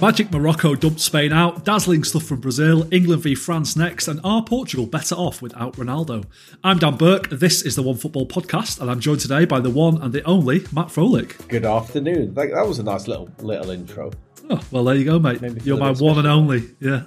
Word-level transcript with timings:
Magic 0.00 0.32
Morocco 0.32 0.74
dumped 0.74 1.00
Spain 1.00 1.30
out, 1.30 1.62
dazzling 1.66 2.04
stuff 2.04 2.22
from 2.22 2.40
Brazil, 2.40 2.88
England 2.90 3.22
v 3.22 3.34
France 3.34 3.76
next, 3.76 4.08
and 4.08 4.18
are 4.24 4.42
Portugal 4.42 4.86
better 4.86 5.14
off 5.14 5.42
without 5.42 5.74
Ronaldo? 5.74 6.24
I'm 6.64 6.78
Dan 6.78 6.96
Burke, 6.96 7.28
this 7.28 7.60
is 7.60 7.76
the 7.76 7.82
OneFootball 7.82 8.26
Podcast, 8.26 8.80
and 8.80 8.90
I'm 8.90 9.00
joined 9.00 9.20
today 9.20 9.44
by 9.44 9.60
the 9.60 9.68
one 9.68 10.00
and 10.00 10.14
the 10.14 10.22
only 10.22 10.60
Matt 10.72 10.86
Frohlich. 10.86 11.46
Good 11.48 11.66
afternoon. 11.66 12.32
That, 12.32 12.50
that 12.54 12.66
was 12.66 12.78
a 12.78 12.82
nice 12.82 13.08
little 13.08 13.30
little 13.40 13.68
intro. 13.68 14.10
Oh, 14.48 14.62
well, 14.70 14.84
there 14.84 14.94
you 14.94 15.04
go, 15.04 15.18
mate. 15.18 15.42
You're 15.66 15.76
my 15.76 15.92
one 15.92 16.16
and 16.16 16.26
only. 16.26 16.70
Yeah. 16.80 17.04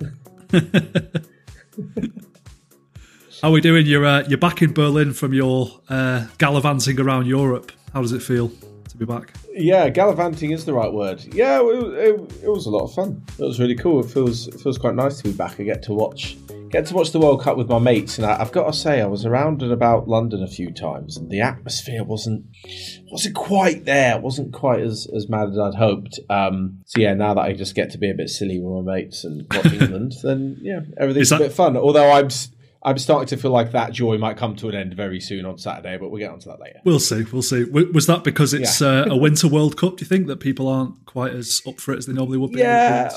How 3.42 3.50
are 3.50 3.52
we 3.52 3.62
doing? 3.62 3.88
You're, 3.88 4.06
uh, 4.06 4.24
you're 4.28 4.38
back 4.38 4.62
in 4.62 4.72
Berlin 4.72 5.14
from 5.14 5.34
your 5.34 5.82
uh, 5.90 6.28
gallivanting 6.38 7.00
around 7.00 7.26
Europe. 7.26 7.72
How 7.92 8.04
does 8.04 8.12
it 8.12 8.22
feel 8.22 8.52
to 8.90 8.98
be 8.98 9.06
back? 9.06 9.34
Yeah, 9.56 9.90
gallivanting 9.90 10.52
is 10.52 10.66
the 10.66 10.74
right 10.74 10.92
word. 10.92 11.24
Yeah, 11.34 11.62
it, 11.62 11.94
it, 11.94 12.44
it, 12.44 12.50
was 12.50 12.66
a 12.66 12.72
lot 12.72 12.86
of 12.86 12.94
fun. 12.94 13.24
It 13.38 13.44
was 13.44 13.60
really 13.60 13.76
cool. 13.76 14.04
It 14.04 14.10
feels 14.10 14.48
it 14.48 14.60
feels 14.60 14.78
quite 14.78 14.96
nice 14.96 15.18
to 15.18 15.24
be 15.24 15.32
back. 15.32 15.60
I 15.60 15.64
get 15.64 15.84
to 15.84 15.94
watch 15.94 16.38
get 16.74 16.88
to 16.88 16.96
watch 16.96 17.12
the 17.12 17.20
World 17.20 17.44
Cup 17.44 17.56
with 17.56 17.70
my 17.70 17.78
mates, 17.78 18.18
and 18.18 18.26
I, 18.26 18.36
have 18.38 18.52
got 18.52 18.66
to 18.66 18.74
say, 18.74 19.00
I 19.00 19.06
was 19.06 19.28
around 19.28 19.62
and 19.62 19.72
about 19.72 20.08
London 20.08 20.42
a 20.42 20.48
few 20.48 20.72
times, 20.72 21.18
and 21.18 21.30
the 21.30 21.40
atmosphere 21.40 22.04
wasn't 22.04 22.46
wasn't 23.12 23.36
quite 23.36 23.86
there. 23.86 24.16
It 24.16 24.24
wasn't 24.24 24.54
quite 24.54 24.82
as 24.82 25.08
as 25.16 25.30
mad 25.30 25.50
as 25.50 25.60
I'd 25.60 25.76
hoped. 25.76 26.20
Um, 26.32 26.82
so 26.86 27.00
yeah, 27.00 27.14
now 27.14 27.36
that 27.36 27.42
I 27.42 27.54
just 27.54 27.76
get 27.76 27.92
to 27.92 28.00
be 28.00 28.10
a 28.10 28.16
bit 28.16 28.30
silly 28.30 28.60
with 28.60 28.86
my 28.86 28.96
mates 28.96 29.24
and 29.24 29.46
watch 29.54 29.72
England, 29.74 30.14
then 30.24 30.58
yeah, 30.62 30.80
everything's 30.98 31.30
that- 31.30 31.42
a 31.42 31.44
bit 31.46 31.54
fun. 31.54 31.78
Although 31.78 32.12
I'm 32.12 32.30
I'm 32.86 32.98
starting 32.98 33.28
to 33.28 33.38
feel 33.38 33.52
like 33.52 33.72
that 33.72 33.94
joy 33.94 34.18
might 34.18 34.38
come 34.38 34.56
to 34.58 34.70
an 34.70 34.76
end 34.76 34.94
very 34.94 35.20
soon 35.20 35.46
on 35.46 35.58
Saturday, 35.58 35.98
but 35.98 36.10
we'll 36.10 36.20
get 36.20 36.32
onto 36.32 36.50
that 36.50 36.60
later. 36.60 36.82
We'll 36.84 37.00
see. 37.00 37.24
We'll 37.32 37.42
see. 37.42 37.64
Was 37.64 38.08
that 38.08 38.24
because 38.24 38.54
it's 38.54 38.82
yeah. 38.82 38.88
uh, 38.88 39.06
a 39.12 39.18
Winter 39.18 39.48
World 39.48 39.78
Cup? 39.78 39.98
Do 39.98 40.04
you 40.04 40.08
think 40.08 40.28
that 40.28 40.42
people 40.42 40.68
aren't 40.68 41.06
quite 41.06 41.34
as 41.34 41.62
up 41.68 41.80
for 41.80 41.94
it 41.94 42.00
as 42.00 42.06
they 42.08 42.14
normally 42.14 42.38
would 42.38 42.52
be? 42.52 42.60
Yeah. 42.60 43.10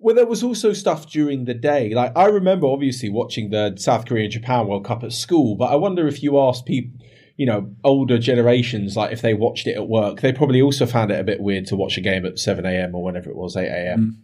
Well, 0.00 0.14
there 0.14 0.26
was 0.26 0.42
also 0.42 0.72
stuff 0.72 1.10
during 1.10 1.44
the 1.44 1.54
day. 1.54 1.94
Like 1.94 2.12
I 2.16 2.26
remember, 2.26 2.66
obviously, 2.66 3.08
watching 3.08 3.50
the 3.50 3.74
South 3.76 4.06
Korea 4.06 4.28
Japan 4.28 4.66
World 4.66 4.84
Cup 4.84 5.02
at 5.02 5.12
school. 5.12 5.56
But 5.56 5.66
I 5.66 5.76
wonder 5.76 6.06
if 6.06 6.22
you 6.22 6.38
asked 6.38 6.66
people, 6.66 7.04
you 7.36 7.46
know, 7.46 7.74
older 7.84 8.18
generations, 8.18 8.96
like 8.96 9.12
if 9.12 9.22
they 9.22 9.34
watched 9.34 9.66
it 9.66 9.76
at 9.76 9.88
work, 9.88 10.20
they 10.20 10.32
probably 10.32 10.62
also 10.62 10.86
found 10.86 11.10
it 11.10 11.20
a 11.20 11.24
bit 11.24 11.40
weird 11.40 11.66
to 11.66 11.76
watch 11.76 11.96
a 11.96 12.00
game 12.00 12.24
at 12.26 12.38
seven 12.38 12.64
a.m. 12.66 12.94
or 12.94 13.02
whenever 13.02 13.30
it 13.30 13.36
was, 13.36 13.56
eight 13.56 13.68
a.m. 13.68 14.22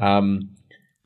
Mm. 0.00 0.04
Um, 0.04 0.50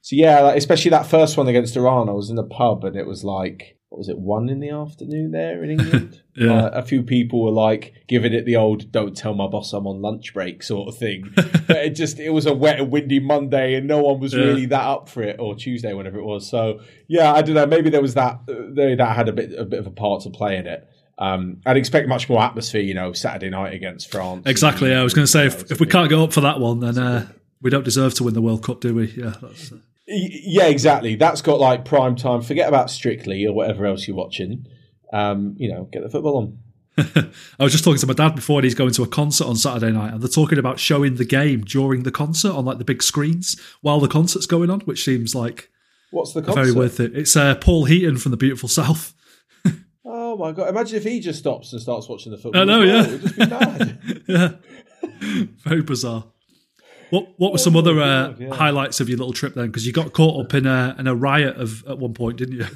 so 0.04 0.16
yeah, 0.16 0.40
like, 0.40 0.58
especially 0.58 0.90
that 0.90 1.06
first 1.06 1.38
one 1.38 1.48
against 1.48 1.76
Iran, 1.76 2.10
I 2.10 2.12
was 2.12 2.28
in 2.28 2.36
a 2.36 2.42
pub 2.42 2.84
and 2.84 2.94
it 2.94 3.06
was 3.06 3.24
like 3.24 3.78
what 3.88 3.96
was 3.96 4.10
it 4.10 4.18
one 4.18 4.50
in 4.50 4.60
the 4.60 4.68
afternoon 4.68 5.30
there 5.30 5.64
in 5.64 5.70
England? 5.80 6.20
yeah. 6.36 6.64
Uh, 6.64 6.70
a 6.74 6.82
few 6.82 7.02
people 7.02 7.42
were 7.42 7.50
like 7.50 7.94
giving 8.06 8.34
it 8.34 8.44
the 8.44 8.54
old 8.54 8.92
"don't 8.92 9.16
tell 9.16 9.32
my 9.32 9.46
boss 9.46 9.72
I'm 9.72 9.86
on 9.86 10.02
lunch 10.02 10.34
break" 10.34 10.62
sort 10.62 10.88
of 10.88 10.98
thing. 10.98 11.30
but 11.34 11.76
it 11.78 11.94
just 11.94 12.20
it 12.20 12.28
was 12.28 12.44
a 12.44 12.52
wet 12.52 12.80
and 12.80 12.90
windy 12.90 13.18
Monday 13.18 13.76
and 13.76 13.88
no 13.88 14.02
one 14.02 14.20
was 14.20 14.34
yeah. 14.34 14.40
really 14.40 14.66
that 14.66 14.82
up 14.82 15.08
for 15.08 15.22
it, 15.22 15.40
or 15.40 15.54
Tuesday, 15.54 15.94
whenever 15.94 16.18
it 16.18 16.24
was. 16.24 16.46
So 16.46 16.80
yeah, 17.08 17.32
I 17.32 17.40
don't 17.40 17.54
know. 17.54 17.64
Maybe 17.64 17.88
there 17.88 18.02
was 18.02 18.12
that 18.12 18.40
uh, 18.46 18.74
that 18.74 19.12
had 19.16 19.30
a 19.30 19.32
bit 19.32 19.58
a 19.58 19.64
bit 19.64 19.78
of 19.78 19.86
a 19.86 19.90
part 19.90 20.24
to 20.24 20.30
play 20.30 20.58
in 20.58 20.66
it. 20.66 20.86
Um, 21.16 21.62
I'd 21.64 21.78
expect 21.78 22.08
much 22.08 22.28
more 22.28 22.42
atmosphere, 22.42 22.82
you 22.82 22.92
know, 22.92 23.14
Saturday 23.14 23.48
night 23.48 23.72
against 23.72 24.10
France. 24.10 24.42
Exactly. 24.44 24.90
And, 24.90 25.00
I 25.00 25.02
was 25.02 25.14
going 25.14 25.24
to 25.24 25.32
say 25.32 25.46
if, 25.46 25.70
if 25.70 25.80
we 25.80 25.86
can't 25.86 26.10
go 26.10 26.24
up 26.24 26.34
for 26.34 26.42
that 26.42 26.60
one, 26.60 26.80
then 26.80 26.98
uh, 26.98 27.28
we 27.62 27.70
don't 27.70 27.84
deserve 27.84 28.12
to 28.14 28.24
win 28.24 28.34
the 28.34 28.42
World 28.42 28.62
Cup, 28.62 28.80
do 28.80 28.94
we? 28.94 29.06
Yeah. 29.12 29.34
Yeah, 30.06 30.66
exactly. 30.66 31.16
That's 31.16 31.40
got 31.40 31.60
like 31.60 31.84
prime 31.84 32.16
time. 32.16 32.42
Forget 32.42 32.68
about 32.68 32.90
Strictly 32.90 33.46
or 33.46 33.54
whatever 33.54 33.86
else 33.86 34.06
you're 34.06 34.16
watching. 34.16 34.66
Um, 35.12 35.54
you 35.58 35.72
know, 35.72 35.88
get 35.92 36.02
the 36.02 36.10
football 36.10 36.36
on. 36.36 36.58
I 37.58 37.64
was 37.64 37.72
just 37.72 37.84
talking 37.84 37.98
to 37.98 38.06
my 38.06 38.12
dad 38.12 38.34
before, 38.34 38.58
and 38.58 38.64
he's 38.64 38.74
going 38.74 38.92
to 38.92 39.02
a 39.02 39.08
concert 39.08 39.46
on 39.46 39.56
Saturday 39.56 39.92
night, 39.92 40.12
and 40.12 40.22
they're 40.22 40.28
talking 40.28 40.58
about 40.58 40.78
showing 40.78 41.16
the 41.16 41.24
game 41.24 41.62
during 41.62 42.04
the 42.04 42.12
concert 42.12 42.52
on 42.52 42.64
like 42.64 42.78
the 42.78 42.84
big 42.84 43.02
screens 43.02 43.60
while 43.80 43.98
the 43.98 44.08
concert's 44.08 44.46
going 44.46 44.70
on, 44.70 44.80
which 44.80 45.04
seems 45.04 45.34
like 45.34 45.70
what's 46.10 46.34
the 46.34 46.42
concert? 46.42 46.60
very 46.60 46.72
worth 46.72 47.00
it. 47.00 47.16
It's 47.16 47.34
uh, 47.36 47.56
Paul 47.56 47.86
Heaton 47.86 48.18
from 48.18 48.30
the 48.30 48.36
Beautiful 48.36 48.68
South. 48.68 49.12
oh 50.04 50.36
my 50.36 50.52
god! 50.52 50.68
Imagine 50.68 50.98
if 50.98 51.04
he 51.04 51.18
just 51.18 51.40
stops 51.40 51.72
and 51.72 51.82
starts 51.82 52.08
watching 52.08 52.30
the 52.30 52.38
football. 52.38 52.62
I 52.62 52.64
know, 52.64 52.82
yeah, 52.82 54.08
yeah, 54.28 54.52
very 55.64 55.82
bizarre. 55.82 56.26
What 57.14 57.28
What 57.36 57.52
were 57.52 57.58
some 57.58 57.76
other 57.76 58.00
uh, 58.00 58.34
yeah. 58.36 58.52
highlights 58.52 58.98
of 58.98 59.08
your 59.08 59.18
little 59.18 59.32
trip 59.32 59.54
then? 59.54 59.66
Because 59.68 59.86
you 59.86 59.92
got 59.92 60.12
caught 60.12 60.44
up 60.44 60.52
in 60.52 60.66
a 60.66 60.96
in 60.98 61.06
a 61.06 61.14
riot 61.14 61.56
of 61.56 61.84
at 61.86 61.98
one 61.98 62.12
point, 62.12 62.38
didn't 62.38 62.56
you? 62.56 62.66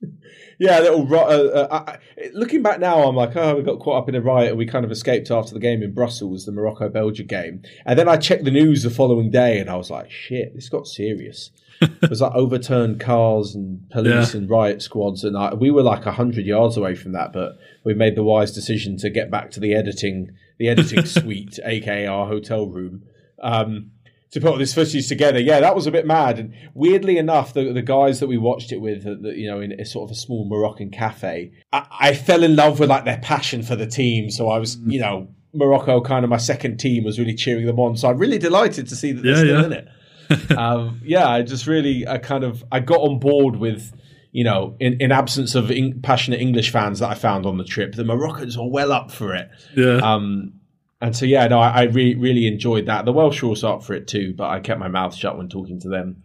yeah, 0.58 0.80
little. 0.80 1.06
Uh, 1.14 1.18
uh, 1.18 1.68
I, 1.86 1.98
looking 2.32 2.62
back 2.62 2.80
now, 2.80 3.02
I'm 3.02 3.14
like, 3.14 3.36
oh, 3.36 3.56
we 3.56 3.62
got 3.62 3.78
caught 3.78 4.02
up 4.02 4.08
in 4.08 4.14
a 4.14 4.22
riot 4.22 4.50
and 4.50 4.58
we 4.58 4.64
kind 4.64 4.86
of 4.86 4.90
escaped 4.90 5.30
after 5.30 5.52
the 5.52 5.60
game 5.60 5.82
in 5.82 5.92
Brussels, 5.92 6.46
the 6.46 6.52
Morocco 6.52 6.88
Belgium 6.88 7.26
game. 7.26 7.62
And 7.84 7.98
then 7.98 8.08
I 8.08 8.16
checked 8.16 8.44
the 8.44 8.50
news 8.50 8.84
the 8.84 8.90
following 8.90 9.30
day, 9.30 9.58
and 9.58 9.68
I 9.68 9.76
was 9.76 9.90
like, 9.90 10.10
shit, 10.10 10.54
this 10.54 10.70
got 10.70 10.86
serious. 10.86 11.50
it 11.82 12.08
was 12.08 12.22
like 12.22 12.32
overturned 12.34 13.00
cars 13.00 13.54
and 13.54 13.86
police 13.90 14.32
yeah. 14.32 14.40
and 14.40 14.48
riot 14.48 14.80
squads, 14.80 15.24
and 15.24 15.36
I, 15.36 15.52
we 15.52 15.70
were 15.70 15.82
like 15.82 16.04
hundred 16.04 16.46
yards 16.46 16.78
away 16.78 16.94
from 16.94 17.12
that, 17.12 17.34
but 17.34 17.58
we 17.84 17.92
made 17.92 18.16
the 18.16 18.24
wise 18.24 18.52
decision 18.52 18.96
to 18.98 19.10
get 19.10 19.30
back 19.30 19.50
to 19.50 19.60
the 19.60 19.74
editing, 19.74 20.30
the 20.58 20.70
editing 20.70 21.04
suite, 21.04 21.58
aka 21.66 22.06
our 22.06 22.26
hotel 22.26 22.66
room, 22.66 23.02
um, 23.42 23.90
to 24.32 24.40
put 24.40 24.50
all 24.50 24.58
this 24.58 24.74
footage 24.74 25.08
together. 25.08 25.38
Yeah, 25.38 25.60
that 25.60 25.74
was 25.74 25.86
a 25.86 25.90
bit 25.90 26.06
mad. 26.06 26.38
And 26.38 26.54
weirdly 26.74 27.18
enough, 27.18 27.52
the, 27.52 27.72
the 27.72 27.82
guys 27.82 28.18
that 28.20 28.28
we 28.28 28.38
watched 28.38 28.72
it 28.72 28.80
with, 28.80 29.06
uh, 29.06 29.16
the, 29.20 29.34
you 29.36 29.46
know, 29.46 29.60
in 29.60 29.78
a 29.78 29.84
sort 29.84 30.10
of 30.10 30.16
a 30.16 30.18
small 30.18 30.48
Moroccan 30.48 30.90
cafe, 30.90 31.52
I, 31.72 31.86
I, 32.00 32.14
fell 32.14 32.42
in 32.42 32.56
love 32.56 32.80
with 32.80 32.88
like 32.88 33.04
their 33.04 33.18
passion 33.18 33.62
for 33.62 33.76
the 33.76 33.86
team. 33.86 34.30
So 34.30 34.48
I 34.48 34.58
was, 34.58 34.78
you 34.86 35.00
know, 35.00 35.28
Morocco, 35.52 36.00
kind 36.00 36.24
of 36.24 36.30
my 36.30 36.38
second 36.38 36.78
team, 36.78 37.04
was 37.04 37.18
really 37.18 37.34
cheering 37.34 37.66
them 37.66 37.78
on. 37.78 37.96
So 37.96 38.08
I'm 38.08 38.16
really 38.16 38.38
delighted 38.38 38.88
to 38.88 38.96
see 38.96 39.12
that 39.12 39.22
they're 39.22 39.32
yeah, 39.32 39.38
still 39.38 39.60
yeah. 39.60 39.66
in 39.66 39.72
it. 39.72 40.58
um, 40.58 41.00
yeah, 41.04 41.28
I 41.28 41.42
just 41.42 41.66
really, 41.66 42.08
I 42.08 42.16
kind 42.16 42.42
of, 42.42 42.64
I 42.72 42.80
got 42.80 43.00
on 43.00 43.18
board 43.18 43.56
with 43.56 43.92
you 44.32 44.44
know, 44.44 44.74
in, 44.80 44.96
in 44.98 45.12
absence 45.12 45.54
of 45.54 45.70
in, 45.70 46.00
passionate 46.00 46.40
English 46.40 46.70
fans 46.70 47.00
that 47.00 47.10
I 47.10 47.14
found 47.14 47.44
on 47.44 47.58
the 47.58 47.64
trip, 47.64 47.94
the 47.94 48.04
Moroccans 48.04 48.56
were 48.56 48.66
well 48.66 48.90
up 48.90 49.10
for 49.10 49.34
it. 49.34 49.50
Yeah. 49.76 49.98
Um, 49.98 50.54
and 51.02 51.16
so 51.16 51.26
yeah, 51.26 51.48
no, 51.48 51.58
I, 51.58 51.68
I 51.68 51.82
really 51.82 52.14
really 52.14 52.46
enjoyed 52.46 52.86
that. 52.86 53.04
The 53.04 53.12
Welsh 53.12 53.42
were 53.42 53.48
also 53.48 53.74
up 53.74 53.82
for 53.82 53.92
it 53.92 54.06
too, 54.06 54.34
but 54.36 54.48
I 54.48 54.60
kept 54.60 54.78
my 54.78 54.86
mouth 54.86 55.14
shut 55.14 55.36
when 55.36 55.48
talking 55.48 55.80
to 55.80 55.88
them, 55.88 56.22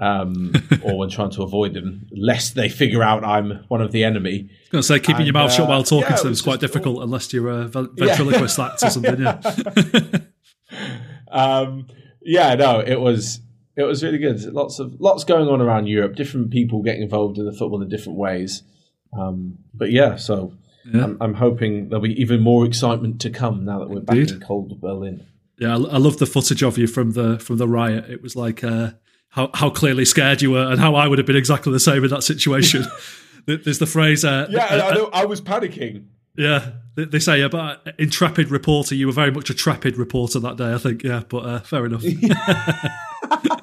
um, 0.00 0.52
or 0.84 0.96
when 0.96 1.10
trying 1.10 1.32
to 1.32 1.42
avoid 1.42 1.74
them, 1.74 2.06
lest 2.16 2.54
they 2.54 2.68
figure 2.68 3.02
out 3.02 3.24
I'm 3.24 3.64
one 3.66 3.82
of 3.82 3.90
the 3.90 4.04
enemy. 4.04 4.48
I 4.48 4.52
was 4.60 4.68
going 4.70 4.82
to 4.82 4.86
say 4.86 5.00
keeping 5.00 5.16
and, 5.16 5.26
your 5.26 5.34
mouth 5.34 5.50
uh, 5.50 5.54
shut 5.54 5.68
while 5.68 5.82
talking 5.82 6.08
yeah, 6.08 6.16
to 6.16 6.22
them 6.22 6.32
is 6.32 6.40
quite 6.40 6.60
difficult, 6.60 7.02
unless 7.02 7.32
you're 7.32 7.48
a 7.48 7.66
ventriloquist 7.66 8.58
yeah. 8.58 8.70
or 8.80 8.90
something. 8.90 9.20
Yeah. 9.20 9.40
um, 11.32 11.88
yeah, 12.22 12.54
no, 12.54 12.78
it 12.78 13.00
was 13.00 13.40
it 13.76 13.82
was 13.82 14.04
really 14.04 14.18
good. 14.18 14.40
Lots 14.44 14.78
of 14.78 15.00
lots 15.00 15.24
going 15.24 15.48
on 15.48 15.60
around 15.60 15.88
Europe. 15.88 16.14
Different 16.14 16.52
people 16.52 16.80
getting 16.80 17.02
involved 17.02 17.38
in 17.38 17.44
the 17.44 17.52
football 17.52 17.82
in 17.82 17.88
different 17.88 18.18
ways. 18.18 18.62
Um, 19.18 19.58
but 19.74 19.90
yeah, 19.90 20.14
so 20.14 20.52
yeah. 20.92 21.04
I'm, 21.04 21.16
I'm, 21.20 21.34
hoping 21.34 21.88
there'll 21.88 22.02
be 22.02 22.20
even 22.20 22.40
more 22.40 22.64
excitement 22.64 23.20
to 23.22 23.30
come 23.30 23.64
now 23.64 23.80
that 23.80 23.88
we're 23.88 23.98
Indeed. 23.98 24.26
back 24.26 24.34
in 24.34 24.40
cold 24.40 24.80
Berlin. 24.80 25.26
Yeah, 25.58 25.76
I, 25.76 25.80
I 25.80 25.98
love 25.98 26.18
the 26.18 26.26
footage 26.26 26.62
of 26.62 26.78
you 26.78 26.86
from 26.86 27.12
the 27.12 27.38
from 27.38 27.56
the 27.56 27.68
riot. 27.68 28.10
It 28.10 28.22
was 28.22 28.36
like 28.36 28.62
uh, 28.62 28.92
how 29.30 29.50
how 29.54 29.70
clearly 29.70 30.04
scared 30.04 30.42
you 30.42 30.52
were, 30.52 30.70
and 30.70 30.78
how 30.78 30.94
I 30.94 31.08
would 31.08 31.18
have 31.18 31.26
been 31.26 31.36
exactly 31.36 31.72
the 31.72 31.80
same 31.80 32.04
in 32.04 32.10
that 32.10 32.22
situation. 32.22 32.84
There's 33.46 33.78
the 33.78 33.86
phrase. 33.86 34.24
Uh, 34.24 34.48
yeah, 34.50 34.64
uh, 34.64 34.88
I, 34.88 34.94
know, 34.94 35.10
I 35.12 35.24
was 35.24 35.40
panicking. 35.40 36.06
Yeah, 36.36 36.72
they 36.96 37.18
say 37.18 37.40
about 37.42 37.86
intrepid 37.98 38.50
reporter. 38.50 38.94
You 38.94 39.06
were 39.06 39.12
very 39.12 39.30
much 39.30 39.48
a 39.50 39.54
trepid 39.54 39.96
reporter 39.96 40.38
that 40.40 40.56
day, 40.56 40.74
I 40.74 40.78
think. 40.78 41.02
Yeah, 41.02 41.22
but 41.28 41.38
uh, 41.38 41.60
fair 41.60 41.86
enough. 41.86 42.02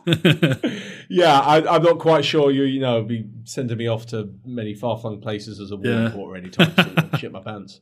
yeah, 1.09 1.39
I, 1.39 1.75
am 1.75 1.83
not 1.83 1.99
quite 1.99 2.25
sure 2.25 2.51
you 2.51 2.63
you 2.63 2.79
know 2.79 3.03
be 3.03 3.25
sending 3.45 3.77
me 3.77 3.87
off 3.87 4.05
to 4.07 4.33
many 4.45 4.73
far 4.73 4.97
flung 4.97 5.21
places 5.21 5.59
as 5.59 5.71
a 5.71 5.77
war 5.77 5.85
yeah. 5.85 6.03
reporter 6.05 6.37
anytime 6.37 6.73
soon. 6.75 7.09
shit 7.17 7.31
my 7.31 7.41
pants. 7.41 7.81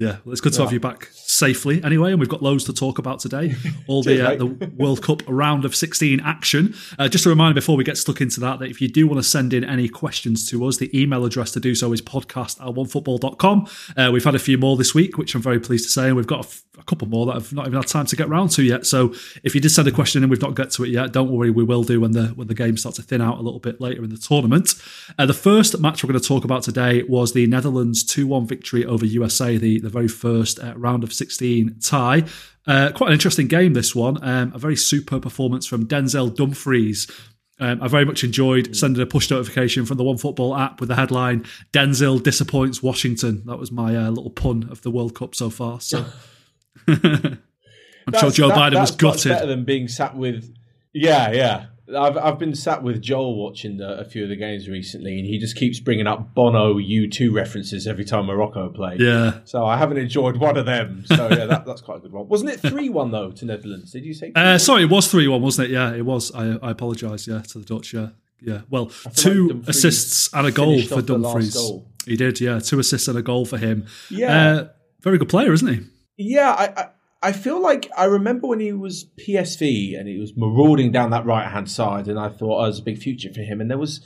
Yeah, 0.00 0.16
well, 0.24 0.32
it's 0.32 0.40
good 0.40 0.54
to 0.54 0.60
yeah. 0.60 0.64
have 0.64 0.72
you 0.72 0.80
back 0.80 1.10
safely 1.12 1.84
anyway, 1.84 2.12
and 2.12 2.18
we've 2.18 2.28
got 2.28 2.42
loads 2.42 2.64
to 2.64 2.72
talk 2.72 2.98
about 2.98 3.20
today. 3.20 3.54
All 3.86 4.02
the 4.02 4.26
uh, 4.26 4.34
the 4.34 4.46
World 4.78 5.02
Cup 5.02 5.22
round 5.28 5.66
of 5.66 5.76
16 5.76 6.20
action. 6.20 6.74
Uh, 6.98 7.06
just 7.06 7.26
a 7.26 7.28
reminder 7.28 7.52
before 7.52 7.76
we 7.76 7.84
get 7.84 7.98
stuck 7.98 8.22
into 8.22 8.40
that, 8.40 8.60
that 8.60 8.70
if 8.70 8.80
you 8.80 8.88
do 8.88 9.06
want 9.06 9.18
to 9.18 9.22
send 9.22 9.52
in 9.52 9.62
any 9.62 9.90
questions 9.90 10.48
to 10.48 10.64
us, 10.64 10.78
the 10.78 10.90
email 10.98 11.26
address 11.26 11.52
to 11.52 11.60
do 11.60 11.74
so 11.74 11.92
is 11.92 12.00
podcast 12.00 12.58
at 12.66 12.74
onefootball.com. 12.74 13.66
Uh, 13.94 14.10
we've 14.10 14.24
had 14.24 14.34
a 14.34 14.38
few 14.38 14.56
more 14.56 14.78
this 14.78 14.94
week, 14.94 15.18
which 15.18 15.34
I'm 15.34 15.42
very 15.42 15.60
pleased 15.60 15.84
to 15.84 15.90
say, 15.90 16.06
and 16.06 16.16
we've 16.16 16.26
got 16.26 16.46
a, 16.46 16.48
f- 16.48 16.62
a 16.78 16.82
couple 16.84 17.06
more 17.06 17.26
that 17.26 17.36
I've 17.36 17.52
not 17.52 17.66
even 17.66 17.76
had 17.76 17.86
time 17.86 18.06
to 18.06 18.16
get 18.16 18.26
round 18.30 18.52
to 18.52 18.62
yet. 18.62 18.86
So 18.86 19.12
if 19.44 19.54
you 19.54 19.60
did 19.60 19.68
send 19.68 19.86
a 19.86 19.92
question 19.92 20.22
and 20.22 20.30
we've 20.30 20.40
not 20.40 20.54
got 20.54 20.70
to 20.70 20.84
it 20.84 20.88
yet, 20.88 21.12
don't 21.12 21.30
worry, 21.30 21.50
we 21.50 21.62
will 21.62 21.84
do 21.84 22.00
when 22.00 22.12
the 22.12 22.28
when 22.28 22.48
the 22.48 22.54
game 22.54 22.78
starts 22.78 22.96
to 22.96 23.02
thin 23.02 23.20
out 23.20 23.36
a 23.36 23.42
little 23.42 23.60
bit 23.60 23.82
later 23.82 24.02
in 24.02 24.08
the 24.08 24.16
tournament. 24.16 24.74
Uh, 25.18 25.26
the 25.26 25.34
first 25.34 25.78
match 25.78 26.02
we're 26.02 26.08
going 26.08 26.22
to 26.22 26.26
talk 26.26 26.44
about 26.44 26.62
today 26.62 27.02
was 27.02 27.34
the 27.34 27.46
Netherlands 27.46 28.02
2 28.02 28.26
1 28.26 28.46
victory 28.46 28.86
over 28.86 29.04
USA, 29.04 29.58
the, 29.58 29.78
the 29.80 29.89
very 29.90 30.08
first 30.08 30.58
uh, 30.58 30.74
round 30.76 31.04
of 31.04 31.12
16 31.12 31.76
tie. 31.82 32.24
Uh, 32.66 32.92
quite 32.94 33.08
an 33.08 33.14
interesting 33.14 33.48
game, 33.48 33.72
this 33.72 33.94
one. 33.94 34.22
Um, 34.22 34.52
a 34.54 34.58
very 34.58 34.76
super 34.76 35.18
performance 35.18 35.66
from 35.66 35.86
Denzel 35.86 36.34
Dumfries. 36.34 37.10
Um, 37.58 37.82
I 37.82 37.88
very 37.88 38.06
much 38.06 38.24
enjoyed 38.24 38.74
sending 38.74 39.02
a 39.02 39.06
push 39.06 39.30
notification 39.30 39.84
from 39.84 39.98
the 39.98 40.04
OneFootball 40.04 40.58
app 40.58 40.80
with 40.80 40.88
the 40.88 40.96
headline 40.96 41.44
"Denzel 41.72 42.22
disappoints 42.22 42.82
Washington." 42.82 43.42
That 43.44 43.58
was 43.58 43.70
my 43.70 43.94
uh, 43.96 44.10
little 44.10 44.30
pun 44.30 44.68
of 44.70 44.80
the 44.80 44.90
World 44.90 45.14
Cup 45.14 45.34
so 45.34 45.50
far. 45.50 45.80
So 45.80 46.06
I'm 46.88 47.38
sure 48.18 48.30
Joe 48.30 48.48
that, 48.48 48.72
Biden 48.72 48.80
was 48.80 48.92
gutted. 48.92 49.32
Better 49.32 49.46
than 49.46 49.64
being 49.64 49.88
sat 49.88 50.16
with 50.16 50.54
Yeah, 50.94 51.32
yeah. 51.32 51.66
I've 51.96 52.16
I've 52.16 52.38
been 52.38 52.54
sat 52.54 52.82
with 52.82 53.00
Joel 53.00 53.36
watching 53.42 53.78
the, 53.78 53.98
a 53.98 54.04
few 54.04 54.24
of 54.24 54.28
the 54.28 54.36
games 54.36 54.68
recently, 54.68 55.18
and 55.18 55.26
he 55.26 55.38
just 55.38 55.56
keeps 55.56 55.80
bringing 55.80 56.06
up 56.06 56.34
Bono 56.34 56.74
U2 56.74 57.32
references 57.32 57.86
every 57.86 58.04
time 58.04 58.26
Morocco 58.26 58.68
play. 58.68 58.96
Yeah. 58.98 59.40
So 59.44 59.66
I 59.66 59.76
haven't 59.76 59.98
enjoyed 59.98 60.36
one 60.36 60.56
of 60.56 60.66
them. 60.66 61.04
So 61.06 61.28
yeah, 61.28 61.46
that, 61.46 61.64
that's 61.66 61.80
quite 61.80 61.98
a 61.98 62.00
good 62.00 62.12
one. 62.12 62.28
Wasn't 62.28 62.50
it 62.50 62.60
three 62.60 62.88
one 62.88 63.10
though 63.10 63.30
to 63.32 63.44
Netherlands? 63.44 63.92
Did 63.92 64.04
you 64.04 64.14
say? 64.14 64.32
Uh, 64.34 64.58
sorry, 64.58 64.84
it 64.84 64.90
was 64.90 65.10
three 65.10 65.28
one, 65.28 65.42
wasn't 65.42 65.68
it? 65.68 65.72
Yeah, 65.72 65.92
it 65.92 66.04
was. 66.04 66.32
I 66.34 66.56
I 66.62 66.70
apologise. 66.70 67.26
Yeah, 67.26 67.40
to 67.40 67.58
the 67.58 67.64
Dutch. 67.64 67.92
Yeah, 67.92 68.08
yeah. 68.40 68.62
Well, 68.70 68.86
two 69.14 69.48
like 69.48 69.68
assists 69.68 70.32
and 70.32 70.46
a 70.46 70.52
goal 70.52 70.82
for 70.82 71.02
Dumfries. 71.02 71.54
Goal. 71.54 71.86
He 72.06 72.16
did. 72.16 72.40
Yeah, 72.40 72.60
two 72.60 72.78
assists 72.78 73.08
and 73.08 73.18
a 73.18 73.22
goal 73.22 73.44
for 73.44 73.58
him. 73.58 73.86
Yeah. 74.08 74.52
Uh, 74.52 74.68
very 75.02 75.18
good 75.18 75.28
player, 75.28 75.52
isn't 75.52 75.68
he? 75.68 75.80
Yeah, 76.16 76.50
I, 76.50 76.82
I 76.82 76.88
I 77.22 77.32
feel 77.32 77.60
like 77.60 77.90
I 77.96 78.04
remember 78.04 78.46
when 78.46 78.60
he 78.60 78.72
was 78.72 79.06
PSV 79.18 79.98
and 79.98 80.08
he 80.08 80.18
was 80.18 80.32
marauding 80.36 80.90
down 80.90 81.10
that 81.10 81.26
right 81.26 81.48
hand 81.50 81.70
side, 81.70 82.08
and 82.08 82.18
I 82.18 82.28
thought 82.28 82.64
oh, 82.64 82.66
was 82.66 82.78
a 82.78 82.82
big 82.82 82.98
future 82.98 83.32
for 83.32 83.42
him. 83.42 83.60
And 83.60 83.70
there 83.70 83.78
was, 83.78 84.00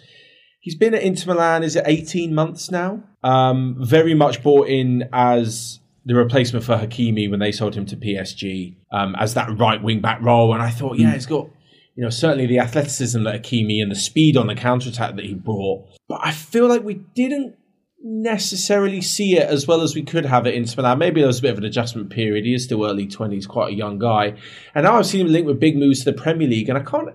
he's 0.60 0.74
been 0.74 0.94
at 0.94 1.02
Inter 1.02 1.32
Milan, 1.32 1.62
is 1.62 1.76
it 1.76 1.84
18 1.86 2.34
months 2.34 2.70
now? 2.70 3.04
Um, 3.22 3.76
very 3.78 4.14
much 4.14 4.42
bought 4.42 4.68
in 4.68 5.08
as 5.12 5.78
the 6.04 6.14
replacement 6.14 6.64
for 6.64 6.76
Hakimi 6.76 7.30
when 7.30 7.40
they 7.40 7.52
sold 7.52 7.74
him 7.74 7.86
to 7.86 7.96
PSG 7.96 8.74
um, 8.92 9.14
as 9.18 9.34
that 9.34 9.58
right 9.58 9.82
wing 9.82 10.00
back 10.00 10.20
role. 10.20 10.52
And 10.52 10.62
I 10.62 10.70
thought, 10.70 10.98
yeah, 10.98 11.12
he's 11.12 11.26
got, 11.26 11.48
you 11.94 12.02
know, 12.02 12.10
certainly 12.10 12.46
the 12.46 12.58
athleticism 12.58 13.22
that 13.22 13.42
Hakimi 13.42 13.80
and 13.80 13.90
the 13.90 13.96
speed 13.96 14.36
on 14.36 14.48
the 14.48 14.54
counter 14.56 14.88
attack 14.88 15.14
that 15.16 15.24
he 15.24 15.34
brought. 15.34 15.86
But 16.08 16.20
I 16.22 16.32
feel 16.32 16.68
like 16.68 16.82
we 16.82 16.94
didn't 16.94 17.56
necessarily 18.06 19.00
see 19.00 19.38
it 19.38 19.48
as 19.48 19.66
well 19.66 19.80
as 19.80 19.94
we 19.94 20.02
could 20.02 20.26
have 20.26 20.46
it 20.46 20.54
in 20.54 20.66
Milan. 20.76 20.98
Maybe 20.98 21.22
there 21.22 21.26
was 21.26 21.38
a 21.38 21.42
bit 21.42 21.52
of 21.52 21.58
an 21.58 21.64
adjustment 21.64 22.10
period. 22.10 22.44
He 22.44 22.54
is 22.54 22.64
still 22.64 22.84
early 22.84 23.06
twenties, 23.06 23.46
quite 23.46 23.72
a 23.72 23.76
young 23.76 23.98
guy, 23.98 24.34
and 24.74 24.84
now 24.84 24.96
I've 24.98 25.06
seen 25.06 25.22
him 25.22 25.32
linked 25.32 25.46
with 25.46 25.58
big 25.58 25.76
moves 25.76 26.04
to 26.04 26.12
the 26.12 26.22
Premier 26.22 26.46
League, 26.46 26.68
and 26.68 26.76
I 26.76 26.82
can't 26.82 27.08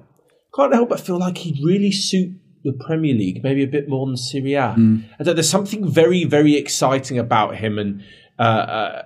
can't 0.55 0.73
help 0.73 0.89
but 0.89 0.99
feel 0.99 1.19
like 1.19 1.37
he'd 1.37 1.63
really 1.63 1.91
suit 1.91 2.35
the 2.63 2.73
Premier 2.87 3.13
League, 3.13 3.43
maybe 3.43 3.63
a 3.63 3.67
bit 3.67 3.87
more 3.87 4.07
than 4.07 4.17
Serie 4.17 4.55
A. 4.55 4.75
Mm. 4.77 5.05
I 5.19 5.23
there's 5.23 5.49
something 5.49 5.87
very 5.87 6.23
very 6.23 6.55
exciting 6.55 7.19
about 7.19 7.55
him, 7.55 7.77
and 7.77 8.01
uh, 8.39 8.41
uh, 8.41 9.01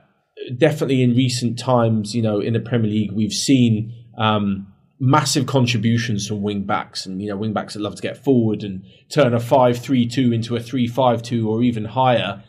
definitely 0.58 1.04
in 1.04 1.16
recent 1.16 1.60
times, 1.60 2.16
you 2.16 2.22
know, 2.22 2.40
in 2.40 2.54
the 2.54 2.62
Premier 2.62 2.90
League, 2.90 3.12
we've 3.12 3.34
seen. 3.34 3.94
Um, 4.18 4.73
massive 5.04 5.46
contributions 5.46 6.26
from 6.26 6.42
wing 6.42 6.64
backs. 6.64 7.06
And 7.06 7.22
you 7.22 7.30
know 7.30 7.36
wing 7.36 7.54
backs 7.54 7.74
that 7.74 7.82
love 7.82 7.96
to 7.96 8.02
get 8.02 8.24
forward 8.24 8.64
and 8.64 8.84
turn 9.10 9.34
a 9.34 9.38
5-3-2 9.38 10.34
into 10.34 10.56
a 10.56 10.60
3-5-2 10.60 11.46
or 11.46 11.62
even 11.62 11.86
higher. 11.86 12.42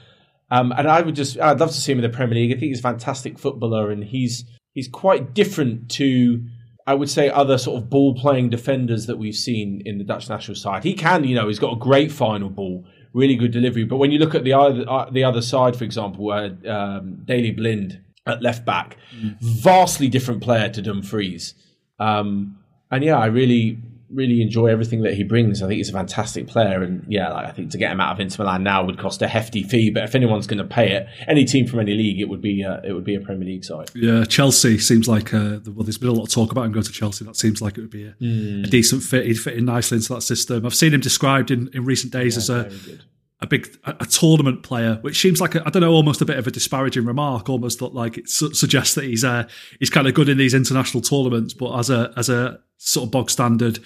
Um, 0.50 0.72
and 0.72 0.86
I 0.86 1.00
would 1.00 1.16
just 1.16 1.38
I'd 1.40 1.58
love 1.58 1.70
to 1.70 1.80
see 1.80 1.92
him 1.92 1.98
in 1.98 2.02
the 2.02 2.16
Premier 2.16 2.36
League. 2.36 2.50
I 2.50 2.54
think 2.54 2.68
he's 2.68 2.78
a 2.78 2.82
fantastic 2.82 3.38
footballer 3.38 3.90
and 3.90 4.04
he's 4.04 4.44
he's 4.72 4.88
quite 4.88 5.34
different 5.34 5.90
to 5.92 6.44
I 6.86 6.94
would 6.94 7.10
say 7.10 7.28
other 7.28 7.58
sort 7.58 7.82
of 7.82 7.90
ball 7.90 8.14
playing 8.14 8.50
defenders 8.50 9.06
that 9.06 9.16
we've 9.16 9.34
seen 9.34 9.82
in 9.84 9.98
the 9.98 10.04
Dutch 10.04 10.28
national 10.28 10.54
side. 10.54 10.84
He 10.84 10.94
can 10.94 11.24
you 11.24 11.34
know 11.34 11.48
he's 11.48 11.58
got 11.58 11.72
a 11.72 11.78
great 11.78 12.12
final 12.12 12.50
ball 12.50 12.86
really 13.12 13.36
good 13.36 13.52
delivery. 13.52 13.84
But 13.84 13.96
when 13.96 14.10
you 14.10 14.18
look 14.18 14.34
at 14.34 14.44
the 14.44 14.52
other 14.52 14.84
uh, 14.88 15.10
the 15.10 15.24
other 15.24 15.42
side 15.42 15.74
for 15.74 15.82
example 15.82 16.30
uh, 16.30 16.50
um, 16.70 17.22
Daley 17.24 17.50
Blind 17.50 18.00
at 18.26 18.42
left 18.42 18.64
back 18.64 18.96
mm. 19.14 19.36
vastly 19.40 20.08
different 20.08 20.40
player 20.40 20.68
to 20.68 20.80
Dumfries 20.80 21.54
um, 21.98 22.58
and 22.90 23.02
yeah, 23.02 23.18
I 23.18 23.26
really, 23.26 23.78
really 24.10 24.40
enjoy 24.42 24.66
everything 24.68 25.02
that 25.02 25.14
he 25.14 25.24
brings. 25.24 25.62
I 25.62 25.66
think 25.66 25.78
he's 25.78 25.88
a 25.88 25.92
fantastic 25.92 26.46
player, 26.46 26.82
and 26.82 27.04
yeah, 27.08 27.32
like, 27.32 27.46
I 27.46 27.50
think 27.50 27.70
to 27.72 27.78
get 27.78 27.90
him 27.90 28.00
out 28.00 28.12
of 28.12 28.20
Inter 28.20 28.44
Milan 28.44 28.62
now 28.62 28.84
would 28.84 28.98
cost 28.98 29.22
a 29.22 29.28
hefty 29.28 29.62
fee. 29.62 29.90
But 29.90 30.04
if 30.04 30.14
anyone's 30.14 30.46
going 30.46 30.58
to 30.58 30.64
pay 30.64 30.92
it, 30.92 31.06
any 31.26 31.44
team 31.44 31.66
from 31.66 31.80
any 31.80 31.94
league, 31.94 32.20
it 32.20 32.28
would 32.28 32.40
be 32.40 32.64
uh, 32.64 32.80
it 32.84 32.92
would 32.92 33.04
be 33.04 33.14
a 33.14 33.20
Premier 33.20 33.46
League 33.46 33.64
side. 33.64 33.90
Yeah, 33.94 34.24
Chelsea 34.24 34.78
seems 34.78 35.08
like 35.08 35.34
uh, 35.34 35.60
well, 35.66 35.84
there's 35.84 35.98
been 35.98 36.10
a 36.10 36.12
lot 36.12 36.24
of 36.24 36.30
talk 36.30 36.52
about 36.52 36.66
him 36.66 36.72
going 36.72 36.84
to 36.84 36.92
Chelsea. 36.92 37.24
That 37.24 37.36
seems 37.36 37.60
like 37.60 37.78
it 37.78 37.80
would 37.80 37.90
be 37.90 38.06
a, 38.06 38.12
mm. 38.20 38.64
a 38.64 38.68
decent 38.68 39.02
fit. 39.02 39.26
He'd 39.26 39.38
fit 39.38 39.54
in 39.54 39.64
nicely 39.64 39.96
into 39.96 40.14
that 40.14 40.22
system. 40.22 40.64
I've 40.64 40.74
seen 40.74 40.94
him 40.94 41.00
described 41.00 41.50
in, 41.50 41.68
in 41.72 41.84
recent 41.84 42.12
days 42.12 42.34
yeah, 42.34 42.38
as 42.38 42.50
a 42.50 42.98
a 43.44 43.46
big 43.46 43.68
a, 43.84 43.94
a, 44.00 44.06
tournament 44.06 44.62
player, 44.62 44.98
which 45.02 45.20
seems 45.20 45.40
like 45.40 45.54
I 45.54 45.70
don't 45.70 45.82
know, 45.82 45.92
almost 45.92 46.20
a 46.20 46.24
bit 46.24 46.38
of 46.38 46.46
a 46.46 46.50
disparaging 46.50 47.04
remark. 47.04 47.48
Almost 47.48 47.80
like 47.80 48.18
it 48.18 48.28
su- 48.28 48.54
suggests 48.54 48.94
that 48.96 49.04
he's 49.04 49.22
uh, 49.22 49.46
he's 49.78 49.90
kind 49.90 50.08
of 50.08 50.14
good 50.14 50.28
in 50.28 50.38
these 50.38 50.54
international 50.54 51.02
tournaments, 51.02 51.54
but 51.54 51.78
as 51.78 51.90
a 51.90 52.12
as 52.16 52.28
a 52.28 52.60
sort 52.78 53.06
of 53.06 53.10
bog 53.12 53.30
standard 53.30 53.78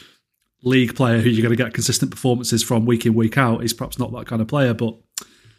league 0.63 0.95
player 0.97 1.19
who 1.19 1.29
you're 1.29 1.43
going 1.43 1.57
to 1.57 1.63
get 1.63 1.75
consistent 1.75 2.11
performances 2.11 2.63
from 2.63 2.87
week 2.87 3.05
in 3.05 3.15
week 3.15 3.37
out, 3.37 3.61
he's 3.61 3.75
perhaps 3.75 3.99
not 3.99 4.13
that 4.13 4.27
kind 4.27 4.41
of 4.41 4.49
player, 4.49 4.73
but 4.73 4.95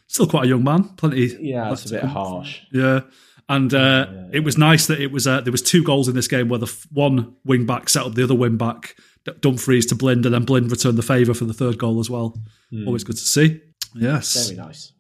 still 0.08 0.28
quite 0.28 0.46
a 0.46 0.48
young 0.48 0.64
man. 0.64 0.84
Plenty. 0.96 1.38
Yeah, 1.40 1.70
that's 1.70 1.86
a 1.86 1.90
bit 1.90 2.04
harsh. 2.04 2.62
Yeah. 2.72 3.02
And 3.48 3.74
uh, 3.74 3.78
yeah, 3.78 4.14
yeah. 4.14 4.30
it 4.34 4.40
was 4.42 4.58
nice 4.58 4.88
that 4.88 5.02
it 5.02 5.12
was 5.12 5.28
uh, 5.28 5.42
there 5.42 5.52
was 5.52 5.62
two 5.62 5.84
goals 5.84 6.08
in 6.08 6.16
this 6.16 6.28
game 6.28 6.50
where 6.50 6.60
the 6.60 6.68
f- 6.68 6.86
one 6.92 7.36
wing 7.44 7.66
back 7.66 7.90
set 7.90 8.06
up 8.06 8.14
the 8.14 8.24
other 8.24 8.36
wing 8.36 8.58
back 8.58 8.96
Dumfries 9.42 9.86
to 9.88 9.96
Blind, 9.96 10.26
and 10.26 10.34
then 10.34 10.46
Blind 10.46 10.72
returned 10.72 10.98
the 10.98 11.04
favour 11.04 11.34
for 11.34 11.46
the 11.46 11.54
third 11.54 11.78
goal 11.78 12.00
as 12.00 12.10
well. 12.10 12.38
Mm. 12.74 12.88
Always 12.88 13.04
good 13.04 13.18
to 13.18 13.24
see. 13.24 13.62
Yes, 13.96 14.48
very 14.48 14.58
nice. 14.58 14.94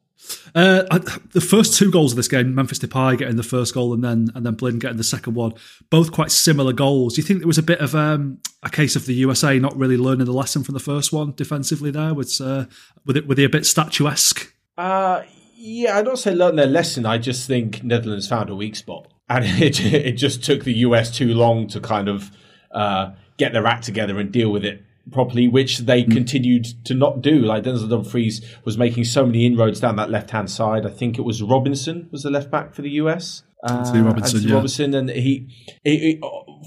Uh, 0.53 0.83
I, 0.91 0.97
the 1.33 1.41
first 1.41 1.77
two 1.77 1.91
goals 1.91 2.12
of 2.12 2.18
this 2.18 2.27
game, 2.27 2.53
Memphis 2.53 2.80
Depay 2.80 3.18
getting 3.18 3.36
the 3.36 3.44
first 3.44 3.74
goal 3.74 3.94
and 3.94 4.03
then 4.03 4.30
and 4.36 4.45
then 4.45 4.56
Blind 4.56 4.81
getting 4.81 4.97
the 4.97 5.03
second 5.03 5.36
one, 5.36 5.53
both 5.89 6.12
quite 6.12 6.31
similar 6.31 6.74
goals. 6.74 7.15
Do 7.15 7.21
you 7.21 7.27
think 7.27 7.39
there 7.39 7.47
was 7.47 7.57
a 7.57 7.63
bit 7.63 7.80
of 7.80 7.95
um, 7.95 8.39
a 8.63 8.69
case 8.69 8.95
of 8.95 9.06
the 9.06 9.13
USA 9.15 9.57
not 9.59 9.75
really 9.77 9.97
learning 9.97 10.25
the 10.25 10.33
lesson 10.33 10.63
from 10.63 10.74
the 10.74 10.80
first 10.80 11.13
one 11.13 11.33
defensively? 11.36 11.91
There 11.91 12.13
was 12.13 12.41
uh, 12.41 12.65
were, 13.06 13.13
they, 13.13 13.21
were 13.21 13.36
they 13.36 13.44
a 13.44 13.50
bit 13.50 13.65
statuesque? 13.65 14.53
Uh, 14.77 15.24
yeah, 15.56 15.97
I 15.97 16.01
don't 16.01 16.18
say 16.18 16.33
learn 16.33 16.56
their 16.56 16.68
lesson. 16.68 17.06
I 17.06 17.18
just 17.18 17.47
think 17.47 17.83
Netherlands 17.83 18.27
found 18.27 18.50
a 18.50 18.56
weak 18.56 18.75
spot, 18.75 19.07
and 19.30 19.45
it 19.63 19.80
it 19.80 20.13
just 20.13 20.44
took 20.44 20.63
the 20.63 20.74
US 20.80 21.15
too 21.15 21.33
long 21.33 21.68
to 21.68 21.80
kind 21.80 22.07
of 22.07 22.31
uh, 22.71 23.12
get 23.38 23.53
their 23.53 23.65
act 23.65 23.86
together 23.86 24.19
and 24.19 24.31
deal 24.31 24.51
with 24.51 24.65
it 24.65 24.83
properly, 25.11 25.47
which 25.47 25.79
they 25.79 26.03
mm. 26.03 26.11
continued 26.11 26.65
to 26.85 26.94
not 26.94 27.21
do. 27.21 27.39
Like 27.39 27.63
Denzel 27.63 27.89
Dumfries 27.89 28.45
was 28.65 28.77
making 28.77 29.06
so 29.06 29.25
many 29.25 29.45
inroads 29.45 29.79
down 29.79 29.95
that 29.97 30.09
left 30.09 30.31
hand 30.31 30.50
side. 30.50 30.85
I 30.85 30.89
think 30.89 31.17
it 31.17 31.23
was 31.23 31.41
Robinson 31.41 32.09
was 32.11 32.23
the 32.23 32.29
left 32.29 32.51
back 32.51 32.73
for 32.73 32.81
the 32.81 32.91
US. 32.91 33.44
Uh, 33.63 33.91
Robinson, 33.95 34.41
yeah. 34.41 34.53
Robinson, 34.53 34.94
and 34.94 35.09
he, 35.09 35.50
he, 35.83 35.97
he, 35.97 36.21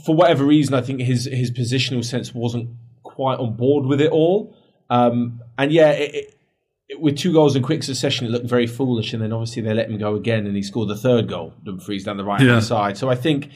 for 0.04 0.14
whatever 0.14 0.44
reason, 0.44 0.74
I 0.74 0.82
think 0.82 1.00
his 1.00 1.24
his 1.24 1.50
positional 1.50 2.04
sense 2.04 2.34
wasn't 2.34 2.70
quite 3.02 3.38
on 3.38 3.56
board 3.56 3.86
with 3.86 4.00
it 4.00 4.10
all. 4.10 4.54
Um, 4.90 5.40
and 5.56 5.72
yeah, 5.72 5.92
it, 5.92 6.34
it, 6.88 7.00
with 7.00 7.16
two 7.16 7.32
goals 7.32 7.56
in 7.56 7.62
quick 7.62 7.82
succession, 7.82 8.26
it 8.26 8.30
looked 8.30 8.46
very 8.46 8.66
foolish. 8.66 9.14
And 9.14 9.22
then 9.22 9.32
obviously 9.32 9.62
they 9.62 9.72
let 9.72 9.90
him 9.90 9.98
go 9.98 10.16
again, 10.16 10.46
and 10.46 10.54
he 10.54 10.62
scored 10.62 10.88
the 10.88 10.96
third 10.96 11.28
goal. 11.28 11.54
Dumfries 11.64 12.04
down 12.04 12.18
the 12.18 12.24
right 12.24 12.40
hand 12.40 12.50
yeah. 12.50 12.60
side. 12.60 12.98
So 12.98 13.08
I 13.08 13.14
think 13.14 13.46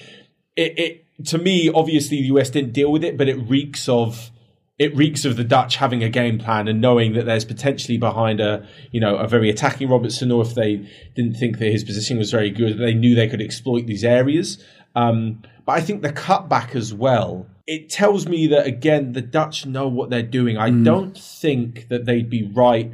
it, 0.57 0.79
it 0.79 1.27
to 1.27 1.39
me, 1.39 1.71
obviously 1.71 2.19
the 2.23 2.29
US 2.29 2.51
didn't 2.51 2.73
deal 2.73 2.91
with 2.91 3.05
it, 3.05 3.17
but 3.17 3.29
it 3.29 3.35
reeks 3.35 3.89
of 3.89 4.31
it 4.79 4.95
reeks 4.95 5.25
of 5.25 5.37
the 5.37 5.45
Dutch 5.45 5.77
having 5.77 6.05
a 6.05 6.09
game 6.09 6.39
plan 6.39 6.69
and 6.69 6.81
knowing 6.81 7.15
that 7.15 7.25
there's 7.25 7.45
potentially 7.45 7.97
behind 7.97 8.41
a 8.41 8.67
you 8.93 9.01
know 9.01 9.17
a 9.17 9.27
very 9.27 9.49
attacking 9.49 9.89
Robertson, 9.89 10.31
or 10.31 10.43
if 10.43 10.55
they 10.55 10.89
didn't 11.15 11.35
think 11.35 11.59
that 11.59 11.71
his 11.71 11.85
position 11.85 12.19
was 12.19 12.31
very 12.31 12.51
good, 12.51 12.79
they 12.79 12.95
knew 12.95 13.15
they 13.15 13.29
could 13.29 13.41
exploit 13.41 13.87
these 13.87 14.05
areas. 14.05 14.63
Um, 14.95 15.43
but 15.65 15.73
I 15.73 15.81
think 15.81 16.03
the 16.03 16.13
cutback 16.13 16.75
as 16.75 16.93
well. 16.93 17.47
It 17.67 17.91
tells 17.91 18.29
me 18.29 18.47
that 18.49 18.67
again 18.67 19.13
the 19.13 19.23
Dutch 19.23 19.67
know 19.67 19.89
what 19.89 20.11
they're 20.11 20.23
doing. 20.23 20.57
I 20.57 20.71
mm. 20.71 20.85
don't 20.85 21.19
think 21.19 21.89
that 21.89 22.05
they'd 22.05 22.31
be 22.31 22.49
right 22.55 22.93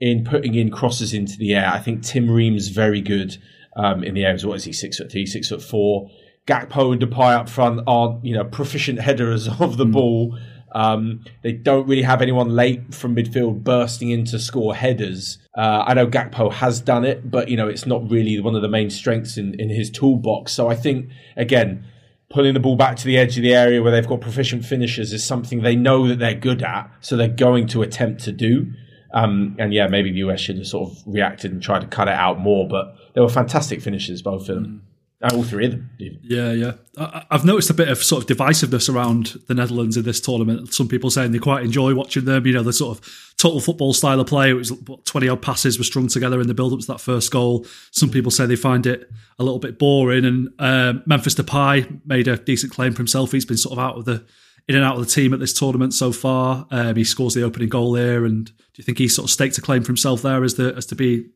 in 0.00 0.24
putting 0.24 0.54
in 0.54 0.70
crosses 0.70 1.12
into 1.12 1.36
the 1.36 1.54
air. 1.54 1.68
I 1.68 1.78
think 1.78 2.02
Tim 2.02 2.30
Ream's 2.30 2.68
very 2.68 3.00
good 3.00 3.36
um, 3.76 4.02
in 4.02 4.14
the 4.14 4.24
air. 4.24 4.36
What 4.42 4.56
is 4.56 4.64
he? 4.64 4.72
Six 4.72 4.98
foot 4.98 5.12
three, 5.12 5.26
six 5.26 5.48
foot 5.50 5.62
four. 5.62 6.10
Gakpo 6.46 6.92
and 6.92 7.02
Depay 7.02 7.34
up 7.34 7.48
front 7.48 7.80
are 7.86 8.18
you 8.22 8.34
know 8.34 8.44
proficient 8.44 9.00
headers 9.00 9.46
of 9.60 9.76
the 9.76 9.86
mm. 9.86 9.92
ball. 9.92 10.38
Um, 10.72 11.24
they 11.42 11.52
don't 11.52 11.86
really 11.86 12.02
have 12.02 12.22
anyone 12.22 12.50
late 12.50 12.94
from 12.94 13.16
midfield 13.16 13.64
bursting 13.64 14.10
in 14.10 14.24
to 14.26 14.38
score 14.38 14.74
headers. 14.74 15.38
Uh, 15.56 15.84
I 15.86 15.94
know 15.94 16.06
Gakpo 16.06 16.52
has 16.52 16.80
done 16.80 17.04
it, 17.04 17.30
but 17.30 17.48
you 17.48 17.56
know 17.56 17.68
it's 17.68 17.86
not 17.86 18.08
really 18.10 18.38
one 18.40 18.54
of 18.54 18.62
the 18.62 18.68
main 18.68 18.90
strengths 18.90 19.36
in, 19.36 19.58
in 19.58 19.68
his 19.68 19.90
toolbox. 19.90 20.52
So 20.52 20.68
I 20.68 20.74
think 20.74 21.10
again, 21.36 21.84
pulling 22.30 22.54
the 22.54 22.60
ball 22.60 22.76
back 22.76 22.96
to 22.96 23.04
the 23.04 23.16
edge 23.16 23.36
of 23.36 23.42
the 23.42 23.54
area 23.54 23.82
where 23.82 23.92
they've 23.92 24.06
got 24.06 24.20
proficient 24.20 24.64
finishers 24.64 25.12
is 25.12 25.24
something 25.24 25.62
they 25.62 25.76
know 25.76 26.06
that 26.08 26.18
they're 26.18 26.34
good 26.34 26.62
at, 26.62 26.90
so 27.00 27.16
they're 27.16 27.28
going 27.28 27.66
to 27.68 27.82
attempt 27.82 28.22
to 28.24 28.32
do. 28.32 28.72
Um, 29.14 29.56
and 29.58 29.72
yeah, 29.72 29.86
maybe 29.86 30.12
the 30.12 30.18
US 30.18 30.40
should 30.40 30.58
have 30.58 30.66
sort 30.66 30.90
of 30.90 30.98
reacted 31.06 31.50
and 31.52 31.62
tried 31.62 31.80
to 31.80 31.86
cut 31.86 32.08
it 32.08 32.14
out 32.14 32.38
more, 32.38 32.68
but 32.68 32.94
they 33.14 33.20
were 33.20 33.28
fantastic 33.28 33.80
finishes, 33.80 34.20
both 34.22 34.42
of 34.42 34.46
them. 34.56 34.66
Mm. 34.66 34.80
All 35.20 35.42
three 35.42 35.66
of 35.66 35.72
them. 35.72 35.90
Even. 35.98 36.20
Yeah, 36.22 36.52
yeah. 36.52 36.72
I, 36.96 37.26
have 37.32 37.44
noticed 37.44 37.70
a 37.70 37.74
bit 37.74 37.88
of 37.88 38.02
sort 38.04 38.22
of 38.22 38.36
divisiveness 38.36 38.92
around 38.92 39.38
the 39.48 39.54
Netherlands 39.54 39.96
in 39.96 40.04
this 40.04 40.20
tournament. 40.20 40.72
Some 40.72 40.86
people 40.86 41.10
saying 41.10 41.32
they 41.32 41.40
quite 41.40 41.64
enjoy 41.64 41.92
watching 41.92 42.24
them. 42.24 42.46
You 42.46 42.52
know, 42.52 42.62
the 42.62 42.72
sort 42.72 42.96
of 42.96 43.32
total 43.36 43.60
football 43.60 43.92
style 43.92 44.20
of 44.20 44.28
play. 44.28 44.50
It 44.50 44.54
was 44.54 44.72
twenty 45.06 45.28
odd 45.28 45.42
passes 45.42 45.76
were 45.76 45.84
strung 45.84 46.06
together 46.06 46.40
in 46.40 46.46
the 46.46 46.54
build 46.54 46.72
up 46.72 46.78
to 46.80 46.86
that 46.86 47.00
first 47.00 47.32
goal. 47.32 47.66
Some 47.90 48.10
people 48.10 48.30
say 48.30 48.46
they 48.46 48.54
find 48.54 48.86
it 48.86 49.10
a 49.40 49.44
little 49.44 49.58
bit 49.58 49.76
boring. 49.76 50.24
And 50.24 50.50
uh, 50.60 51.00
Memphis 51.04 51.34
Depay 51.34 52.06
made 52.06 52.28
a 52.28 52.36
decent 52.36 52.72
claim 52.72 52.92
for 52.92 52.98
himself. 52.98 53.32
He's 53.32 53.44
been 53.44 53.56
sort 53.56 53.72
of 53.72 53.80
out 53.80 53.96
of 53.96 54.04
the 54.04 54.24
in 54.68 54.76
and 54.76 54.84
out 54.84 54.98
of 54.98 55.04
the 55.04 55.10
team 55.10 55.34
at 55.34 55.40
this 55.40 55.52
tournament 55.52 55.94
so 55.94 56.12
far. 56.12 56.66
Um, 56.70 56.94
he 56.94 57.02
scores 57.02 57.34
the 57.34 57.42
opening 57.42 57.70
goal 57.70 57.94
here, 57.96 58.24
and 58.24 58.46
do 58.46 58.52
you 58.76 58.84
think 58.84 58.98
he 58.98 59.08
sort 59.08 59.24
of 59.24 59.30
staked 59.30 59.58
a 59.58 59.62
claim 59.62 59.82
for 59.82 59.88
himself 59.88 60.22
there 60.22 60.44
as 60.44 60.54
the 60.54 60.74
as 60.76 60.86
to 60.86 60.94
be 60.94 61.30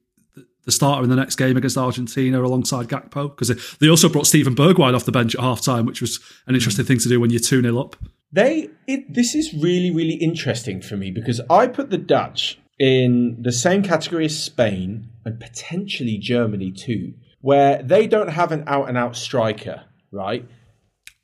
the 0.65 0.73
starter 0.73 1.05
in 1.05 1.11
the 1.11 1.17
next 1.17 1.37
game 1.37 1.57
against 1.57 1.77
Argentina 1.77 2.43
alongside 2.43 2.89
Gakpo? 2.89 3.35
Because 3.35 3.77
they 3.79 3.89
also 3.89 4.09
brought 4.09 4.27
Steven 4.27 4.55
Bergwijn 4.55 4.95
off 4.95 5.05
the 5.05 5.13
bench 5.13 5.35
at 5.35 5.41
half 5.41 5.61
time, 5.61 5.87
which 5.87 6.01
was 6.01 6.21
an 6.47 6.55
interesting 6.55 6.85
thing 6.85 6.99
to 6.99 7.09
do 7.09 7.21
when 7.21 7.31
you're 7.31 7.41
2 7.41 7.63
0 7.63 7.79
up. 7.79 7.97
They 8.33 8.71
it, 8.87 9.13
This 9.13 9.35
is 9.35 9.53
really, 9.55 9.91
really 9.91 10.15
interesting 10.15 10.81
for 10.81 10.97
me 10.97 11.11
because 11.11 11.41
I 11.51 11.67
put 11.67 11.91
the 11.91 11.99
Dutch 11.99 12.59
in 12.79 13.37
the 13.41 13.53
same 13.53 13.83
category 13.83 14.25
as 14.25 14.39
Spain 14.39 15.09
and 15.25 15.39
potentially 15.39 16.19
Germany 16.19 16.73
too, 16.73 17.15
where 17.41 17.83
they 17.83 18.07
don't 18.07 18.31
have 18.31 18.51
an 18.51 18.65
out 18.67 18.89
and 18.89 18.99
out 18.99 19.17
striker, 19.17 19.85
right? 20.11 20.49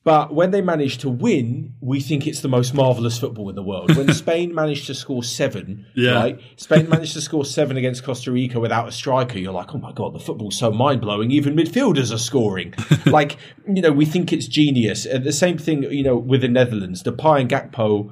But 0.09 0.33
when 0.33 0.53
they 0.53 0.63
manage 0.63 0.97
to 0.99 1.11
win, 1.11 1.75
we 1.83 2.01
think 2.01 2.27
it's 2.27 2.41
the 2.41 2.49
most 2.49 2.73
marvelous 2.73 3.19
football 3.19 3.51
in 3.51 3.57
the 3.57 3.63
world. 3.63 3.95
When 3.95 4.11
Spain 4.15 4.55
managed 4.55 4.87
to 4.87 4.95
score 4.95 5.23
seven, 5.23 5.85
yeah. 5.95 6.15
right? 6.15 6.41
Spain 6.57 6.89
managed 6.89 7.13
to 7.13 7.21
score 7.21 7.45
seven 7.45 7.77
against 7.77 8.05
Costa 8.05 8.33
Rica 8.33 8.59
without 8.59 8.89
a 8.89 8.91
striker. 8.91 9.39
You're 9.39 9.53
like, 9.53 9.75
oh 9.75 9.79
my 9.79 9.93
god, 9.93 10.15
the 10.15 10.19
football's 10.19 10.57
so 10.57 10.71
mind 10.71 11.03
blowing. 11.03 11.31
Even 11.31 11.55
midfielders 11.55 12.11
are 12.11 12.17
scoring. 12.17 12.73
like, 13.05 13.37
you 13.67 13.83
know, 13.83 13.93
we 13.93 14.07
think 14.07 14.33
it's 14.33 14.49
genius. 14.49 15.05
And 15.05 15.25
the 15.25 15.31
same 15.31 15.59
thing, 15.59 15.83
you 15.83 16.05
know, 16.05 16.17
with 16.17 16.41
the 16.41 16.49
Netherlands, 16.49 17.03
Depay 17.03 17.43
and 17.43 17.51
Gakpo, 17.51 18.11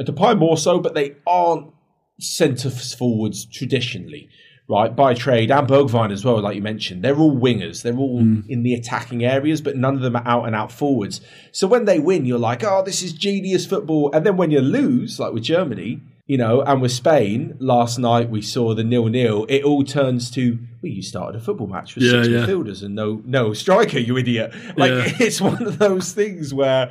Depay 0.00 0.38
more 0.38 0.56
so, 0.56 0.80
but 0.80 0.94
they 0.94 1.16
aren't 1.26 1.70
centre 2.18 2.70
forwards 2.70 3.44
traditionally 3.44 4.30
right, 4.68 4.94
by 4.94 5.14
trade, 5.14 5.50
and 5.50 5.68
Bergwijn 5.68 6.12
as 6.12 6.24
well, 6.24 6.40
like 6.40 6.56
you 6.56 6.62
mentioned. 6.62 7.02
They're 7.02 7.16
all 7.16 7.36
wingers. 7.36 7.82
They're 7.82 7.96
all 7.96 8.20
mm. 8.20 8.44
in 8.48 8.62
the 8.62 8.74
attacking 8.74 9.24
areas, 9.24 9.60
but 9.60 9.76
none 9.76 9.94
of 9.94 10.00
them 10.00 10.16
are 10.16 10.26
out 10.26 10.46
and 10.46 10.54
out 10.54 10.72
forwards. 10.72 11.20
So 11.52 11.66
when 11.66 11.84
they 11.84 11.98
win, 11.98 12.24
you're 12.24 12.38
like, 12.38 12.64
oh, 12.64 12.82
this 12.84 13.02
is 13.02 13.12
genius 13.12 13.66
football. 13.66 14.10
And 14.12 14.26
then 14.26 14.36
when 14.36 14.50
you 14.50 14.60
lose, 14.60 15.20
like 15.20 15.32
with 15.32 15.44
Germany, 15.44 16.02
you 16.26 16.36
know, 16.36 16.60
and 16.62 16.82
with 16.82 16.90
Spain, 16.90 17.56
last 17.60 17.98
night 17.98 18.28
we 18.30 18.42
saw 18.42 18.74
the 18.74 18.82
nil 18.82 19.06
nil. 19.06 19.46
It 19.48 19.62
all 19.62 19.84
turns 19.84 20.30
to 20.32 20.58
well, 20.82 20.92
you 20.92 21.02
started 21.02 21.40
a 21.40 21.40
football 21.40 21.68
match 21.68 21.94
with 21.94 22.04
yeah, 22.04 22.22
six 22.22 22.28
yeah. 22.28 22.38
midfielders 22.40 22.82
and 22.82 22.94
no 22.94 23.22
no 23.24 23.52
striker, 23.52 23.98
you 23.98 24.16
idiot. 24.16 24.52
Like 24.76 24.90
yeah. 24.90 25.12
it's 25.20 25.40
one 25.40 25.62
of 25.62 25.78
those 25.78 26.12
things 26.12 26.52
where, 26.52 26.90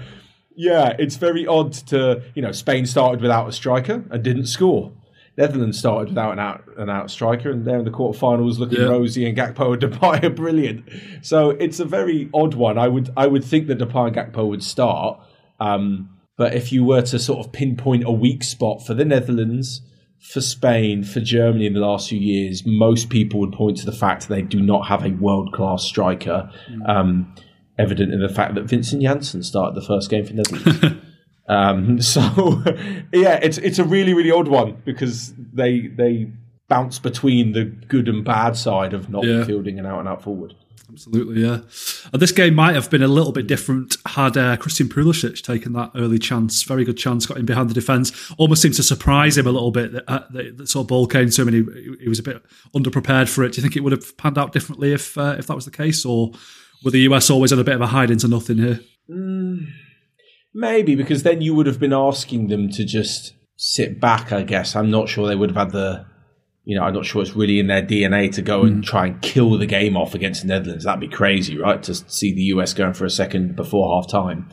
yeah, 0.56 0.96
it's 0.98 1.18
very 1.18 1.46
odd 1.46 1.74
to 1.88 2.24
you 2.34 2.42
know 2.42 2.54
Spain 2.54 2.86
started 2.86 3.22
without 3.22 3.50
a 3.50 3.52
striker 3.52 4.06
and 4.10 4.24
didn't 4.24 4.46
score. 4.46 4.94
Netherlands 5.38 5.78
started 5.78 6.10
without 6.10 6.34
an 6.34 6.40
out 6.40 6.64
an 6.78 6.90
out 6.90 7.12
striker, 7.12 7.52
and 7.52 7.66
they're 7.66 7.80
in 7.80 7.86
the 7.86 7.92
quarterfinals 7.92 8.58
looking 8.58 8.80
yeah. 8.80 8.88
rosy, 8.88 9.28
and 9.28 9.38
Gakpo 9.38 9.74
and 9.74 9.82
Depay 9.82 10.24
are 10.24 10.30
brilliant. 10.30 10.86
So 11.22 11.52
it's 11.52 11.80
a 11.80 11.86
very 11.86 12.30
odd 12.34 12.54
one. 12.54 12.78
I 12.78 12.88
would 12.88 13.12
I 13.18 13.28
would 13.28 13.44
think 13.44 13.68
that 13.68 13.80
Depay 13.80 14.08
and 14.08 14.16
Gakpo 14.16 14.48
would 14.48 14.64
start, 14.64 15.20
um, 15.60 16.10
but 16.38 16.54
if 16.54 16.72
you 16.72 16.84
were 16.84 17.02
to 17.02 17.20
sort 17.20 17.46
of 17.46 17.52
pinpoint 17.52 18.06
a 18.06 18.12
weak 18.12 18.44
spot 18.44 18.86
for 18.86 18.94
the 18.94 19.06
Netherlands, 19.06 19.82
for 20.20 20.42
Spain, 20.42 21.04
for 21.04 21.20
Germany 21.20 21.66
in 21.66 21.74
the 21.74 21.82
last 21.82 22.10
few 22.10 22.20
years, 22.20 22.66
most 22.66 23.10
people 23.10 23.40
would 23.42 23.52
point 23.52 23.78
to 23.78 23.86
the 23.86 23.92
fact 23.92 24.28
that 24.28 24.34
they 24.34 24.42
do 24.42 24.62
not 24.62 24.88
have 24.88 25.06
a 25.06 25.10
world 25.10 25.54
class 25.54 25.84
striker. 25.84 26.50
Mm. 26.70 26.90
Um, 26.90 27.36
evident 27.78 28.14
in 28.14 28.22
the 28.22 28.30
fact 28.30 28.56
that 28.56 28.64
Vincent 28.64 29.02
Janssen 29.02 29.44
started 29.44 29.76
the 29.76 29.86
first 29.86 30.10
game 30.10 30.26
for 30.26 30.34
Netherlands. 30.34 31.02
Um, 31.48 32.02
so 32.14 32.22
yeah, 33.14 33.40
it's 33.42 33.58
it's 33.58 33.80
a 33.80 33.84
really 33.84 34.14
really 34.14 34.32
odd 34.32 34.48
one 34.48 34.82
because 34.86 35.34
they 35.54 35.88
they 35.88 36.32
bounce 36.68 37.00
between 37.00 37.52
the 37.52 37.66
good 37.66 38.08
and 38.08 38.24
bad 38.24 38.58
side 38.58 38.94
of 38.94 39.10
not 39.10 39.24
yeah. 39.24 39.44
fielding 39.44 39.78
and 39.78 39.88
out 39.88 40.00
and 40.00 40.08
out 40.08 40.24
forward. 40.24 40.56
Absolutely, 40.92 41.42
yeah. 41.42 41.60
And 42.14 42.22
this 42.22 42.32
game 42.32 42.56
might 42.56 42.76
have 42.76 42.90
been 42.90 43.04
a 43.04 43.08
little 43.08 43.32
bit 43.32 43.48
different 43.48 43.98
had 44.06 44.38
uh, 44.38 44.56
Christian 44.56 44.88
Pulisic 44.88 45.42
taken 45.44 45.74
that 45.74 45.92
early 45.96 46.20
chance. 46.20 46.64
Very 46.64 46.86
good 46.86 46.98
chance, 46.98 47.26
got 47.26 47.38
him 47.38 47.46
behind 47.46 47.70
the 47.70 47.74
defence. 47.74 48.34
Almost 48.38 48.62
seemed 48.62 48.76
to 48.76 48.84
surprise 48.84 49.38
him 49.38 49.48
a 49.48 49.52
little 49.52 49.72
bit 49.72 49.92
that, 49.94 50.04
uh, 50.08 50.24
that, 50.32 50.58
that 50.58 50.70
sort 50.70 50.86
of 50.86 50.88
ball 50.88 51.08
came 51.08 51.30
to 51.30 51.42
him 51.42 51.48
and 51.50 51.58
he, 51.58 51.96
he 52.04 52.10
was 52.10 52.20
a 52.20 52.24
bit 52.24 52.42
underprepared 52.74 53.28
for 53.28 53.44
it. 53.44 53.54
Do 53.54 53.58
you 53.58 53.62
think 53.64 53.76
it 53.76 53.82
would 53.82 53.92
have 53.92 54.16
panned 54.18 54.38
out 54.38 54.54
differently 54.54 54.94
if 54.94 55.18
uh, 55.18 55.36
if 55.38 55.48
that 55.48 55.56
was 55.56 55.66
the 55.66 55.72
case, 55.72 56.06
or 56.06 56.32
were 56.84 56.92
the 56.92 57.00
US 57.00 57.30
always 57.30 57.52
in 57.52 57.60
a 57.60 57.64
bit 57.64 57.76
of 57.76 57.82
a 57.82 57.88
hide 57.88 58.12
into 58.12 58.28
nothing 58.28 58.58
here? 58.58 58.80
Mm. 59.10 59.68
Maybe 60.58 60.96
because 60.96 61.24
then 61.24 61.42
you 61.42 61.54
would 61.54 61.68
have 61.68 61.82
been 61.82 61.92
asking 61.92 62.48
them 62.48 62.70
to 62.70 62.86
just 62.86 63.34
sit 63.58 64.00
back. 64.00 64.32
I 64.32 64.44
guess 64.44 64.74
I'm 64.74 64.90
not 64.90 65.10
sure 65.10 65.28
they 65.28 65.36
would 65.36 65.50
have 65.50 65.58
had 65.58 65.72
the, 65.72 66.06
you 66.64 66.78
know, 66.78 66.86
I'm 66.86 66.94
not 66.94 67.06
sure 67.06 67.22
it's 67.22 67.36
really 67.36 67.60
in 67.60 67.68
their 67.68 67.82
DNA 67.82 68.32
to 68.36 68.42
go 68.42 68.64
and 68.64 68.82
mm. 68.82 68.86
try 68.86 69.08
and 69.08 69.22
kill 69.22 69.58
the 69.58 69.66
game 69.66 69.98
off 69.98 70.16
against 70.16 70.44
the 70.44 70.48
Netherlands. 70.48 70.86
That'd 70.86 71.02
be 71.02 71.10
crazy, 71.10 71.58
right? 71.58 71.84
To 71.84 71.94
see 71.94 72.34
the 72.34 72.44
US 72.54 72.74
going 72.74 72.94
for 72.94 73.04
a 73.04 73.10
second 73.10 73.58
before 73.58 74.02
half 74.02 74.10
time. 74.10 74.50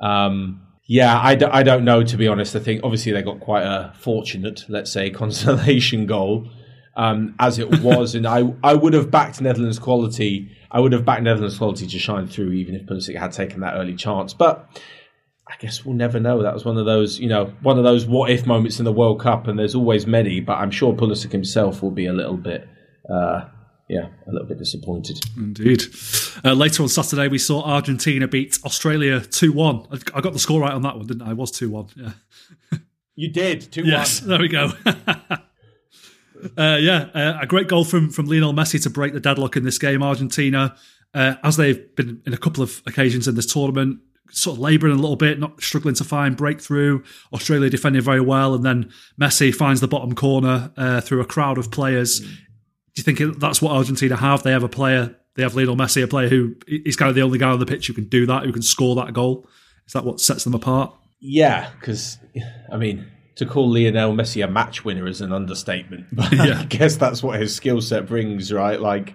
Um, 0.00 0.62
yeah, 0.86 1.20
I 1.20 1.34
d- 1.34 1.46
I 1.46 1.64
don't 1.64 1.84
know 1.84 2.04
to 2.04 2.16
be 2.16 2.28
honest. 2.28 2.54
I 2.54 2.60
think 2.60 2.82
obviously 2.84 3.10
they 3.10 3.22
got 3.22 3.40
quite 3.40 3.64
a 3.64 3.92
fortunate, 3.98 4.64
let's 4.68 4.92
say, 4.92 5.10
consolation 5.22 6.06
goal 6.06 6.48
um, 6.96 7.34
as 7.40 7.58
it 7.58 7.80
was, 7.82 8.14
and 8.14 8.24
I 8.24 8.54
I 8.62 8.74
would 8.74 8.92
have 8.92 9.10
backed 9.10 9.40
Netherlands 9.40 9.80
quality. 9.80 10.48
I 10.70 10.78
would 10.78 10.92
have 10.92 11.04
backed 11.04 11.24
Netherlands 11.24 11.58
quality 11.58 11.88
to 11.88 11.98
shine 11.98 12.28
through, 12.28 12.52
even 12.52 12.76
if 12.76 12.86
Pulisic 12.86 13.18
had 13.18 13.32
taken 13.32 13.60
that 13.60 13.74
early 13.74 13.96
chance. 13.96 14.32
But 14.32 14.68
I 15.50 15.56
guess 15.58 15.84
we'll 15.84 15.96
never 15.96 16.20
know. 16.20 16.42
That 16.42 16.54
was 16.54 16.64
one 16.64 16.78
of 16.78 16.86
those, 16.86 17.18
you 17.18 17.28
know, 17.28 17.52
one 17.62 17.76
of 17.76 17.82
those 17.84 18.06
what 18.06 18.30
if 18.30 18.46
moments 18.46 18.78
in 18.78 18.84
the 18.84 18.92
World 18.92 19.20
Cup, 19.20 19.48
and 19.48 19.58
there's 19.58 19.74
always 19.74 20.06
many. 20.06 20.40
But 20.40 20.58
I'm 20.58 20.70
sure 20.70 20.94
Pulisic 20.94 21.32
himself 21.32 21.82
will 21.82 21.90
be 21.90 22.06
a 22.06 22.12
little 22.12 22.36
bit, 22.36 22.68
uh, 23.12 23.48
yeah, 23.88 24.08
a 24.28 24.30
little 24.30 24.46
bit 24.46 24.58
disappointed. 24.58 25.20
Indeed. 25.36 25.82
Uh, 26.44 26.52
later 26.52 26.84
on 26.84 26.88
Saturday, 26.88 27.26
we 27.26 27.38
saw 27.38 27.64
Argentina 27.64 28.28
beat 28.28 28.58
Australia 28.64 29.20
two 29.20 29.52
one. 29.52 29.86
I 30.14 30.20
got 30.20 30.32
the 30.32 30.38
score 30.38 30.60
right 30.60 30.72
on 30.72 30.82
that 30.82 30.96
one, 30.96 31.06
didn't 31.06 31.22
I? 31.22 31.30
I 31.30 31.32
was 31.32 31.50
two 31.50 31.70
one. 31.70 31.88
Yeah. 31.96 32.78
You 33.16 33.28
did 33.28 33.72
two 33.72 33.84
yes, 33.84 34.20
There 34.20 34.38
we 34.38 34.48
go. 34.48 34.72
uh, 34.86 35.46
yeah, 36.56 37.08
uh, 37.12 37.38
a 37.42 37.46
great 37.46 37.66
goal 37.66 37.84
from 37.84 38.08
from 38.08 38.26
Lionel 38.26 38.54
Messi 38.54 38.80
to 38.84 38.90
break 38.90 39.12
the 39.12 39.20
deadlock 39.20 39.56
in 39.56 39.64
this 39.64 39.78
game. 39.78 40.02
Argentina, 40.02 40.76
uh, 41.12 41.34
as 41.42 41.56
they've 41.56 41.94
been 41.96 42.22
in 42.24 42.32
a 42.32 42.38
couple 42.38 42.62
of 42.62 42.80
occasions 42.86 43.26
in 43.26 43.34
this 43.34 43.52
tournament, 43.52 43.98
sort 44.30 44.56
of 44.56 44.60
labouring 44.60 44.92
a 44.92 44.96
little 44.96 45.16
bit, 45.16 45.38
not 45.38 45.62
struggling 45.62 45.94
to 45.96 46.04
find 46.04 46.36
breakthrough. 46.36 47.02
Australia 47.32 47.70
defending 47.70 48.02
very 48.02 48.20
well, 48.20 48.54
and 48.54 48.64
then 48.64 48.90
Messi 49.20 49.54
finds 49.54 49.80
the 49.80 49.88
bottom 49.88 50.14
corner 50.14 50.72
uh, 50.76 51.00
through 51.00 51.20
a 51.20 51.26
crowd 51.26 51.58
of 51.58 51.70
players. 51.70 52.20
Mm. 52.20 52.26
Do 52.26 52.32
you 52.96 53.02
think 53.02 53.38
that's 53.38 53.62
what 53.62 53.72
Argentina 53.72 54.16
have? 54.16 54.42
They 54.42 54.52
have 54.52 54.62
a 54.62 54.68
player, 54.68 55.16
they 55.34 55.42
have 55.42 55.54
Lionel 55.54 55.76
Messi, 55.76 56.02
a 56.02 56.08
player 56.08 56.28
who 56.28 56.56
is 56.66 56.96
kind 56.96 57.08
of 57.08 57.14
the 57.14 57.22
only 57.22 57.38
guy 57.38 57.50
on 57.50 57.60
the 57.60 57.66
pitch 57.66 57.86
who 57.86 57.92
can 57.92 58.08
do 58.08 58.26
that, 58.26 58.44
who 58.44 58.52
can 58.52 58.62
score 58.62 58.94
that 58.96 59.12
goal. 59.12 59.46
Is 59.86 59.92
that 59.92 60.04
what 60.04 60.20
sets 60.20 60.44
them 60.44 60.54
apart? 60.54 60.94
Yeah, 61.20 61.70
because 61.78 62.18
I 62.72 62.76
mean, 62.76 63.06
to 63.36 63.46
call 63.46 63.70
Lionel 63.70 64.12
Messi 64.12 64.44
a 64.44 64.48
match 64.48 64.84
winner 64.84 65.06
is 65.06 65.20
an 65.20 65.32
understatement. 65.32 66.06
But 66.12 66.32
yeah. 66.32 66.60
I 66.60 66.64
guess 66.64 66.96
that's 66.96 67.22
what 67.22 67.40
his 67.40 67.54
skill 67.54 67.80
set 67.80 68.06
brings, 68.06 68.52
right? 68.52 68.80
Like 68.80 69.14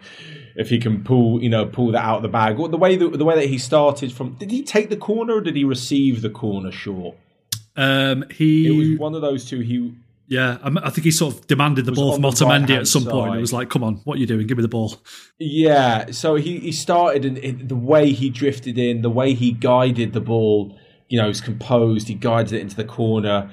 if 0.55 0.69
he 0.69 0.79
can 0.79 1.03
pull, 1.03 1.43
you 1.43 1.49
know, 1.49 1.65
pull 1.65 1.91
that 1.91 2.03
out 2.03 2.17
of 2.17 2.21
the 2.23 2.29
bag. 2.29 2.57
The 2.57 2.77
way 2.77 2.95
that, 2.95 3.17
the 3.17 3.25
way 3.25 3.35
that 3.35 3.47
he 3.47 3.57
started 3.57 4.11
from, 4.11 4.35
did 4.35 4.51
he 4.51 4.63
take 4.63 4.89
the 4.89 4.97
corner 4.97 5.35
or 5.35 5.41
did 5.41 5.55
he 5.55 5.63
receive 5.63 6.21
the 6.21 6.29
corner 6.29 6.71
short? 6.71 7.17
Um, 7.75 8.23
he 8.31 8.67
it 8.67 8.89
was 8.91 8.99
one 8.99 9.15
of 9.15 9.21
those 9.21 9.45
two. 9.45 9.59
He 9.59 9.93
yeah, 10.27 10.57
I 10.63 10.89
think 10.89 11.03
he 11.05 11.11
sort 11.11 11.35
of 11.35 11.47
demanded 11.47 11.85
the 11.85 11.91
ball 11.91 12.13
from 12.13 12.23
Otamendi 12.23 12.69
right 12.69 12.79
at 12.79 12.87
some 12.87 13.03
side. 13.03 13.11
point. 13.11 13.35
It 13.35 13.41
was 13.41 13.53
like, 13.53 13.69
"Come 13.69 13.83
on, 13.83 13.95
what 14.05 14.17
are 14.17 14.19
you 14.19 14.25
doing? 14.25 14.47
Give 14.47 14.57
me 14.57 14.61
the 14.61 14.69
ball." 14.69 14.95
Yeah, 15.39 16.11
so 16.11 16.35
he 16.35 16.59
he 16.59 16.71
started 16.71 17.25
and 17.25 17.69
the 17.69 17.75
way 17.75 18.11
he 18.11 18.29
drifted 18.29 18.77
in, 18.77 19.01
the 19.01 19.09
way 19.09 19.33
he 19.33 19.51
guided 19.51 20.13
the 20.13 20.21
ball, 20.21 20.77
you 21.09 21.21
know, 21.21 21.27
he's 21.27 21.41
composed. 21.41 22.07
He 22.07 22.15
guided 22.15 22.53
it 22.53 22.61
into 22.61 22.77
the 22.77 22.85
corner. 22.85 23.51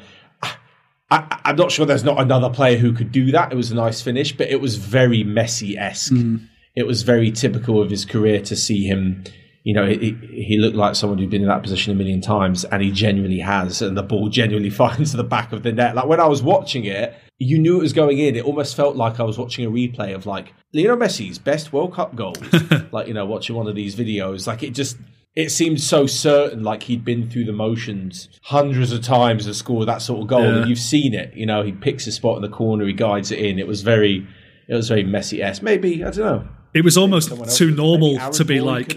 I, 1.10 1.40
am 1.44 1.56
not 1.56 1.70
sure 1.70 1.84
there's 1.84 2.04
not 2.04 2.18
another 2.18 2.48
player 2.48 2.78
who 2.78 2.94
could 2.94 3.12
do 3.12 3.32
that. 3.32 3.52
It 3.52 3.56
was 3.56 3.70
a 3.70 3.74
nice 3.74 4.00
finish, 4.00 4.34
but 4.34 4.48
it 4.48 4.62
was 4.62 4.76
very 4.76 5.24
Messi 5.24 5.76
esque. 5.76 6.12
Mm 6.12 6.48
it 6.74 6.86
was 6.86 7.02
very 7.02 7.30
typical 7.30 7.82
of 7.82 7.90
his 7.90 8.04
career 8.04 8.40
to 8.42 8.56
see 8.56 8.84
him. 8.84 9.24
You 9.64 9.74
know, 9.74 9.86
he, 9.86 10.12
he 10.30 10.58
looked 10.58 10.74
like 10.74 10.96
someone 10.96 11.18
who'd 11.18 11.30
been 11.30 11.42
in 11.42 11.48
that 11.48 11.62
position 11.62 11.92
a 11.92 11.94
million 11.94 12.20
times, 12.20 12.64
and 12.64 12.82
he 12.82 12.90
genuinely 12.90 13.38
has, 13.38 13.80
and 13.80 13.96
the 13.96 14.02
ball 14.02 14.28
genuinely 14.28 14.70
finds 14.84 15.12
the 15.12 15.24
back 15.24 15.52
of 15.52 15.62
the 15.62 15.72
net. 15.72 15.94
Like 15.94 16.06
when 16.06 16.20
I 16.20 16.26
was 16.26 16.42
watching 16.42 16.84
it, 16.84 17.14
you 17.38 17.58
knew 17.58 17.78
it 17.78 17.82
was 17.82 17.92
going 17.92 18.18
in. 18.18 18.36
It 18.36 18.44
almost 18.44 18.76
felt 18.76 18.96
like 18.96 19.20
I 19.20 19.24
was 19.24 19.38
watching 19.38 19.64
a 19.64 19.70
replay 19.70 20.14
of 20.14 20.26
like 20.26 20.52
Lionel 20.72 20.96
Messi's 20.96 21.38
best 21.38 21.72
World 21.72 21.94
Cup 21.94 22.14
goals. 22.14 22.38
like 22.92 23.08
you 23.08 23.14
know, 23.14 23.26
watching 23.26 23.56
one 23.56 23.68
of 23.68 23.74
these 23.74 23.94
videos, 23.94 24.46
like 24.46 24.62
it 24.62 24.70
just 24.70 24.96
it 25.34 25.50
seemed 25.50 25.80
so 25.80 26.06
certain, 26.06 26.62
like 26.62 26.84
he'd 26.84 27.04
been 27.04 27.30
through 27.30 27.46
the 27.46 27.52
motions 27.52 28.28
hundreds 28.42 28.92
of 28.92 29.02
times 29.02 29.46
to 29.46 29.54
score 29.54 29.84
that 29.86 30.02
sort 30.02 30.20
of 30.20 30.26
goal, 30.26 30.42
yeah. 30.42 30.56
and 30.58 30.68
you've 30.68 30.78
seen 30.78 31.14
it. 31.14 31.34
You 31.34 31.46
know, 31.46 31.62
he 31.62 31.72
picks 31.72 32.06
a 32.06 32.12
spot 32.12 32.36
in 32.36 32.42
the 32.42 32.48
corner, 32.48 32.86
he 32.86 32.92
guides 32.92 33.30
it 33.30 33.38
in. 33.38 33.58
It 33.58 33.66
was 33.66 33.82
very, 33.82 34.26
it 34.68 34.74
was 34.74 34.88
very 34.88 35.04
Messi 35.04 35.42
esque. 35.42 35.62
Maybe 35.62 36.04
I 36.04 36.10
don't 36.10 36.18
know. 36.18 36.48
It 36.74 36.84
was 36.84 36.96
almost 36.96 37.56
too 37.56 37.70
normal 37.70 38.18
to 38.30 38.44
be 38.44 38.60
like, 38.60 38.94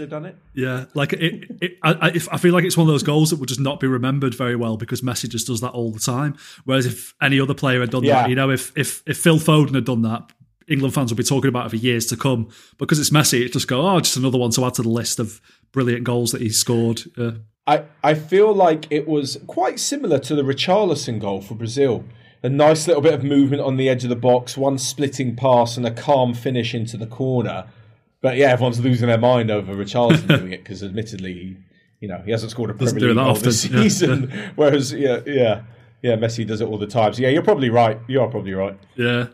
yeah, 0.54 0.86
like 0.94 1.12
it. 1.12 1.44
it 1.62 1.78
I, 1.84 2.20
I, 2.32 2.38
feel 2.38 2.54
like 2.54 2.64
it's 2.64 2.78
one 2.78 2.88
of 2.88 2.94
those 2.94 3.04
goals 3.04 3.32
that 3.32 3.40
would 3.40 3.50
just 3.50 3.60
not 3.60 3.82
be 3.82 3.88
remembered 3.88 4.34
very 4.34 4.56
well 4.56 4.78
because 4.78 5.02
Messi 5.02 5.28
just 5.28 5.48
does 5.48 5.60
that 5.60 5.72
all 5.72 5.92
the 5.92 6.00
time. 6.00 6.38
Whereas 6.64 6.86
if 6.86 7.14
any 7.22 7.40
other 7.40 7.54
player 7.54 7.82
had 7.82 7.90
done 7.90 8.04
yeah. 8.04 8.22
that, 8.22 8.30
you 8.30 8.36
know, 8.36 8.50
if 8.50 8.76
if 8.78 9.04
if 9.06 9.18
Phil 9.18 9.40
Foden 9.40 9.76
had 9.76 9.84
done 9.84 10.04
that, 10.04 10.32
England 10.70 10.94
fans 10.94 11.12
would 11.12 11.18
be 11.18 11.24
talking 11.24 11.50
about 11.50 11.66
it 11.66 11.70
for 11.70 11.76
years 11.76 12.06
to 12.08 12.18
come. 12.18 12.50
Because 12.78 12.98
it's 12.98 13.10
Messi, 13.10 13.46
it 13.46 13.52
just 13.52 13.68
go, 13.68 13.86
oh, 13.86 14.00
just 14.00 14.16
another 14.16 14.38
one 14.38 14.52
to 14.52 14.66
add 14.66 14.76
to 14.76 14.82
the 14.82 14.90
list 14.90 15.20
of 15.20 15.42
brilliant 15.74 16.06
goals 16.06 16.32
that 16.32 16.42
he 16.42 16.50
scored. 16.50 17.02
Yeah. 17.18 17.32
I 17.68 17.84
I 18.04 18.14
feel 18.14 18.54
like 18.54 18.88
it 18.90 19.08
was 19.08 19.38
quite 19.48 19.80
similar 19.80 20.20
to 20.20 20.36
the 20.36 20.44
Richarlison 20.44 21.20
goal 21.20 21.42
for 21.42 21.56
Brazil 21.56 22.06
a 22.44 22.50
nice 22.50 22.88
little 22.88 23.02
bit 23.02 23.14
of 23.14 23.24
movement 23.24 23.62
on 23.62 23.78
the 23.78 23.90
edge 23.90 24.04
of 24.04 24.10
the 24.10 24.16
box, 24.16 24.58
one 24.58 24.78
splitting 24.78 25.36
pass, 25.36 25.78
and 25.78 25.86
a 25.86 25.92
calm 25.92 26.34
finish 26.34 26.74
into 26.74 26.98
the 26.98 27.08
corner. 27.08 27.66
But 28.22 28.38
yeah, 28.38 28.52
everyone's 28.52 28.80
losing 28.80 29.08
their 29.08 29.18
mind 29.18 29.52
over 29.52 29.74
Richarlison 29.74 30.28
doing 30.40 30.52
it 30.52 30.64
because, 30.64 30.84
admittedly, 30.84 31.34
he, 31.34 31.58
you 32.02 32.08
know, 32.08 32.22
he 32.26 32.32
hasn't 32.32 32.52
scored 32.52 32.70
a 32.70 32.74
Premier 32.74 33.10
League 33.10 33.16
goal 33.16 33.36
this 33.36 33.62
season. 33.62 34.30
Yeah. 34.32 34.52
Whereas, 34.56 34.92
yeah, 34.94 35.20
yeah, 35.26 35.64
yeah, 36.02 36.16
Messi 36.16 36.46
does 36.46 36.62
it 36.62 36.68
all 36.68 36.78
the 36.78 36.88
time. 36.88 37.14
So 37.14 37.24
yeah, 37.24 37.30
you're 37.30 37.42
probably 37.42 37.70
right. 37.70 38.00
You 38.08 38.22
are 38.22 38.28
probably 38.28 38.54
right. 38.54 38.78
Yeah. 38.96 39.28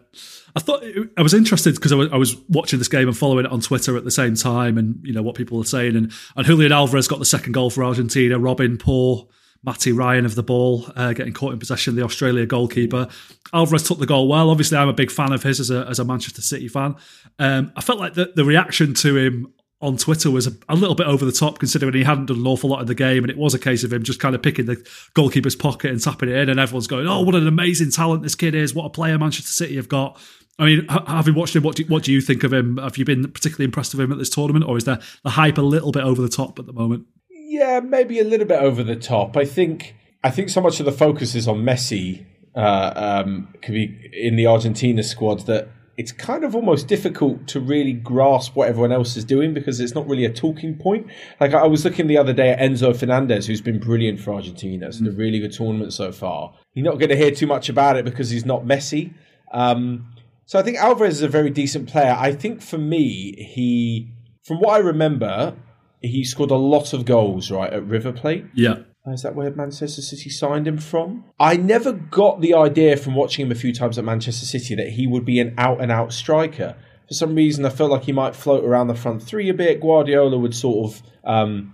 I 0.55 0.59
thought 0.59 0.83
I 1.17 1.21
was 1.21 1.33
interested 1.33 1.75
because 1.75 1.91
I, 1.91 1.97
I 1.97 2.17
was, 2.17 2.37
watching 2.49 2.79
this 2.79 2.87
game 2.87 3.07
and 3.07 3.17
following 3.17 3.45
it 3.45 3.51
on 3.51 3.61
Twitter 3.61 3.97
at 3.97 4.03
the 4.03 4.11
same 4.11 4.35
time, 4.35 4.77
and 4.77 4.99
you 5.03 5.13
know 5.13 5.21
what 5.21 5.35
people 5.35 5.59
are 5.61 5.65
saying. 5.65 5.95
And, 5.95 6.11
and 6.35 6.45
Julian 6.45 6.71
Alvarez 6.71 7.07
got 7.07 7.19
the 7.19 7.25
second 7.25 7.53
goal 7.53 7.69
for 7.69 7.83
Argentina. 7.83 8.39
Robin 8.39 8.77
poor 8.77 9.27
Matty 9.63 9.91
Ryan 9.91 10.25
of 10.25 10.35
the 10.35 10.43
ball, 10.43 10.85
uh, 10.95 11.13
getting 11.13 11.33
caught 11.33 11.53
in 11.53 11.59
possession, 11.59 11.95
the 11.95 12.03
Australia 12.03 12.45
goalkeeper. 12.45 13.07
Alvarez 13.53 13.83
took 13.83 13.99
the 13.99 14.07
goal 14.07 14.27
well. 14.27 14.49
Obviously, 14.49 14.77
I'm 14.77 14.89
a 14.89 14.93
big 14.93 15.11
fan 15.11 15.31
of 15.31 15.43
his 15.43 15.59
as 15.59 15.69
a, 15.69 15.85
as 15.87 15.99
a 15.99 16.05
Manchester 16.05 16.41
City 16.41 16.67
fan. 16.67 16.95
Um, 17.37 17.71
I 17.75 17.81
felt 17.81 17.99
like 17.99 18.15
the, 18.15 18.31
the 18.35 18.43
reaction 18.43 18.93
to 18.95 19.17
him 19.17 19.53
on 19.81 19.97
Twitter 19.97 20.29
was 20.29 20.47
a, 20.47 20.51
a, 20.69 20.75
little 20.75 20.95
bit 20.95 21.07
over 21.07 21.25
the 21.25 21.31
top, 21.31 21.59
considering 21.59 21.93
he 21.93 22.03
hadn't 22.03 22.27
done 22.27 22.37
an 22.37 22.47
awful 22.47 22.69
lot 22.69 22.81
of 22.81 22.87
the 22.87 22.95
game, 22.95 23.23
and 23.23 23.29
it 23.31 23.37
was 23.37 23.53
a 23.53 23.59
case 23.59 23.83
of 23.83 23.91
him 23.91 24.03
just 24.03 24.19
kind 24.19 24.35
of 24.35 24.41
picking 24.41 24.65
the 24.65 24.75
goalkeeper's 25.13 25.55
pocket 25.55 25.91
and 25.91 26.01
tapping 26.01 26.29
it 26.29 26.35
in, 26.35 26.49
and 26.49 26.59
everyone's 26.59 26.87
going, 26.87 27.07
"Oh, 27.07 27.21
what 27.21 27.35
an 27.35 27.47
amazing 27.47 27.91
talent 27.91 28.23
this 28.23 28.35
kid 28.35 28.55
is! 28.55 28.73
What 28.73 28.85
a 28.85 28.89
player 28.89 29.17
Manchester 29.17 29.51
City 29.51 29.75
have 29.75 29.89
got." 29.89 30.19
I 30.59 30.65
mean, 30.65 30.87
having 30.87 31.33
watched 31.33 31.55
him, 31.55 31.63
what 31.63 31.77
do, 31.77 31.83
you, 31.83 31.89
what 31.89 32.03
do 32.03 32.11
you 32.11 32.21
think 32.21 32.43
of 32.43 32.53
him? 32.53 32.77
Have 32.77 32.97
you 32.97 33.05
been 33.05 33.31
particularly 33.31 33.65
impressed 33.65 33.95
with 33.95 34.01
him 34.01 34.11
at 34.11 34.19
this 34.19 34.29
tournament, 34.29 34.65
or 34.65 34.77
is 34.77 34.83
there 34.83 34.99
the 35.23 35.31
hype 35.31 35.57
a 35.57 35.61
little 35.61 35.91
bit 35.91 36.03
over 36.03 36.21
the 36.21 36.29
top 36.29 36.59
at 36.59 36.67
the 36.67 36.73
moment? 36.73 37.07
Yeah, 37.51 37.81
maybe 37.81 38.17
a 38.17 38.23
little 38.23 38.47
bit 38.47 38.61
over 38.61 38.81
the 38.81 38.95
top. 38.95 39.35
I 39.35 39.43
think 39.43 39.93
I 40.23 40.29
think 40.29 40.47
so 40.47 40.61
much 40.61 40.79
of 40.79 40.85
the 40.85 40.91
focus 40.93 41.35
is 41.35 41.49
on 41.49 41.63
Messi 41.63 42.25
uh, 42.55 42.93
um, 42.95 43.53
could 43.61 43.73
be 43.73 44.09
in 44.13 44.37
the 44.37 44.47
Argentina 44.47 45.03
squad 45.03 45.41
that 45.47 45.67
it's 45.97 46.13
kind 46.13 46.45
of 46.45 46.55
almost 46.55 46.87
difficult 46.87 47.49
to 47.49 47.59
really 47.59 47.91
grasp 47.91 48.55
what 48.55 48.69
everyone 48.69 48.93
else 48.93 49.17
is 49.17 49.25
doing 49.25 49.53
because 49.53 49.81
it's 49.81 49.93
not 49.93 50.07
really 50.07 50.23
a 50.23 50.31
talking 50.31 50.77
point. 50.77 51.07
Like 51.41 51.53
I 51.53 51.67
was 51.67 51.83
looking 51.83 52.07
the 52.07 52.17
other 52.17 52.31
day 52.31 52.51
at 52.51 52.59
Enzo 52.59 52.95
Fernandez, 52.95 53.47
who's 53.47 53.59
been 53.59 53.81
brilliant 53.81 54.21
for 54.21 54.33
Argentina. 54.33 54.87
It's 54.87 55.01
mm. 55.01 55.09
a 55.09 55.11
really 55.11 55.39
good 55.39 55.51
tournament 55.51 55.91
so 55.91 56.13
far. 56.13 56.53
You're 56.73 56.85
not 56.85 56.99
going 56.99 57.09
to 57.09 57.17
hear 57.17 57.31
too 57.31 57.47
much 57.47 57.67
about 57.67 57.97
it 57.97 58.05
because 58.05 58.29
he's 58.29 58.45
not 58.45 58.63
Messi. 58.63 59.13
Um, 59.51 60.13
so 60.45 60.57
I 60.57 60.63
think 60.63 60.77
Alvarez 60.77 61.15
is 61.15 61.23
a 61.23 61.27
very 61.27 61.49
decent 61.49 61.89
player. 61.89 62.15
I 62.17 62.31
think 62.31 62.61
for 62.61 62.77
me, 62.77 63.33
he, 63.35 64.09
from 64.45 64.61
what 64.61 64.75
I 64.75 64.77
remember, 64.77 65.57
he 66.01 66.23
scored 66.23 66.51
a 66.51 66.55
lot 66.55 66.93
of 66.93 67.05
goals 67.05 67.51
right 67.51 67.71
at 67.71 67.85
River 67.85 68.11
Plate. 68.11 68.45
Yeah. 68.53 68.79
Is 69.07 69.23
that 69.23 69.35
where 69.35 69.49
Manchester 69.51 70.01
City 70.01 70.29
signed 70.29 70.67
him 70.67 70.77
from? 70.77 71.25
I 71.39 71.57
never 71.57 71.91
got 71.91 72.41
the 72.41 72.53
idea 72.53 72.97
from 72.97 73.15
watching 73.15 73.45
him 73.45 73.51
a 73.51 73.55
few 73.55 73.73
times 73.73 73.97
at 73.97 74.05
Manchester 74.05 74.45
City 74.45 74.75
that 74.75 74.89
he 74.89 75.07
would 75.07 75.25
be 75.25 75.39
an 75.39 75.55
out 75.57 75.81
and 75.81 75.91
out 75.91 76.13
striker. 76.13 76.75
For 77.07 77.15
some 77.15 77.33
reason, 77.33 77.65
I 77.65 77.69
felt 77.69 77.91
like 77.91 78.03
he 78.03 78.11
might 78.11 78.35
float 78.35 78.63
around 78.63 78.87
the 78.87 78.95
front 78.95 79.23
three 79.23 79.49
a 79.49 79.53
bit. 79.55 79.81
Guardiola 79.81 80.37
would 80.37 80.55
sort 80.55 80.91
of 80.91 81.03
um, 81.23 81.73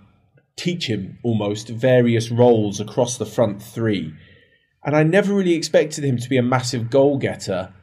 teach 0.56 0.88
him 0.88 1.18
almost 1.22 1.68
various 1.68 2.30
roles 2.30 2.80
across 2.80 3.18
the 3.18 3.26
front 3.26 3.62
three. 3.62 4.14
And 4.84 4.96
I 4.96 5.02
never 5.02 5.34
really 5.34 5.54
expected 5.54 6.04
him 6.04 6.16
to 6.16 6.28
be 6.28 6.38
a 6.38 6.42
massive 6.42 6.88
goal 6.88 7.18
getter. 7.18 7.74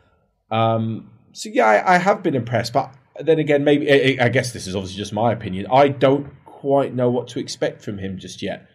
Um, 0.50 1.12
so, 1.34 1.50
yeah, 1.50 1.66
I, 1.66 1.96
I, 1.96 1.98
have 1.98 2.24
been 2.24 2.36
impressed. 2.36 2.74
But 2.74 2.94
then 3.20 3.40
again, 3.40 3.64
maybe, 3.64 4.20
I 4.20 4.30
guess 4.30 4.54
this 4.54 4.68
is 4.68 4.76
obviously 4.76 4.98
just 4.98 5.14
my 5.14 5.32
opinion. 5.32 5.68
I 5.72 5.88
don't 5.88 6.28
quite 6.46 6.94
know 6.94 7.10
what 7.10 7.28
to 7.30 7.40
expect 7.40 7.82
from 7.82 7.98
him 7.98 8.18
just 8.18 8.42
yet. 8.42 8.68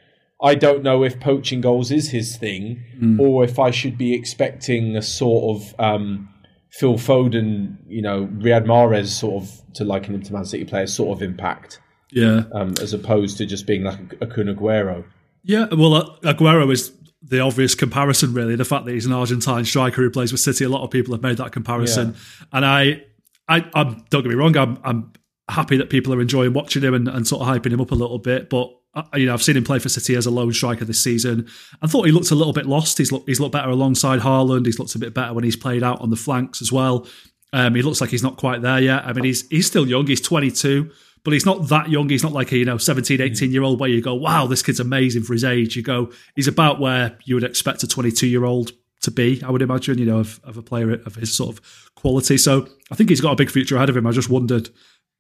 I 0.42 0.54
don't 0.54 0.82
know 0.82 1.04
if 1.04 1.20
poaching 1.20 1.60
goals 1.60 1.90
is 1.90 2.10
his 2.10 2.36
thing, 2.36 2.82
mm. 2.98 3.20
or 3.20 3.44
if 3.44 3.58
I 3.58 3.70
should 3.70 3.98
be 3.98 4.14
expecting 4.14 4.96
a 4.96 5.02
sort 5.02 5.56
of 5.56 5.74
um, 5.78 6.28
Phil 6.70 6.94
Foden, 6.94 7.76
you 7.86 8.00
know, 8.00 8.26
Riyad 8.26 8.64
Mahrez 8.64 9.08
sort 9.08 9.42
of 9.42 9.74
to 9.74 9.84
liken 9.84 10.14
him 10.14 10.22
to 10.22 10.32
Man 10.32 10.44
City 10.44 10.64
players 10.64 10.94
sort 10.94 11.16
of 11.16 11.22
impact. 11.22 11.80
Yeah. 12.12 12.44
Um, 12.52 12.74
as 12.82 12.92
opposed 12.92 13.38
to 13.38 13.46
just 13.46 13.66
being 13.66 13.84
like 13.84 13.98
a, 14.20 14.24
a 14.24 14.26
Kun 14.26 14.46
Aguero. 14.46 15.04
Yeah, 15.44 15.66
well, 15.70 15.94
uh, 15.94 16.16
Aguero 16.22 16.72
is 16.72 16.92
the 17.22 17.40
obvious 17.40 17.74
comparison, 17.74 18.34
really. 18.34 18.56
The 18.56 18.64
fact 18.64 18.84
that 18.86 18.92
he's 18.92 19.06
an 19.06 19.12
Argentine 19.12 19.64
striker 19.64 20.02
who 20.02 20.10
plays 20.10 20.32
with 20.32 20.40
City, 20.40 20.64
a 20.64 20.68
lot 20.68 20.82
of 20.82 20.90
people 20.90 21.14
have 21.14 21.22
made 21.22 21.36
that 21.36 21.52
comparison, 21.52 22.08
yeah. 22.08 22.46
and 22.52 22.66
I, 22.66 23.04
I, 23.50 23.68
I'm 23.74 24.04
don't 24.08 24.22
get 24.22 24.28
me 24.30 24.36
wrong, 24.36 24.56
I'm, 24.56 24.78
I'm 24.84 25.12
happy 25.48 25.76
that 25.76 25.90
people 25.90 26.14
are 26.14 26.20
enjoying 26.20 26.52
watching 26.52 26.82
him 26.82 26.94
and, 26.94 27.08
and 27.08 27.26
sort 27.26 27.42
of 27.42 27.48
hyping 27.48 27.72
him 27.72 27.80
up 27.80 27.90
a 27.90 27.96
little 27.96 28.18
bit, 28.18 28.48
but 28.48 28.70
you 29.14 29.26
know, 29.26 29.34
I've 29.34 29.42
seen 29.42 29.56
him 29.56 29.64
play 29.64 29.78
for 29.78 29.88
City 29.88 30.16
as 30.16 30.26
a 30.26 30.30
lone 30.30 30.52
striker 30.52 30.84
this 30.84 31.02
season. 31.02 31.48
I 31.80 31.86
thought 31.86 32.06
he 32.06 32.12
looked 32.12 32.30
a 32.30 32.34
little 32.34 32.52
bit 32.52 32.66
lost. 32.66 32.98
He's 32.98 33.12
looked, 33.12 33.28
he's 33.28 33.38
looked 33.38 33.52
better 33.52 33.68
alongside 33.68 34.20
Haaland. 34.20 34.66
He's 34.66 34.78
looked 34.78 34.94
a 34.94 34.98
bit 34.98 35.14
better 35.14 35.32
when 35.32 35.44
he's 35.44 35.56
played 35.56 35.82
out 35.82 36.00
on 36.00 36.10
the 36.10 36.16
flanks 36.16 36.60
as 36.60 36.72
well. 36.72 37.06
Um, 37.52 37.74
he 37.74 37.82
looks 37.82 38.00
like 38.00 38.10
he's 38.10 38.22
not 38.22 38.36
quite 38.36 38.62
there 38.62 38.80
yet. 38.80 39.04
I 39.04 39.12
mean, 39.12 39.24
he's 39.24 39.48
he's 39.48 39.66
still 39.66 39.86
young. 39.86 40.06
He's 40.06 40.20
22, 40.20 40.90
but 41.24 41.32
he's 41.32 41.46
not 41.46 41.68
that 41.68 41.88
young. 41.88 42.08
He's 42.08 42.22
not 42.22 42.32
like 42.32 42.52
a 42.52 42.58
you 42.58 42.64
know 42.64 42.78
17, 42.78 43.20
18 43.20 43.52
year 43.52 43.62
old 43.62 43.80
where 43.80 43.88
you 43.88 44.00
go, 44.00 44.14
wow, 44.14 44.46
this 44.46 44.62
kid's 44.62 44.80
amazing 44.80 45.22
for 45.22 45.32
his 45.32 45.44
age. 45.44 45.76
You 45.76 45.82
go, 45.82 46.10
he's 46.34 46.48
about 46.48 46.80
where 46.80 47.16
you 47.24 47.36
would 47.36 47.44
expect 47.44 47.82
a 47.82 47.88
22 47.88 48.26
year 48.26 48.44
old 48.44 48.72
to 49.02 49.10
be. 49.10 49.42
I 49.42 49.50
would 49.50 49.62
imagine, 49.62 49.98
you 49.98 50.06
know, 50.06 50.18
of, 50.18 50.40
of 50.44 50.56
a 50.56 50.62
player 50.62 50.92
of 50.92 51.14
his 51.16 51.34
sort 51.34 51.50
of 51.50 51.90
quality. 51.94 52.36
So 52.36 52.68
I 52.90 52.94
think 52.94 53.10
he's 53.10 53.20
got 53.20 53.32
a 53.32 53.36
big 53.36 53.50
future 53.50 53.76
ahead 53.76 53.88
of 53.88 53.96
him. 53.96 54.06
I 54.06 54.12
just 54.12 54.30
wondered 54.30 54.70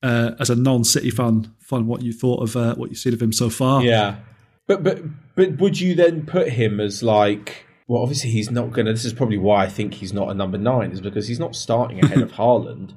uh, 0.02 0.32
as 0.38 0.50
a 0.50 0.56
non-City 0.56 1.10
fan, 1.10 1.54
fan, 1.58 1.86
what 1.86 2.02
you 2.02 2.12
thought 2.12 2.42
of 2.42 2.56
uh, 2.56 2.74
what 2.74 2.90
you've 2.90 2.98
seen 2.98 3.14
of 3.14 3.22
him 3.22 3.32
so 3.32 3.50
far. 3.50 3.82
Yeah, 3.82 4.16
but 4.66 4.82
but 4.82 5.02
but 5.34 5.58
would 5.58 5.80
you 5.80 5.94
then 5.94 6.26
put 6.26 6.48
him 6.48 6.80
as 6.80 7.02
like? 7.02 7.66
Well, 7.86 8.02
obviously 8.02 8.30
he's 8.30 8.50
not 8.50 8.70
going 8.72 8.86
to. 8.86 8.92
This 8.92 9.04
is 9.04 9.12
probably 9.12 9.38
why 9.38 9.64
I 9.64 9.68
think 9.68 9.94
he's 9.94 10.12
not 10.12 10.30
a 10.30 10.34
number 10.34 10.58
nine, 10.58 10.92
is 10.92 11.00
because 11.00 11.26
he's 11.26 11.40
not 11.40 11.56
starting 11.56 12.04
ahead 12.04 12.18
of 12.18 12.32
Haaland. 12.32 12.94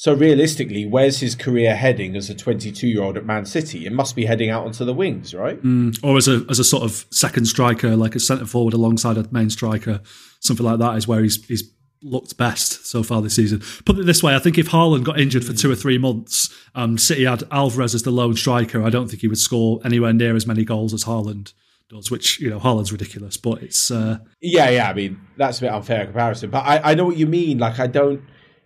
So 0.00 0.14
realistically, 0.14 0.86
where's 0.86 1.20
his 1.20 1.34
career 1.34 1.76
heading 1.76 2.16
as 2.16 2.30
a 2.30 2.34
22 2.34 2.88
year 2.88 3.02
old 3.02 3.18
at 3.18 3.26
Man 3.26 3.44
City? 3.44 3.84
It 3.84 3.92
must 3.92 4.16
be 4.16 4.24
heading 4.24 4.48
out 4.48 4.64
onto 4.64 4.82
the 4.86 4.94
wings, 4.94 5.34
right? 5.34 5.62
Mm, 5.62 6.02
or 6.02 6.16
as 6.16 6.26
a 6.26 6.42
as 6.48 6.58
a 6.58 6.64
sort 6.64 6.84
of 6.84 7.04
second 7.10 7.44
striker, 7.44 7.94
like 7.96 8.14
a 8.14 8.18
centre 8.18 8.46
forward 8.46 8.72
alongside 8.72 9.18
a 9.18 9.28
main 9.30 9.50
striker, 9.50 10.00
something 10.40 10.64
like 10.64 10.78
that 10.78 10.96
is 10.96 11.06
where 11.06 11.22
he's 11.22 11.44
he's 11.44 11.70
looked 12.02 12.38
best 12.38 12.86
so 12.86 13.02
far 13.02 13.20
this 13.20 13.36
season. 13.36 13.60
Put 13.84 13.98
it 13.98 14.06
this 14.06 14.22
way, 14.22 14.34
I 14.34 14.38
think 14.38 14.56
if 14.56 14.70
Haaland 14.70 15.04
got 15.04 15.20
injured 15.20 15.44
for 15.44 15.52
two 15.52 15.70
or 15.70 15.76
three 15.76 15.98
months, 15.98 16.48
um, 16.74 16.96
City 16.96 17.26
had 17.26 17.42
Alvarez 17.50 17.94
as 17.94 18.02
the 18.02 18.10
lone 18.10 18.36
striker, 18.36 18.82
I 18.82 18.88
don't 18.88 19.08
think 19.08 19.20
he 19.20 19.28
would 19.28 19.36
score 19.36 19.82
anywhere 19.84 20.14
near 20.14 20.34
as 20.34 20.46
many 20.46 20.64
goals 20.64 20.94
as 20.94 21.04
Haaland 21.04 21.52
does, 21.90 22.10
which, 22.10 22.40
you 22.40 22.48
know, 22.48 22.58
Haaland's 22.58 22.90
ridiculous, 22.90 23.36
but 23.36 23.62
it's... 23.62 23.90
Uh... 23.90 24.20
Yeah, 24.40 24.70
yeah, 24.70 24.88
I 24.88 24.94
mean, 24.94 25.20
that's 25.36 25.58
a 25.58 25.60
bit 25.60 25.72
unfair 25.72 26.06
comparison, 26.06 26.48
but 26.48 26.64
I, 26.64 26.92
I 26.92 26.94
know 26.94 27.04
what 27.04 27.18
you 27.18 27.26
mean. 27.26 27.58
Like, 27.58 27.78
I 27.78 27.86
don't... 27.86 28.22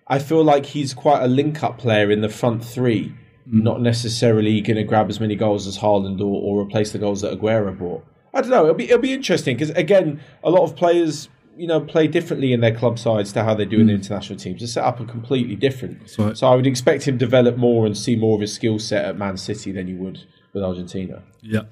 I 0.06 0.18
feel 0.18 0.44
like 0.44 0.66
he's 0.66 0.92
quite 0.92 1.22
a 1.22 1.26
link-up 1.26 1.78
player 1.78 2.10
in 2.10 2.20
the 2.20 2.28
front 2.28 2.64
three, 2.64 3.14
mm. 3.48 3.62
not 3.62 3.80
necessarily 3.80 4.60
going 4.60 4.76
to 4.76 4.84
grab 4.84 5.08
as 5.08 5.20
many 5.20 5.34
goals 5.34 5.66
as 5.66 5.78
Haaland 5.78 6.20
or, 6.20 6.24
or 6.24 6.60
replace 6.60 6.92
the 6.92 6.98
goals 6.98 7.22
that 7.22 7.38
Aguero 7.38 7.76
brought. 7.76 8.04
I 8.34 8.40
don't 8.40 8.50
know. 8.50 8.64
It'll 8.64 8.74
be 8.74 8.84
it'll 8.84 8.98
be 8.98 9.12
interesting 9.12 9.56
because 9.56 9.70
again, 9.70 10.20
a 10.42 10.50
lot 10.50 10.64
of 10.64 10.74
players 10.76 11.28
you 11.56 11.66
know 11.68 11.80
play 11.80 12.08
differently 12.08 12.52
in 12.52 12.60
their 12.60 12.74
club 12.74 12.98
sides 12.98 13.32
to 13.32 13.44
how 13.44 13.54
they 13.54 13.64
do 13.64 13.78
mm. 13.78 13.82
in 13.82 13.86
the 13.86 13.92
hmm. 13.92 14.00
international 14.00 14.38
teams. 14.38 14.60
The 14.60 14.66
setup 14.66 15.00
are 15.00 15.04
completely 15.04 15.56
different. 15.56 16.00
Right. 16.18 16.36
So 16.36 16.48
I 16.48 16.54
would 16.56 16.66
expect 16.66 17.06
him 17.06 17.18
to 17.18 17.24
develop 17.24 17.56
more 17.56 17.86
and 17.86 17.96
see 17.96 18.16
more 18.16 18.34
of 18.34 18.40
his 18.40 18.52
skill 18.52 18.78
set 18.78 19.04
at 19.04 19.16
Man 19.16 19.36
City 19.36 19.72
than 19.72 19.88
you 19.88 19.96
would 19.98 20.24
with 20.52 20.64
Argentina. 20.64 21.22
Yeah. 21.40 21.62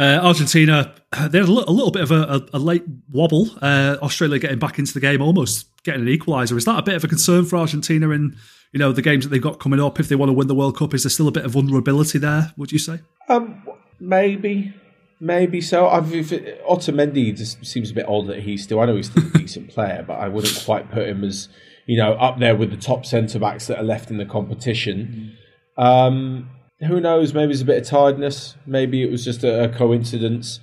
Uh, 0.00 0.18
Argentina, 0.22 0.94
they 1.12 1.38
had 1.38 1.48
a, 1.48 1.52
little 1.52 1.90
bit 1.90 2.02
of 2.02 2.10
a, 2.10 2.46
a, 2.54 2.58
late 2.58 2.84
wobble. 3.10 3.50
Uh, 3.60 3.98
Australia 4.00 4.38
getting 4.38 4.58
back 4.58 4.78
into 4.78 4.94
the 4.94 5.00
game, 5.00 5.20
almost 5.20 5.68
getting 5.82 6.00
an 6.00 6.08
equaliser. 6.08 6.56
Is 6.56 6.64
that 6.64 6.78
a 6.78 6.82
bit 6.82 6.94
of 6.94 7.04
a 7.04 7.08
concern 7.08 7.44
for 7.44 7.58
Argentina 7.58 8.08
in 8.10 8.34
you 8.72 8.78
know 8.78 8.92
the 8.92 9.02
games 9.02 9.24
that 9.24 9.30
they've 9.30 9.42
got 9.42 9.60
coming 9.60 9.78
up? 9.78 10.00
If 10.00 10.08
they 10.08 10.16
want 10.16 10.30
to 10.30 10.32
win 10.32 10.46
the 10.48 10.54
World 10.54 10.78
Cup, 10.78 10.94
is 10.94 11.02
there 11.02 11.10
still 11.10 11.28
a 11.28 11.32
bit 11.32 11.44
of 11.44 11.52
vulnerability 11.52 12.18
there? 12.18 12.52
Would 12.56 12.72
you 12.72 12.78
say? 12.78 13.00
Um, 13.28 13.62
maybe, 14.00 14.74
Maybe 15.22 15.60
so. 15.60 15.86
I've, 15.86 16.14
if 16.14 16.32
it, 16.32 16.64
Otamendi 16.64 17.36
just 17.36 17.64
seems 17.64 17.90
a 17.90 17.94
bit 17.94 18.06
old 18.08 18.28
that 18.28 18.40
he's 18.40 18.64
still. 18.64 18.80
I 18.80 18.86
know 18.86 18.96
he's 18.96 19.10
still 19.10 19.26
a 19.26 19.30
decent 19.38 19.68
player, 19.68 20.02
but 20.06 20.14
I 20.14 20.28
wouldn't 20.28 20.64
quite 20.64 20.90
put 20.90 21.06
him 21.06 21.22
as 21.24 21.50
you 21.84 21.98
know 21.98 22.14
up 22.14 22.38
there 22.38 22.56
with 22.56 22.70
the 22.70 22.78
top 22.78 23.04
centre 23.04 23.38
backs 23.38 23.66
that 23.66 23.78
are 23.78 23.84
left 23.84 24.10
in 24.10 24.16
the 24.16 24.24
competition. 24.24 25.36
Mm. 25.78 25.84
Um, 25.84 26.50
who 26.86 27.00
knows? 27.00 27.34
Maybe 27.34 27.52
it's 27.52 27.62
a 27.62 27.66
bit 27.66 27.82
of 27.82 27.86
tiredness. 27.86 28.56
Maybe 28.66 29.02
it 29.02 29.10
was 29.10 29.24
just 29.24 29.44
a, 29.44 29.64
a 29.64 29.68
coincidence. 29.68 30.60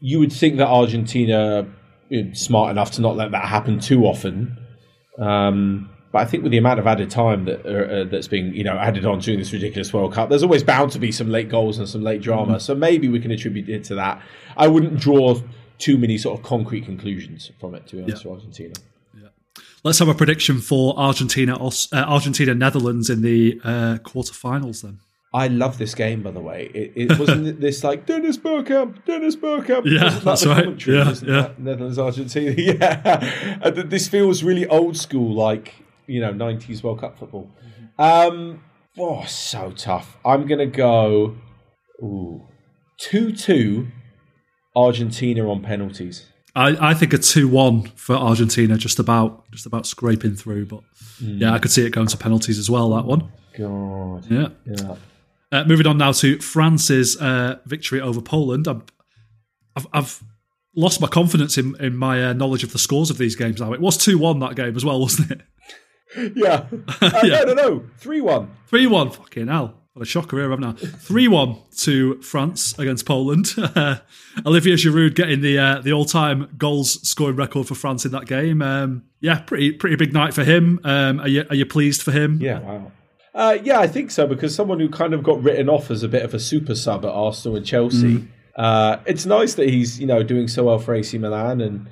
You 0.00 0.18
would 0.18 0.32
think 0.32 0.56
that 0.58 0.68
Argentina 0.68 1.66
is 2.10 2.40
smart 2.40 2.70
enough 2.70 2.92
to 2.92 3.00
not 3.00 3.16
let 3.16 3.30
that 3.30 3.46
happen 3.46 3.80
too 3.80 4.04
often. 4.04 4.58
Um, 5.18 5.90
but 6.14 6.20
I 6.20 6.24
think 6.26 6.42
with 6.44 6.52
the 6.52 6.58
amount 6.58 6.78
of 6.78 6.86
added 6.86 7.10
time 7.10 7.44
that 7.46 7.66
uh, 7.66 8.02
uh, 8.02 8.04
that's 8.04 8.28
being 8.28 8.54
you 8.54 8.62
know 8.62 8.76
added 8.76 9.04
on 9.04 9.18
during 9.18 9.40
this 9.40 9.52
ridiculous 9.52 9.92
World 9.92 10.12
Cup, 10.12 10.28
there's 10.28 10.44
always 10.44 10.62
bound 10.62 10.92
to 10.92 10.98
be 10.98 11.10
some 11.10 11.28
late 11.28 11.48
goals 11.48 11.78
and 11.78 11.88
some 11.88 12.02
late 12.02 12.22
drama. 12.22 12.52
Mm-hmm. 12.52 12.58
So 12.60 12.74
maybe 12.74 13.08
we 13.08 13.18
can 13.20 13.30
attribute 13.30 13.68
it 13.68 13.84
to 13.84 13.96
that. 13.96 14.22
I 14.56 14.68
wouldn't 14.68 15.00
draw 15.00 15.40
too 15.78 15.98
many 15.98 16.18
sort 16.18 16.38
of 16.38 16.44
concrete 16.44 16.84
conclusions 16.84 17.50
from 17.58 17.74
it 17.74 17.86
to 17.88 17.96
be 17.96 18.02
honest. 18.02 18.24
Yeah. 18.24 18.30
Argentina. 18.30 18.74
Yeah. 19.20 19.28
Let's 19.82 19.98
have 19.98 20.08
a 20.08 20.14
prediction 20.14 20.60
for 20.60 20.96
Argentina, 20.96 21.56
uh, 21.56 21.70
Argentina, 21.92 22.54
Netherlands 22.54 23.10
in 23.10 23.22
the 23.22 23.60
uh, 23.64 23.98
quarterfinals 24.04 24.82
then. 24.82 25.00
I 25.34 25.48
love 25.48 25.78
this 25.78 25.96
game, 25.96 26.22
by 26.22 26.30
the 26.30 26.40
way. 26.40 26.70
It, 26.72 26.92
it 26.94 27.18
wasn't 27.18 27.60
this 27.60 27.82
like 27.82 28.06
Dennis 28.06 28.38
Bergkamp, 28.38 29.04
Dennis 29.04 29.34
Bergkamp. 29.34 29.84
Yeah, 29.84 30.10
that 30.10 30.22
that's 30.22 30.46
right. 30.46 30.86
Yeah, 30.86 31.12
yeah. 31.22 31.50
Netherlands, 31.58 31.98
Argentina. 31.98 32.54
Yeah, 32.56 33.70
this 33.70 34.06
feels 34.06 34.44
really 34.44 34.64
old 34.68 34.96
school, 34.96 35.34
like 35.34 35.74
you 36.06 36.20
know, 36.20 36.32
'90s 36.32 36.84
World 36.84 37.00
Cup 37.00 37.18
football. 37.18 37.50
Um, 37.98 38.62
oh, 38.96 39.24
so 39.24 39.72
tough. 39.72 40.16
I'm 40.24 40.46
gonna 40.46 40.66
go. 40.66 41.36
Ooh, 42.00 42.46
two-two, 42.98 43.88
Argentina 44.76 45.48
on 45.50 45.62
penalties. 45.62 46.26
I, 46.56 46.90
I 46.90 46.94
think 46.94 47.12
a 47.12 47.18
two-one 47.18 47.90
for 47.96 48.14
Argentina, 48.14 48.76
just 48.76 49.00
about 49.00 49.50
just 49.50 49.66
about 49.66 49.84
scraping 49.84 50.36
through. 50.36 50.66
But 50.66 50.82
mm. 51.20 51.40
yeah, 51.40 51.52
I 51.52 51.58
could 51.58 51.72
see 51.72 51.84
it 51.84 51.90
going 51.90 52.06
to 52.06 52.16
penalties 52.16 52.58
as 52.60 52.70
well. 52.70 52.90
That 52.90 53.04
one. 53.04 53.32
God. 53.58 54.26
Yeah. 54.30 54.48
Yeah. 54.64 54.96
Uh, 55.54 55.64
moving 55.64 55.86
on 55.86 55.96
now 55.96 56.10
to 56.10 56.38
France's 56.40 57.16
uh, 57.20 57.58
victory 57.64 58.00
over 58.00 58.20
Poland. 58.20 58.66
I've, 58.66 58.82
I've, 59.76 59.86
I've, 59.92 60.24
lost 60.76 61.00
my 61.00 61.06
confidence 61.06 61.56
in, 61.56 61.76
in 61.78 61.96
my 61.96 62.30
uh, 62.30 62.32
knowledge 62.32 62.64
of 62.64 62.72
the 62.72 62.80
scores 62.80 63.08
of 63.08 63.16
these 63.16 63.36
games 63.36 63.60
now. 63.60 63.72
It 63.72 63.80
was 63.80 63.96
2 63.96 64.18
1 64.18 64.40
that 64.40 64.56
game 64.56 64.74
as 64.74 64.84
well, 64.84 64.98
wasn't 65.00 65.30
it? 65.30 65.40
Yeah. 66.34 66.66
Uh, 67.00 67.20
yeah. 67.22 67.42
No, 67.44 67.44
no, 67.44 67.54
no. 67.54 67.84
3 67.98 68.20
1. 68.20 68.50
3 68.66 68.86
1. 68.88 69.10
Fucking 69.10 69.46
hell. 69.46 69.74
What 69.92 70.02
a 70.02 70.04
shocker 70.04 70.38
here, 70.38 70.50
haven't 70.50 70.64
I? 70.64 70.72
3 70.72 71.28
1 71.28 71.56
to 71.78 72.20
France 72.22 72.76
against 72.76 73.06
Poland. 73.06 73.54
Olivier 74.46 74.74
Giroud 74.74 75.14
getting 75.14 75.40
the 75.40 75.58
uh, 75.58 75.80
the 75.80 75.92
all 75.92 76.04
time 76.04 76.52
goals 76.58 77.06
scoring 77.08 77.36
record 77.36 77.68
for 77.68 77.76
France 77.76 78.04
in 78.04 78.10
that 78.10 78.26
game. 78.26 78.60
Um, 78.60 79.04
yeah, 79.20 79.38
pretty 79.40 79.70
pretty 79.70 79.94
big 79.94 80.12
night 80.12 80.34
for 80.34 80.42
him. 80.42 80.80
Um, 80.82 81.20
are, 81.20 81.28
you, 81.28 81.44
are 81.48 81.54
you 81.54 81.66
pleased 81.66 82.02
for 82.02 82.10
him? 82.10 82.40
Yeah, 82.40 82.58
wow. 82.58 82.90
Uh, 83.34 83.58
yeah, 83.62 83.80
I 83.80 83.88
think 83.88 84.10
so 84.10 84.26
because 84.26 84.54
someone 84.54 84.78
who 84.78 84.88
kind 84.88 85.12
of 85.12 85.22
got 85.22 85.42
written 85.42 85.68
off 85.68 85.90
as 85.90 86.02
a 86.02 86.08
bit 86.08 86.22
of 86.22 86.34
a 86.34 86.38
super 86.38 86.74
sub 86.74 87.04
at 87.04 87.10
Arsenal 87.10 87.56
and 87.56 87.66
Chelsea. 87.66 88.18
Mm. 88.18 88.28
Uh, 88.54 88.98
it's 89.06 89.26
nice 89.26 89.54
that 89.54 89.68
he's 89.68 89.98
you 89.98 90.06
know 90.06 90.22
doing 90.22 90.46
so 90.46 90.64
well 90.64 90.78
for 90.78 90.94
AC 90.94 91.18
Milan 91.18 91.60
and 91.60 91.88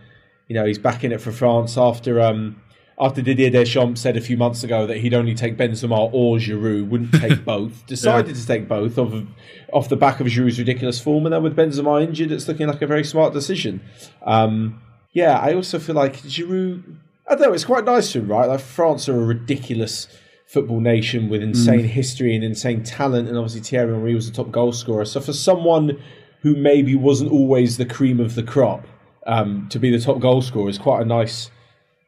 you 0.47 0.55
know 0.55 0.65
he's 0.65 0.79
back 0.79 1.03
in 1.03 1.11
it 1.11 1.21
for 1.21 1.33
France 1.33 1.77
after 1.77 2.21
um, 2.21 2.63
after 3.01 3.21
Didier 3.21 3.51
Deschamps 3.51 4.01
said 4.01 4.17
a 4.17 4.21
few 4.21 4.37
months 4.37 4.63
ago 4.63 4.87
that 4.87 4.99
he'd 4.99 5.15
only 5.15 5.35
take 5.35 5.57
Benzema 5.57 6.09
or 6.13 6.37
Giroud, 6.37 6.89
wouldn't 6.89 7.13
take 7.21 7.45
both. 7.45 7.85
Decided 7.87 8.37
yeah. 8.37 8.41
to 8.41 8.47
take 8.47 8.69
both 8.69 8.97
off 8.97 9.13
of, 9.13 9.27
off 9.73 9.89
the 9.89 9.97
back 9.97 10.21
of 10.21 10.29
Giroud's 10.29 10.61
ridiculous 10.61 11.01
form, 11.01 11.27
and 11.27 11.33
then 11.33 11.43
with 11.43 11.57
Benzema 11.57 12.05
injured, 12.05 12.31
it's 12.31 12.47
looking 12.47 12.69
like 12.69 12.81
a 12.81 12.87
very 12.87 13.03
smart 13.03 13.33
decision. 13.33 13.81
Um, 14.25 14.81
yeah, 15.13 15.39
I 15.39 15.55
also 15.55 15.81
feel 15.81 15.97
like 15.97 16.19
Giroud. 16.19 16.99
I 17.27 17.35
don't 17.35 17.49
know. 17.49 17.53
It's 17.53 17.65
quite 17.65 17.85
nice 17.85 18.13
to 18.13 18.21
him, 18.21 18.29
right? 18.29 18.47
Like 18.47 18.61
France 18.61 19.09
are 19.09 19.21
a 19.21 19.25
ridiculous 19.25 20.07
football 20.53 20.81
nation 20.81 21.31
with 21.31 21.43
insane 21.43 21.81
mm. 21.81 21.87
history 21.87 22.35
and 22.35 22.45
insane 22.45 22.83
talent, 22.83 23.27
and 23.27 23.39
obviously 23.39 23.63
Thierry 23.63 23.91
Henry 23.91 24.15
was 24.15 24.31
the 24.31 24.37
top 24.37 24.53
goal 24.53 24.71
scorer. 24.73 25.07
So 25.07 25.19
for 25.21 25.33
someone 25.33 25.99
who 26.43 26.55
maybe 26.55 26.95
wasn't 26.95 27.33
always 27.33 27.79
the 27.79 27.87
cream 27.87 28.21
of 28.21 28.35
the 28.35 28.43
crop, 28.43 28.87
um, 29.27 29.67
to 29.71 29.79
be 29.79 29.91
the 29.91 29.99
top 29.99 30.21
goal 30.21 30.43
scorer 30.43 30.69
is 30.69 30.77
quite 30.77 31.01
a 31.01 31.07
nice, 31.07 31.51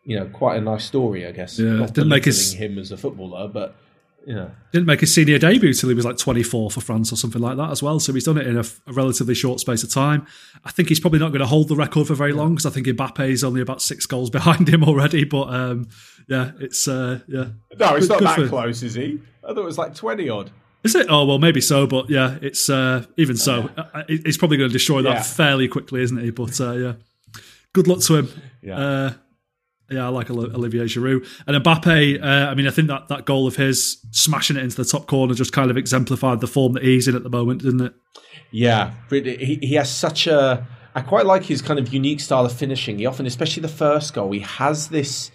you 0.04 0.18
know, 0.18 0.26
quite 0.26 0.58
a 0.58 0.60
nice 0.60 0.84
story, 0.84 1.26
I 1.26 1.32
guess. 1.32 1.58
Yeah, 1.58 1.70
Not 1.70 1.94
didn't 1.94 2.10
make 2.10 2.26
his 2.26 2.52
him 2.52 2.78
as 2.78 2.92
a 2.92 2.98
footballer, 2.98 3.48
but 3.48 3.76
yeah. 4.26 4.48
Didn't 4.72 4.86
make 4.86 5.00
his 5.00 5.14
senior 5.14 5.38
debut 5.38 5.72
till 5.72 5.88
he 5.88 5.94
was 5.94 6.04
like 6.04 6.16
24 6.16 6.70
for 6.70 6.80
France 6.80 7.12
or 7.12 7.16
something 7.16 7.40
like 7.40 7.56
that 7.56 7.70
as 7.70 7.82
well. 7.82 8.00
So 8.00 8.12
he's 8.12 8.24
done 8.24 8.38
it 8.38 8.46
in 8.46 8.56
a, 8.56 8.64
a 8.86 8.92
relatively 8.92 9.34
short 9.34 9.60
space 9.60 9.82
of 9.82 9.90
time. 9.90 10.26
I 10.64 10.70
think 10.70 10.88
he's 10.88 11.00
probably 11.00 11.18
not 11.18 11.28
going 11.28 11.40
to 11.40 11.46
hold 11.46 11.68
the 11.68 11.76
record 11.76 12.06
for 12.06 12.14
very 12.14 12.32
long 12.32 12.54
because 12.54 12.66
I 12.66 12.70
think 12.70 12.86
Mbappe 12.86 13.28
is 13.28 13.44
only 13.44 13.60
about 13.60 13.82
six 13.82 14.06
goals 14.06 14.30
behind 14.38 14.68
him 14.68 14.84
already. 14.84 15.24
But 15.24 15.48
um, 15.54 15.88
yeah, 16.28 16.52
it's 16.60 16.88
uh, 16.88 17.20
yeah. 17.28 17.48
No, 17.78 17.96
it's 17.96 18.08
not 18.08 18.20
that 18.20 18.36
for... 18.36 18.48
close, 18.48 18.82
is 18.82 18.94
he? 18.94 19.20
I 19.42 19.48
thought 19.48 19.58
it 19.58 19.64
was 19.64 19.78
like 19.78 19.94
20 19.94 20.28
odd. 20.28 20.50
Is 20.82 20.94
it? 20.94 21.06
Oh 21.08 21.24
well, 21.24 21.38
maybe 21.38 21.62
so, 21.62 21.86
but 21.86 22.10
yeah, 22.10 22.36
it's 22.42 22.68
uh, 22.68 23.06
even 23.16 23.38
so, 23.38 23.70
uh, 23.76 24.02
he's 24.06 24.36
probably 24.36 24.58
going 24.58 24.68
to 24.68 24.72
destroy 24.72 25.00
that 25.00 25.14
yeah. 25.14 25.22
fairly 25.22 25.66
quickly, 25.66 26.02
isn't 26.02 26.18
he? 26.18 26.30
But 26.30 26.60
uh, 26.60 26.72
yeah, 26.72 26.92
good 27.72 27.88
luck 27.88 28.00
to 28.00 28.16
him. 28.16 28.28
Yeah. 28.60 29.14
Yeah, 29.90 30.06
I 30.06 30.08
like 30.08 30.30
Olivier 30.30 30.84
Giroud 30.84 31.26
and 31.46 31.62
Mbappe. 31.62 32.22
Uh, 32.22 32.50
I 32.50 32.54
mean, 32.54 32.66
I 32.66 32.70
think 32.70 32.88
that 32.88 33.08
that 33.08 33.26
goal 33.26 33.46
of 33.46 33.56
his 33.56 33.98
smashing 34.12 34.56
it 34.56 34.62
into 34.62 34.76
the 34.76 34.84
top 34.84 35.06
corner 35.06 35.34
just 35.34 35.52
kind 35.52 35.70
of 35.70 35.76
exemplified 35.76 36.40
the 36.40 36.46
form 36.46 36.72
that 36.72 36.82
he's 36.82 37.06
in 37.06 37.14
at 37.14 37.22
the 37.22 37.28
moment, 37.28 37.62
didn't 37.62 37.82
it? 37.82 37.94
Yeah, 38.50 38.94
he 39.10 39.58
he 39.60 39.74
has 39.74 39.94
such 39.94 40.26
a. 40.26 40.66
I 40.94 41.00
quite 41.00 41.26
like 41.26 41.44
his 41.44 41.60
kind 41.60 41.78
of 41.78 41.92
unique 41.92 42.20
style 42.20 42.46
of 42.46 42.52
finishing. 42.52 42.98
He 42.98 43.06
often, 43.06 43.26
especially 43.26 43.60
the 43.60 43.68
first 43.68 44.14
goal, 44.14 44.30
he 44.30 44.40
has 44.40 44.88
this 44.88 45.30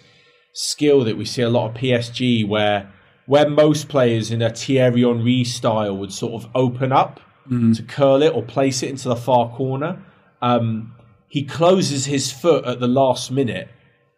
skill 0.52 1.04
that 1.04 1.16
we 1.16 1.24
see 1.24 1.42
a 1.42 1.50
lot 1.50 1.70
of 1.70 1.76
PSG 1.76 2.48
where 2.48 2.90
where 3.26 3.48
most 3.48 3.88
players 3.88 4.32
in 4.32 4.42
a 4.42 4.50
Thierry 4.50 5.02
Henry 5.02 5.44
style 5.44 5.96
would 5.96 6.12
sort 6.12 6.42
of 6.42 6.50
open 6.56 6.90
up 6.90 7.20
mm. 7.48 7.76
to 7.76 7.82
curl 7.84 8.22
it 8.22 8.34
or 8.34 8.42
place 8.42 8.82
it 8.82 8.90
into 8.90 9.08
the 9.08 9.16
far 9.16 9.54
corner. 9.54 10.04
Um, 10.42 10.94
he 11.28 11.44
closes 11.44 12.06
his 12.06 12.32
foot 12.32 12.64
at 12.64 12.80
the 12.80 12.88
last 12.88 13.30
minute 13.30 13.68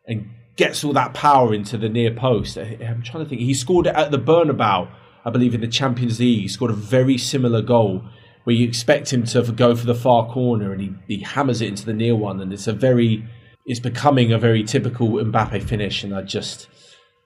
and 0.06 0.30
gets 0.56 0.84
all 0.84 0.92
that 0.92 1.14
power 1.14 1.54
into 1.54 1.78
the 1.78 1.88
near 1.88 2.12
post. 2.12 2.58
Uh, 2.58 2.62
I'm 2.84 3.02
trying 3.02 3.24
to 3.24 3.28
think. 3.28 3.40
He 3.40 3.54
scored 3.54 3.86
it 3.86 3.94
at 3.94 4.10
the 4.10 4.18
Bernabeu, 4.18 4.88
I 5.24 5.30
believe, 5.30 5.54
in 5.54 5.60
the 5.60 5.68
Champions 5.68 6.20
League. 6.20 6.42
He 6.42 6.48
scored 6.48 6.70
a 6.70 6.74
very 6.74 7.18
similar 7.18 7.62
goal 7.62 8.04
where 8.44 8.56
you 8.56 8.66
expect 8.66 9.12
him 9.12 9.24
to 9.24 9.42
go 9.52 9.74
for 9.76 9.86
the 9.86 9.94
far 9.94 10.28
corner 10.28 10.72
and 10.72 10.80
he, 10.80 10.94
he 11.06 11.22
hammers 11.22 11.60
it 11.60 11.68
into 11.68 11.86
the 11.86 11.92
near 11.92 12.16
one. 12.16 12.40
And 12.40 12.52
it's 12.52 12.66
a 12.66 12.72
very, 12.72 13.24
it's 13.66 13.80
becoming 13.80 14.32
a 14.32 14.38
very 14.38 14.64
typical 14.64 15.08
Mbappe 15.10 15.62
finish. 15.62 16.02
And 16.02 16.14
I 16.14 16.22
just, 16.22 16.68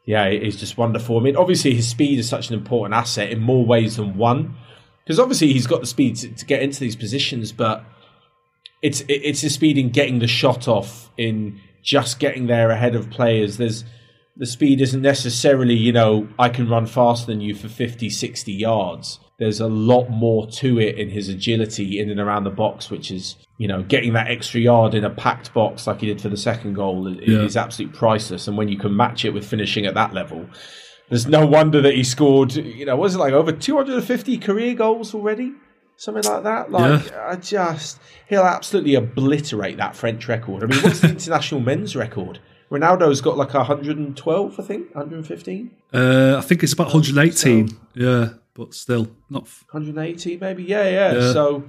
yeah, 0.04 0.24
it's 0.26 0.56
just 0.56 0.76
wonderful. 0.76 1.18
I 1.18 1.22
mean, 1.22 1.36
obviously 1.36 1.74
his 1.74 1.88
speed 1.88 2.18
is 2.18 2.28
such 2.28 2.50
an 2.50 2.54
important 2.54 2.94
asset 2.94 3.30
in 3.30 3.40
more 3.40 3.64
ways 3.64 3.96
than 3.96 4.16
one. 4.16 4.56
Because 5.04 5.18
obviously 5.18 5.52
he's 5.52 5.66
got 5.66 5.80
the 5.80 5.86
speed 5.86 6.16
to, 6.16 6.28
to 6.28 6.44
get 6.44 6.62
into 6.62 6.80
these 6.80 6.96
positions, 6.96 7.52
but 7.52 7.84
it's 8.82 9.02
it's 9.08 9.40
his 9.40 9.54
speed 9.54 9.78
in 9.78 9.90
getting 9.90 10.18
the 10.18 10.26
shot 10.26 10.68
off 10.68 11.10
in 11.16 11.60
just 11.86 12.18
getting 12.18 12.48
there 12.48 12.70
ahead 12.70 12.94
of 12.94 13.08
players. 13.08 13.56
There's 13.56 13.84
the 14.36 14.44
speed 14.44 14.82
isn't 14.82 15.00
necessarily, 15.00 15.74
you 15.74 15.92
know, 15.92 16.28
I 16.38 16.50
can 16.50 16.68
run 16.68 16.84
faster 16.84 17.26
than 17.26 17.40
you 17.40 17.54
for 17.54 17.68
50, 17.68 18.10
60 18.10 18.52
yards. 18.52 19.18
There's 19.38 19.60
a 19.60 19.66
lot 19.66 20.10
more 20.10 20.46
to 20.46 20.78
it 20.78 20.98
in 20.98 21.08
his 21.08 21.30
agility 21.30 21.98
in 21.98 22.10
and 22.10 22.20
around 22.20 22.44
the 22.44 22.50
box, 22.50 22.90
which 22.90 23.10
is, 23.10 23.36
you 23.56 23.66
know, 23.66 23.82
getting 23.82 24.12
that 24.12 24.30
extra 24.30 24.60
yard 24.60 24.94
in 24.94 25.04
a 25.04 25.10
packed 25.10 25.54
box 25.54 25.86
like 25.86 26.00
he 26.00 26.06
did 26.06 26.20
for 26.20 26.28
the 26.28 26.36
second 26.36 26.74
goal 26.74 27.10
yeah. 27.10 27.40
is 27.40 27.56
absolutely 27.56 27.96
priceless. 27.96 28.46
And 28.46 28.58
when 28.58 28.68
you 28.68 28.78
can 28.78 28.94
match 28.94 29.24
it 29.24 29.30
with 29.30 29.46
finishing 29.46 29.86
at 29.86 29.94
that 29.94 30.12
level, 30.12 30.46
there's 31.08 31.26
no 31.26 31.46
wonder 31.46 31.80
that 31.80 31.94
he 31.94 32.04
scored, 32.04 32.54
you 32.54 32.84
know, 32.84 32.96
was 32.96 33.14
it 33.14 33.18
like 33.18 33.32
over 33.32 33.52
250 33.52 34.38
career 34.38 34.74
goals 34.74 35.14
already? 35.14 35.52
Something 35.96 36.24
like 36.24 36.42
that. 36.44 36.70
Like, 36.70 37.06
yeah. 37.06 37.28
I 37.28 37.36
just 37.36 38.00
he'll 38.28 38.42
absolutely 38.42 38.94
obliterate 38.94 39.76
that 39.78 39.96
French 39.96 40.28
record. 40.28 40.64
I 40.64 40.66
mean, 40.66 40.80
what's 40.82 41.00
the 41.00 41.08
international 41.10 41.60
men's 41.60 41.96
record? 41.96 42.38
Ronaldo's 42.70 43.20
got 43.20 43.36
like 43.36 43.54
112, 43.54 44.60
I 44.60 44.62
think, 44.62 44.94
115. 44.94 45.70
Uh, 45.92 46.36
I 46.36 46.40
think 46.40 46.62
it's 46.62 46.72
about 46.72 46.92
118. 46.92 47.68
So, 47.68 47.76
yeah, 47.94 48.28
but 48.54 48.74
still 48.74 49.08
not 49.30 49.48
180, 49.70 50.38
maybe. 50.38 50.64
Yeah, 50.64 50.88
yeah, 50.88 51.12
yeah. 51.14 51.32
So, 51.32 51.64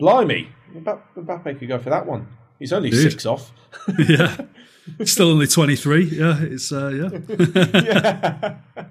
blimey, 0.00 0.48
Mbappe 0.74 1.58
could 1.58 1.68
go 1.68 1.78
for 1.78 1.90
that 1.90 2.06
one. 2.06 2.28
He's 2.58 2.72
only 2.72 2.90
Dude. 2.90 3.10
six 3.10 3.26
off. 3.26 3.52
yeah, 4.08 4.36
still 5.04 5.30
only 5.30 5.46
23. 5.46 6.04
Yeah, 6.04 6.38
it's 6.40 6.72
uh, 6.72 6.88
yeah. 6.88 8.56
yeah. 8.76 8.84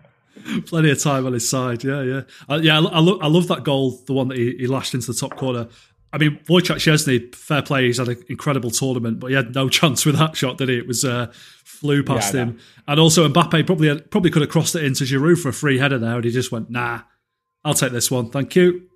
Plenty 0.66 0.92
of 0.92 1.02
time 1.02 1.26
on 1.26 1.34
his 1.34 1.50
side. 1.50 1.84
Yeah, 1.84 2.02
yeah, 2.02 2.22
uh, 2.50 2.60
yeah. 2.62 2.80
I, 2.80 2.84
I, 2.84 3.00
lo- 3.00 3.20
I 3.22 3.28
love 3.28 3.48
that 3.48 3.64
goal, 3.64 4.02
the 4.06 4.14
one 4.14 4.28
that 4.30 4.38
he, 4.38 4.56
he 4.58 4.68
lashed 4.68 4.94
into 4.94 5.08
the 5.08 5.18
top 5.18 5.38
corner. 5.38 5.68
I 6.14 6.18
mean, 6.18 6.40
Wojciech 6.48 6.78
Szczesny, 6.78 7.36
fair 7.36 7.62
play, 7.62 7.86
he's 7.86 7.98
had 7.98 8.08
an 8.08 8.24
incredible 8.30 8.72
tournament, 8.72 9.20
but 9.20 9.28
he 9.28 9.36
had 9.36 9.54
no 9.54 9.68
chance 9.78 10.06
with 10.06 10.18
that 10.18 10.36
shot, 10.36 10.58
did 10.58 10.70
he? 10.70 10.78
It 10.78 10.88
was 10.88 11.04
uh, 11.04 11.32
flew 11.66 12.04
past 12.04 12.34
yeah, 12.34 12.46
him. 12.46 12.60
And 12.88 13.00
also 13.00 13.28
Mbappe 13.28 13.66
probably 13.66 13.90
had, 13.90 14.10
probably 14.10 14.32
could 14.32 14.42
have 14.42 14.52
crossed 14.52 14.76
it 14.76 14.84
into 14.84 15.04
Giroud 15.04 15.40
for 15.40 15.50
a 15.50 15.54
free 15.54 15.78
header 15.78 16.00
there, 16.00 16.16
and 16.16 16.24
he 16.24 16.32
just 16.32 16.52
went, 16.52 16.70
nah, 16.70 17.02
I'll 17.66 17.74
take 17.74 17.92
this 17.92 18.10
one, 18.10 18.30
thank 18.30 18.56
you. 18.56 18.88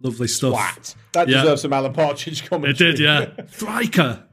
Lovely 0.00 0.26
stuff. 0.26 0.52
What? 0.54 0.94
That 1.12 1.28
yeah. 1.28 1.42
deserves 1.42 1.62
some 1.62 1.72
Alan 1.72 1.92
Partridge 1.92 2.48
commentary. 2.48 2.90
It 2.90 2.96
did, 2.96 2.98
yeah. 2.98 3.30
Striker. 3.52 4.24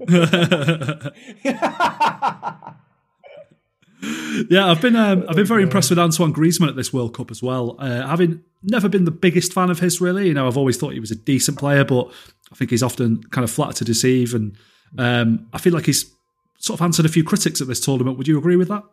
Yeah, 4.01 4.69
I've 4.69 4.81
been 4.81 4.95
um, 4.95 5.25
I've 5.27 5.35
been 5.35 5.45
very 5.45 5.63
impressed 5.63 5.89
with 5.89 5.99
Antoine 5.99 6.33
Griezmann 6.33 6.69
at 6.69 6.75
this 6.75 6.93
World 6.93 7.13
Cup 7.13 7.31
as 7.31 7.43
well. 7.43 7.75
Uh, 7.79 8.07
having 8.07 8.43
never 8.63 8.87
been 8.87 9.05
the 9.05 9.11
biggest 9.11 9.53
fan 9.53 9.69
of 9.69 9.79
his, 9.79 9.99
really. 9.99 10.27
You 10.27 10.33
know, 10.33 10.47
I've 10.47 10.57
always 10.57 10.77
thought 10.77 10.93
he 10.93 10.99
was 10.99 11.11
a 11.11 11.15
decent 11.15 11.57
player, 11.57 11.83
but 11.83 12.09
I 12.51 12.55
think 12.55 12.71
he's 12.71 12.83
often 12.83 13.23
kind 13.23 13.43
of 13.43 13.51
flat 13.51 13.75
to 13.77 13.85
deceive, 13.85 14.33
and 14.33 14.55
um, 14.97 15.47
I 15.53 15.57
feel 15.57 15.73
like 15.73 15.85
he's 15.85 16.13
sort 16.59 16.79
of 16.79 16.83
answered 16.83 17.05
a 17.05 17.09
few 17.09 17.23
critics 17.23 17.61
at 17.61 17.67
this 17.67 17.79
tournament. 17.79 18.17
Would 18.17 18.27
you 18.27 18.37
agree 18.37 18.55
with 18.55 18.69
that? 18.69 18.83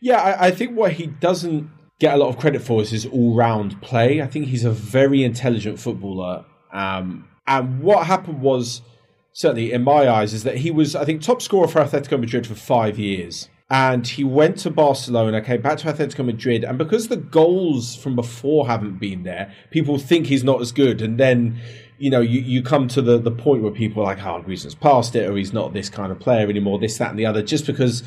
Yeah, 0.00 0.20
I, 0.20 0.46
I 0.46 0.50
think 0.50 0.76
what 0.76 0.92
he 0.92 1.06
doesn't 1.06 1.70
get 1.98 2.14
a 2.14 2.16
lot 2.16 2.28
of 2.28 2.38
credit 2.38 2.62
for 2.62 2.80
is 2.80 2.90
his 2.90 3.06
all-round 3.06 3.80
play. 3.82 4.22
I 4.22 4.26
think 4.26 4.46
he's 4.46 4.64
a 4.64 4.70
very 4.70 5.22
intelligent 5.22 5.78
footballer, 5.78 6.44
um, 6.72 7.28
and 7.46 7.80
what 7.80 8.06
happened 8.06 8.40
was 8.40 8.82
certainly 9.32 9.72
in 9.72 9.84
my 9.84 10.08
eyes 10.08 10.34
is 10.34 10.42
that 10.42 10.56
he 10.56 10.72
was, 10.72 10.96
I 10.96 11.04
think, 11.04 11.22
top 11.22 11.40
scorer 11.40 11.68
for 11.68 11.80
Atletico 11.80 12.18
Madrid 12.18 12.48
for 12.48 12.56
five 12.56 12.98
years 12.98 13.48
and 13.70 14.04
he 14.04 14.24
went 14.24 14.58
to 14.58 14.70
Barcelona, 14.70 15.40
came 15.40 15.62
back 15.62 15.78
to 15.78 15.92
Atletico 15.92 16.24
Madrid, 16.24 16.64
and 16.64 16.76
because 16.76 17.06
the 17.06 17.16
goals 17.16 17.94
from 17.94 18.16
before 18.16 18.66
haven't 18.66 18.98
been 18.98 19.22
there, 19.22 19.54
people 19.70 19.96
think 19.96 20.26
he's 20.26 20.42
not 20.42 20.60
as 20.60 20.72
good, 20.72 21.00
and 21.00 21.18
then 21.18 21.60
you 21.96 22.10
know 22.10 22.20
you, 22.20 22.40
you 22.40 22.62
come 22.62 22.88
to 22.88 23.00
the, 23.00 23.18
the 23.18 23.30
point 23.30 23.62
where 23.62 23.70
people 23.70 24.02
are 24.02 24.06
like, 24.06 24.24
"Oh, 24.24 24.42
Griezmann's 24.42 24.74
past 24.74 25.14
it," 25.14 25.30
or 25.30 25.36
he's 25.36 25.52
not 25.52 25.72
this 25.72 25.88
kind 25.88 26.10
of 26.10 26.18
player 26.18 26.48
anymore, 26.48 26.80
this, 26.80 26.98
that, 26.98 27.10
and 27.10 27.18
the 27.18 27.26
other, 27.26 27.42
just 27.42 27.64
because 27.64 28.02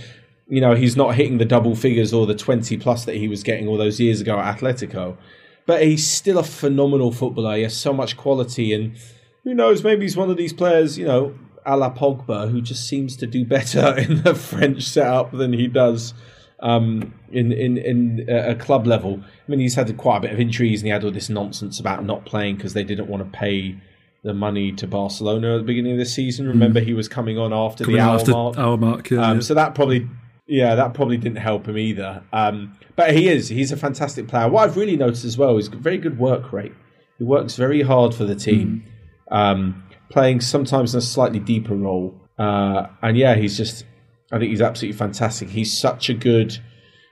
you 0.50 0.60
know 0.60 0.76
he's 0.76 0.98
not 0.98 1.16
hitting 1.16 1.38
the 1.38 1.46
double 1.46 1.76
figures 1.76 2.14
or 2.14 2.26
the 2.26 2.36
twenty 2.36 2.76
plus 2.76 3.06
that 3.06 3.16
he 3.16 3.30
was 3.30 3.42
getting 3.42 3.68
all 3.68 3.78
those 3.78 4.02
years 4.02 4.20
ago 4.20 4.38
at 4.38 4.58
Atletico. 4.58 5.16
But 5.66 5.82
he's 5.82 6.06
still 6.06 6.40
a 6.40 6.44
phenomenal 6.44 7.14
footballer. 7.14 7.56
He 7.56 7.64
has 7.64 7.78
so 7.78 7.94
much 7.94 8.18
quality, 8.18 8.74
and 8.74 8.98
who 9.46 9.54
knows? 9.54 9.82
Maybe 9.82 10.02
he's 10.04 10.18
one 10.18 10.30
of 10.30 10.36
these 10.36 10.52
players, 10.52 10.98
you 10.98 11.06
know, 11.06 11.36
a 11.66 11.78
la 11.78 11.94
Pogba, 11.94 12.50
who 12.50 12.62
just 12.62 12.88
seems 12.88 13.16
to 13.18 13.28
do 13.28 13.46
better 13.46 13.98
in 13.98 14.24
the 14.24 14.36
French 14.36 14.84
setup 14.84 15.32
than 15.32 15.54
he 15.54 15.68
does 15.68 16.14
um, 16.60 17.14
in 17.32 17.52
in 17.52 17.78
in 17.78 18.26
a 18.30 18.56
club 18.56 18.88
level. 18.88 19.20
I 19.22 19.52
mean, 19.52 19.60
he's 19.60 19.76
had 19.76 19.96
quite 19.98 20.18
a 20.18 20.22
bit 20.22 20.32
of 20.32 20.40
injuries, 20.40 20.82
and 20.82 20.88
he 20.88 20.92
had 20.92 21.04
all 21.04 21.12
this 21.12 21.30
nonsense 21.30 21.80
about 21.80 22.06
not 22.06 22.26
playing 22.26 22.56
because 22.56 22.74
they 22.74 22.84
didn't 22.84 23.08
want 23.08 23.24
to 23.24 23.38
pay 23.38 23.76
the 24.24 24.34
money 24.34 24.72
to 24.72 24.88
Barcelona 24.88 25.56
at 25.56 25.58
the 25.60 25.64
beginning 25.64 25.92
of 25.92 25.98
the 25.98 26.06
season. 26.06 26.48
Remember, 26.48 26.80
mm. 26.80 26.86
he 26.86 26.94
was 26.94 27.10
coming 27.10 27.38
on 27.38 27.54
after 27.54 27.84
coming 27.84 27.98
the 27.98 28.04
hour 28.04 28.16
after 28.16 28.32
mark. 28.32 28.58
Hour 28.58 28.78
mark, 28.78 29.10
yeah, 29.10 29.28
um, 29.28 29.36
yeah, 29.36 29.42
So 29.42 29.54
that 29.54 29.76
probably, 29.76 30.08
yeah, 30.48 30.76
that 30.76 30.94
probably 30.94 31.18
didn't 31.18 31.40
help 31.40 31.68
him 31.68 31.78
either. 31.78 32.24
Um, 32.32 32.78
but 32.96 33.14
he 33.14 33.28
is, 33.28 33.50
he's 33.50 33.74
a 33.74 33.78
fantastic 33.78 34.30
player. 34.30 34.48
What 34.48 34.64
I've 34.64 34.78
really 34.78 34.96
noticed 34.96 35.26
as 35.26 35.38
well 35.38 35.58
is 35.58 35.68
very 35.68 35.98
good 35.98 36.18
work 36.18 36.54
rate. 36.54 36.72
He 37.18 37.26
works 37.26 37.58
very 37.58 37.82
hard 37.82 38.16
for 38.16 38.24
the 38.24 38.36
team. 38.36 38.86
Mm. 39.30 39.36
Um, 39.36 39.84
playing 40.14 40.40
sometimes 40.40 40.94
in 40.94 41.00
a 41.00 41.02
slightly 41.02 41.40
deeper 41.40 41.76
role. 41.76 42.16
Uh, 42.38 42.88
and 43.02 43.18
yeah, 43.18 43.36
he's 43.36 43.58
just, 43.58 43.84
I 44.32 44.38
think 44.40 44.52
he's 44.52 44.62
absolutely 44.62 44.98
fantastic. 44.98 45.50
He's 45.50 45.78
such 45.78 46.08
a 46.08 46.14
good 46.14 46.58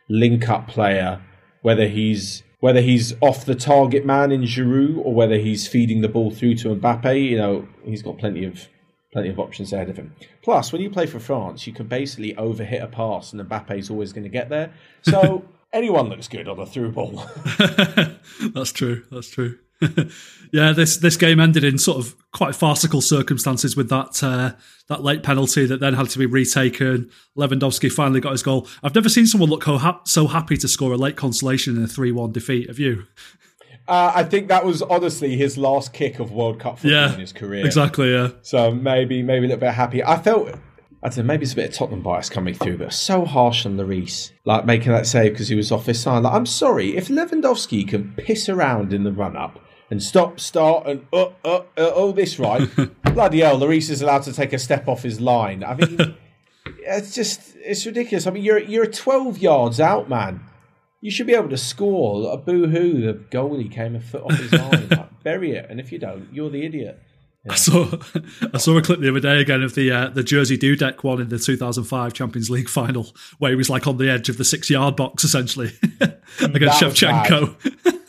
link 0.08 0.48
up 0.48 0.68
player, 0.68 1.22
whether 1.62 1.88
he's 1.88 2.44
whether 2.60 2.82
he's 2.82 3.16
off 3.22 3.44
the 3.44 3.56
target 3.56 4.06
man 4.06 4.32
in 4.32 4.44
Giroud 4.44 4.98
or 5.04 5.16
whether 5.16 5.38
he's 5.38 5.68
feeding 5.68 6.02
the 6.02 6.08
ball 6.08 6.30
through 6.30 6.54
to 6.58 6.76
Mbappe. 6.76 7.30
You 7.30 7.38
know, 7.38 7.68
he's 7.84 8.04
got 8.04 8.20
plenty 8.20 8.46
of 8.46 8.68
plenty 9.12 9.30
of 9.30 9.40
options 9.40 9.74
ahead 9.74 9.90
of 9.90 9.98
him. 9.98 10.16
Plus, 10.44 10.72
when 10.72 10.80
you 10.80 10.90
play 10.92 11.08
for 11.08 11.20
France, 11.20 11.66
you 11.66 11.74
can 11.74 11.88
basically 11.88 12.36
overhit 12.36 12.84
a 12.84 12.88
pass, 12.88 13.34
and 13.34 13.42
Mbappe's 13.42 13.90
always 13.90 14.14
going 14.14 14.24
to 14.24 14.30
get 14.30 14.50
there. 14.50 14.72
So 15.02 15.44
anyone 15.74 16.08
looks 16.08 16.28
good 16.28 16.48
on 16.48 16.60
a 16.60 16.66
through 16.68 16.92
ball. 16.92 17.26
That's 18.54 18.72
true. 18.72 19.04
That's 19.12 19.30
true. 19.30 19.58
yeah, 20.52 20.74
this 20.74 20.98
this 20.98 21.18
game 21.18 21.40
ended 21.40 21.64
in 21.64 21.78
sort 21.78 21.98
of 21.98 22.16
quite 22.32 22.56
farcical 22.56 23.02
circumstances 23.02 23.76
with 23.76 23.90
that 23.90 24.24
uh, 24.24 24.54
that 24.88 25.04
late 25.04 25.24
penalty 25.24 25.66
that 25.66 25.80
then 25.80 25.94
had 25.94 26.10
to 26.10 26.20
be 26.20 26.26
retaken. 26.26 27.10
Lewandowski 27.38 27.92
finally 27.92 28.20
got 28.20 28.32
his 28.32 28.44
goal. 28.44 28.68
I've 28.84 28.96
never 28.96 29.10
seen 29.10 29.28
someone 29.28 29.50
look 29.50 29.64
so 30.06 30.28
happy 30.28 30.58
to 30.58 30.68
score 30.68 30.94
a 30.94 30.98
late 30.98 31.16
consolation 31.16 31.78
in 31.78 31.84
a 31.84 31.88
three 31.88 32.12
one 32.12 32.32
defeat. 32.32 32.68
Have 32.68 32.80
you? 32.80 33.06
Uh, 33.88 34.12
I 34.16 34.24
think 34.24 34.48
that 34.50 34.64
was 34.64 34.82
honestly 34.84 35.36
his 35.36 35.58
last 35.58 35.92
kick 35.92 36.20
of 36.20 36.32
World 36.32 36.60
Cup 36.60 36.80
football 36.80 36.92
yeah, 36.92 37.14
in 37.14 37.20
his 37.20 37.34
career. 37.34 37.66
Exactly, 37.66 38.14
yeah. 38.14 38.30
So 38.42 38.72
maybe 38.72 39.24
maybe 39.24 39.46
a 39.46 39.50
little 39.50 39.60
bit 39.60 39.74
happy. 39.74 40.04
I 40.04 40.22
felt 40.22 40.50
I 41.04 41.10
don't 41.10 41.18
know, 41.20 41.24
maybe 41.24 41.44
it's 41.44 41.54
a 41.54 41.56
bit 41.56 41.70
of 41.70 41.76
Tottenham 41.76 42.04
bias 42.04 42.30
coming 42.30 42.54
through, 42.54 42.78
but 42.78 42.94
so 42.94 43.26
harsh 43.26 43.66
on 43.66 43.76
Lloris, 43.76 44.32
like 44.46 44.66
making 44.66 44.92
that 44.92 45.08
save 45.08 45.32
because 45.32 45.48
he 45.48 45.56
was 45.56 45.72
off 45.72 45.88
his 45.88 46.00
side. 46.00 46.22
Like, 46.24 46.34
I'm 46.34 46.46
sorry, 46.46 46.96
if 46.96 47.08
Lewandowski 47.08 47.88
can 47.88 48.14
piss 48.18 48.48
around 48.50 48.94
in 48.94 49.04
the 49.04 49.12
run 49.12 49.36
up 49.36 49.60
and 49.92 50.02
stop, 50.02 50.40
start, 50.40 50.88
and 50.88 51.06
uh, 51.12 51.28
uh, 51.44 51.62
uh, 51.78 51.90
all 51.90 52.14
this 52.14 52.40
right. 52.40 52.68
Bloody 53.14 53.42
hell, 53.42 53.60
Lloris 53.60 53.90
is 53.90 54.02
allowed 54.02 54.24
to 54.24 54.34
take 54.34 54.54
a 54.54 54.58
step 54.58 54.88
off 54.88 55.04
his 55.04 55.20
line. 55.20 55.64
I 55.66 55.76
mean, 55.76 56.16
it's 56.66 57.14
just 57.14 57.56
it's 57.58 57.86
ridiculous. 57.86 58.26
I 58.26 58.32
mean, 58.32 58.44
you're 58.44 58.60
you're 58.60 58.88
12 58.88 59.40
yards 59.40 59.80
out, 59.80 60.10
man. 60.10 60.40
You 61.02 61.12
should 61.12 61.28
be 61.28 61.34
able 61.34 61.50
to 61.50 61.58
score. 61.58 62.32
A 62.32 62.38
boo 62.38 62.68
hoo, 62.68 63.02
the 63.02 63.14
goalie 63.14 63.70
came 63.70 63.96
a 63.96 64.00
foot 64.00 64.24
off 64.24 64.40
his 64.40 64.54
line. 64.54 64.88
Like, 64.98 65.24
bury 65.24 65.52
it, 65.52 65.68
and 65.70 65.80
if 65.80 65.92
you 65.92 66.00
don't, 66.00 66.28
you're 66.32 66.50
the 66.50 66.66
idiot. 66.66 67.00
Yeah. 67.46 67.52
I 67.52 67.56
saw 67.56 67.98
I 68.54 68.58
saw 68.60 68.78
a 68.78 68.82
clip 68.82 69.02
the 69.02 69.10
other 69.10 69.20
day 69.20 69.42
again 69.42 69.62
of 69.62 69.76
the 69.76 69.92
uh, 69.92 70.10
the 70.10 70.22
Jerzy 70.22 70.58
Dudek 70.58 71.04
one 71.04 71.20
in 71.20 71.28
the 71.28 71.38
2005 71.38 72.14
Champions 72.14 72.50
League 72.50 72.70
final 72.70 73.14
where 73.40 73.52
he 73.52 73.58
was 73.58 73.70
like 73.70 73.88
on 73.88 73.98
the 73.98 74.10
edge 74.10 74.30
of 74.30 74.38
the 74.38 74.46
six 74.46 74.70
yard 74.70 74.96
box 74.96 75.24
essentially 75.24 75.74
against 76.40 76.82
Shevchenko. 76.82 78.01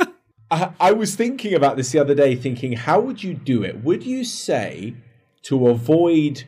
I, 0.80 0.92
was 0.92 1.14
thinking 1.14 1.54
about 1.54 1.76
this 1.76 1.92
the 1.92 1.98
other 1.98 2.14
day, 2.14 2.36
thinking, 2.36 2.72
how 2.74 3.00
would 3.00 3.22
you 3.22 3.32
do 3.32 3.62
it? 3.62 3.82
Would 3.82 4.04
you 4.04 4.24
say 4.24 4.94
to 5.44 5.68
avoid 5.68 6.44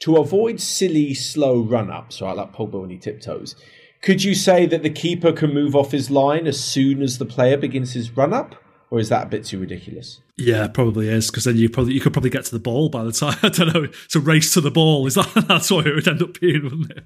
to 0.00 0.16
avoid 0.16 0.60
silly 0.60 1.12
slow 1.14 1.60
run 1.60 1.90
ups, 1.90 2.20
right, 2.20 2.36
like 2.36 2.54
Pogba 2.54 2.80
when 2.80 2.90
he 2.90 2.98
tiptoes? 2.98 3.56
Could 4.00 4.22
you 4.22 4.34
say 4.34 4.66
that 4.66 4.82
the 4.82 4.90
keeper 4.90 5.32
can 5.32 5.52
move 5.52 5.74
off 5.74 5.90
his 5.90 6.10
line 6.10 6.46
as 6.46 6.62
soon 6.62 7.02
as 7.02 7.18
the 7.18 7.24
player 7.24 7.56
begins 7.56 7.94
his 7.94 8.16
run 8.16 8.32
up? 8.32 8.54
Or 8.90 9.00
is 9.00 9.08
that 9.08 9.26
a 9.26 9.28
bit 9.28 9.44
too 9.44 9.58
ridiculous? 9.58 10.20
Yeah, 10.36 10.68
probably 10.68 11.08
is 11.08 11.30
because 11.30 11.44
then 11.44 11.56
you 11.56 11.68
probably 11.68 11.94
you 11.94 12.00
could 12.00 12.12
probably 12.12 12.30
get 12.30 12.44
to 12.46 12.52
the 12.52 12.60
ball 12.60 12.88
by 12.88 13.04
the 13.04 13.12
time 13.12 13.36
I 13.42 13.48
don't 13.48 13.74
know. 13.74 13.84
It's 13.84 14.14
a 14.14 14.20
race 14.20 14.54
to 14.54 14.60
the 14.60 14.70
ball. 14.70 15.06
Is 15.06 15.14
that 15.14 15.44
that's 15.48 15.70
what 15.70 15.86
it 15.86 15.94
would 15.94 16.08
end 16.08 16.22
up 16.22 16.38
being, 16.40 16.62
wouldn't 16.64 16.90
it? 16.92 17.04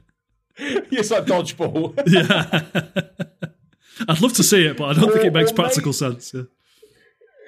it's 0.93 1.11
like 1.11 1.25
dodgeball. 1.25 1.95
yeah. 2.07 3.49
I'd 4.09 4.21
love 4.21 4.33
to 4.35 4.43
see 4.43 4.67
it, 4.67 4.77
but 4.77 4.97
I 4.97 5.01
don't 5.01 5.13
think 5.13 5.25
it 5.25 5.33
makes 5.33 5.51
uh, 5.51 5.55
uh, 5.55 5.57
practical 5.57 5.93
sense. 5.93 6.35
Yeah, 6.35 6.43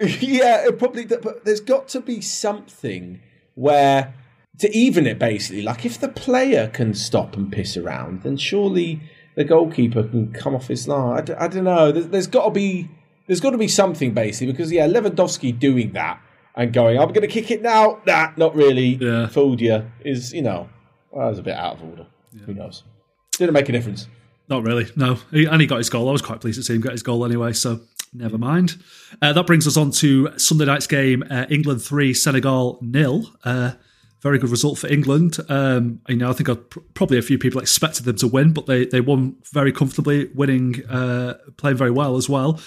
yeah 0.21 0.67
it 0.67 0.79
probably. 0.79 1.07
But 1.07 1.45
there's 1.45 1.61
got 1.61 1.89
to 1.89 2.01
be 2.01 2.21
something 2.21 3.21
where 3.55 4.15
to 4.59 4.77
even 4.77 5.07
it 5.07 5.19
basically. 5.19 5.63
Like 5.63 5.85
if 5.85 6.01
the 6.01 6.09
player 6.09 6.69
can 6.69 6.95
stop 6.95 7.37
and 7.37 7.53
piss 7.53 7.77
around, 7.77 8.23
then 8.23 8.37
surely 8.37 9.01
the 9.35 9.45
goalkeeper 9.45 10.05
can 10.05 10.33
come 10.33 10.55
off 10.55 10.69
his 10.69 10.87
line. 10.87 11.19
I 11.19 11.21
d- 11.23 11.33
I 11.35 11.49
don't 11.49 11.65
know. 11.65 11.93
There's, 11.93 12.09
there's 12.09 12.27
got 12.27 12.45
to 12.45 12.51
be 12.51 12.89
there's 13.27 13.41
got 13.41 13.51
to 13.51 13.59
be 13.59 13.69
something 13.69 14.13
basically 14.13 14.53
because 14.53 14.71
yeah, 14.71 14.87
Lewandowski 14.87 15.59
doing 15.59 15.93
that 15.93 16.21
and 16.55 16.73
going, 16.73 16.99
I'm 16.99 17.09
going 17.09 17.23
to 17.23 17.27
kick 17.27 17.51
it 17.51 17.63
now. 17.63 18.01
Nah, 18.07 18.33
not 18.37 18.55
really. 18.55 18.97
Yeah. 18.97 19.27
Fooled 19.27 19.61
you. 19.61 19.91
Is 20.05 20.33
you 20.33 20.43
know, 20.43 20.69
well, 21.11 21.29
was 21.29 21.39
a 21.39 21.43
bit 21.43 21.55
out 21.55 21.77
of 21.77 21.83
order. 21.83 22.07
Yeah. 22.33 22.43
Who 22.45 22.55
knows? 22.55 22.85
Didn't 23.33 23.55
make 23.55 23.69
a 23.69 23.73
difference. 23.73 24.09
Not 24.49 24.63
really, 24.63 24.87
no. 24.97 25.19
And 25.33 25.61
he 25.61 25.67
got 25.67 25.79
his 25.79 25.89
goal. 25.89 26.09
I 26.09 26.13
was 26.13 26.23
quite 26.23 26.41
pleased 26.41 26.59
to 26.59 26.63
see 26.63 26.75
him 26.75 26.83
get 26.83 26.93
his 26.93 27.03
goal 27.03 27.25
anyway, 27.25 27.53
so 27.53 27.81
never 28.13 28.39
mind. 28.39 28.77
Uh, 29.23 29.33
that 29.33 29.47
brings 29.47 29.67
us 29.67 29.77
on 29.77 29.91
to 29.93 30.39
Sunday 30.39 30.67
night's 30.67 30.87
game 30.87 31.25
uh, 31.31 31.47
England 31.49 31.83
3, 31.83 32.13
Senegal 32.13 32.79
nil. 32.83 33.33
Uh, 33.45 33.73
very 34.21 34.39
good 34.39 34.51
result 34.51 34.79
for 34.79 34.87
England. 34.87 35.39
Um, 35.51 36.01
you 36.09 36.17
know, 36.17 36.31
I 36.31 36.33
think 36.33 36.71
pr- 36.71 36.81
probably 36.95 37.19
a 37.19 37.23
few 37.23 37.39
people 37.39 37.61
expected 37.61 38.05
them 38.05 38.17
to 38.17 38.27
win, 38.27 38.53
but 38.53 38.67
they, 38.67 38.87
they 38.87 39.03
won 39.03 39.37
very 39.53 39.71
comfortably, 39.71 40.31
winning, 40.35 40.83
uh, 40.89 41.35
playing 41.59 41.77
very 41.77 41.91
well 41.91 42.17
as 42.17 42.29
well. 42.29 42.59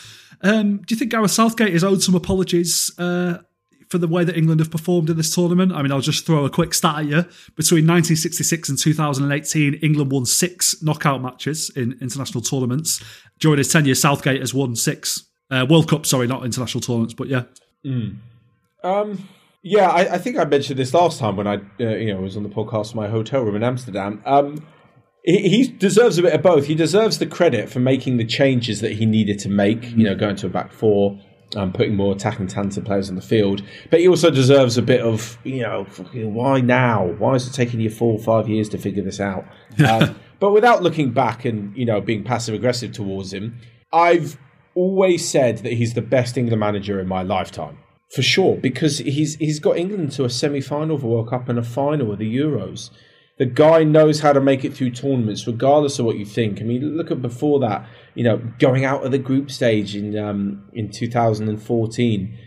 Um, 0.42 0.78
do 0.78 0.94
you 0.94 1.00
think 1.00 1.10
Gareth 1.10 1.32
Southgate 1.32 1.74
is 1.74 1.84
owed 1.84 2.04
some 2.04 2.14
apologies 2.14 2.92
uh, 3.00 3.40
for 3.90 3.98
the 3.98 4.08
way 4.08 4.24
that 4.24 4.38
England 4.38 4.60
have 4.60 4.72
performed 4.72 5.10
in 5.10 5.18
this 5.18 5.34
tournament. 5.34 5.72
I 5.72 5.82
mean, 5.82 5.92
I'll 5.92 6.02
just 6.02 6.26
throw 6.26 6.46
a 6.46 6.50
quick 6.50 6.74
stat 6.74 7.00
at 7.00 7.06
you. 7.06 7.22
Between 7.56 7.86
1966 7.88 8.70
and 8.70 8.78
2018, 8.78 9.76
England 9.76 10.12
won 10.12 10.26
six 10.26 10.82
knockout 10.82 11.22
matches 11.22 11.72
in 11.76 11.98
international 12.02 12.42
tournaments. 12.42 13.04
During 13.40 13.60
his 13.60 13.72
tenure, 13.72 13.96
Southgate 13.96 14.42
has 14.42 14.54
won 14.54 14.76
six 14.76 15.26
uh, 15.50 15.66
World 15.70 15.90
Cup. 15.90 16.06
Sorry, 16.06 16.28
not 16.28 16.44
international 16.44 16.82
tournaments, 16.82 17.14
but 17.14 17.28
yeah. 17.28 17.44
Mm. 17.86 18.18
Um, 18.84 19.28
yeah, 19.64 19.90
I, 19.90 20.16
I, 20.16 20.18
think 20.18 20.38
I 20.38 20.46
mentioned 20.46 20.80
this 20.80 20.94
last 20.94 21.20
time 21.20 21.36
when 21.36 21.48
I, 21.48 21.56
uh, 21.80 21.96
you 21.96 22.14
know, 22.14 22.22
was 22.22 22.38
on 22.38 22.44
the 22.44 22.50
podcast 22.50 22.92
from 22.92 23.02
my 23.02 23.10
hotel 23.10 23.44
room 23.44 23.56
in 23.56 23.64
Amsterdam. 23.64 24.22
Um, 24.26 24.66
he, 25.24 25.50
he, 25.50 25.68
deserves 25.68 26.18
a 26.18 26.22
bit 26.22 26.34
of 26.34 26.42
both. 26.42 26.66
He 26.66 26.76
deserves 26.76 27.20
the 27.20 27.26
credit 27.26 27.70
for 27.70 27.80
making 27.80 28.18
the 28.18 28.26
changes 28.26 28.80
that 28.82 28.94
he 28.94 29.06
needed 29.06 29.40
to 29.40 29.50
make. 29.50 29.92
You 29.92 30.06
know, 30.06 30.16
going 30.16 30.38
to 30.38 30.46
a 30.46 30.50
back 30.50 30.72
four, 30.72 31.20
um, 31.56 31.72
putting 31.72 31.96
more 31.96 32.14
attacking 32.14 32.48
talented 32.48 32.86
players 32.86 33.10
on 33.10 33.16
the 33.16 33.22
field. 33.22 33.64
But 33.90 34.00
he 34.00 34.08
also 34.08 34.30
deserves 34.30 34.78
a 34.78 34.82
bit 34.82 35.02
of, 35.02 35.38
you 35.44 35.62
know, 35.62 35.86
why 36.14 36.62
now? 36.62 37.06
Why 37.06 37.36
is 37.36 37.48
it 37.48 37.54
taking 37.54 37.80
you 37.80 37.90
four 37.90 38.14
or 38.14 38.20
five 38.20 38.50
years 38.50 38.70
to 38.70 38.78
figure 38.78 39.04
this 39.04 39.20
out? 39.20 39.46
um, 39.88 40.20
but 40.40 40.52
without 40.52 40.84
looking 40.84 41.12
back 41.12 41.46
and, 41.46 41.76
you 41.76 41.86
know, 41.86 42.02
being 42.02 42.24
passive 42.24 42.54
aggressive 42.54 42.92
towards 42.92 43.34
him, 43.34 43.58
I've 43.94 44.38
always 44.76 45.28
said 45.28 45.60
that 45.60 45.74
he's 45.74 45.94
the 45.94 46.02
best 46.02 46.38
England 46.38 46.60
manager 46.60 47.00
in 47.00 47.08
my 47.08 47.24
lifetime. 47.24 47.80
For 48.14 48.22
sure, 48.22 48.56
because 48.56 49.00
he's 49.00 49.36
he's 49.36 49.60
got 49.60 49.76
England 49.76 50.14
to 50.14 50.24
a 50.24 50.30
semi 50.30 50.62
final 50.62 50.96
of 50.96 51.02
the 51.02 51.08
World 51.08 51.30
Cup 51.30 51.50
and 51.50 51.60
a 51.60 51.64
final 51.64 52.14
of 52.14 52.20
the 52.20 52.38
Euros. 52.38 52.90
The 53.38 53.46
guy 53.46 53.84
knows 53.84 54.20
how 54.22 54.34
to 54.34 54.42
make 54.42 54.66
it 54.66 54.74
through 54.74 54.92
tournaments, 54.92 55.46
regardless 55.46 56.00
of 56.00 56.06
what 56.06 56.18
you 56.18 56.26
think. 56.26 56.60
I 56.60 56.64
mean, 56.64 56.98
look 56.98 57.12
at 57.12 57.22
before 57.22 57.60
that 57.60 57.88
you 58.18 58.24
know, 58.24 58.42
going 58.58 58.84
out 58.84 59.06
of 59.06 59.12
the 59.12 59.20
group 59.20 59.52
stage 59.52 59.96
in 59.96 60.18
um, 60.18 60.68
in 60.74 60.90
2014, 60.90 62.38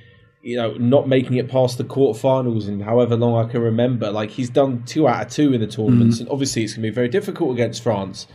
you 0.42 0.56
know, 0.56 0.72
not 0.74 1.06
making 1.06 1.36
it 1.36 1.48
past 1.48 1.78
the 1.78 1.84
quarterfinals 1.84 2.66
in 2.66 2.80
however 2.80 3.14
long 3.14 3.46
I 3.46 3.48
can 3.48 3.62
remember. 3.62 4.10
Like 4.10 4.30
he's 4.30 4.50
done 4.50 4.82
two 4.84 5.06
out 5.06 5.26
of 5.26 5.32
two 5.32 5.52
in 5.52 5.60
the 5.60 5.68
tournaments, 5.68 6.16
mm 6.16 6.22
and 6.22 6.28
obviously 6.28 6.64
it's 6.64 6.74
going 6.74 6.82
to 6.82 6.90
be 6.90 6.94
very 6.94 7.08
difficult 7.08 7.52
against 7.52 7.84
France. 7.84 8.26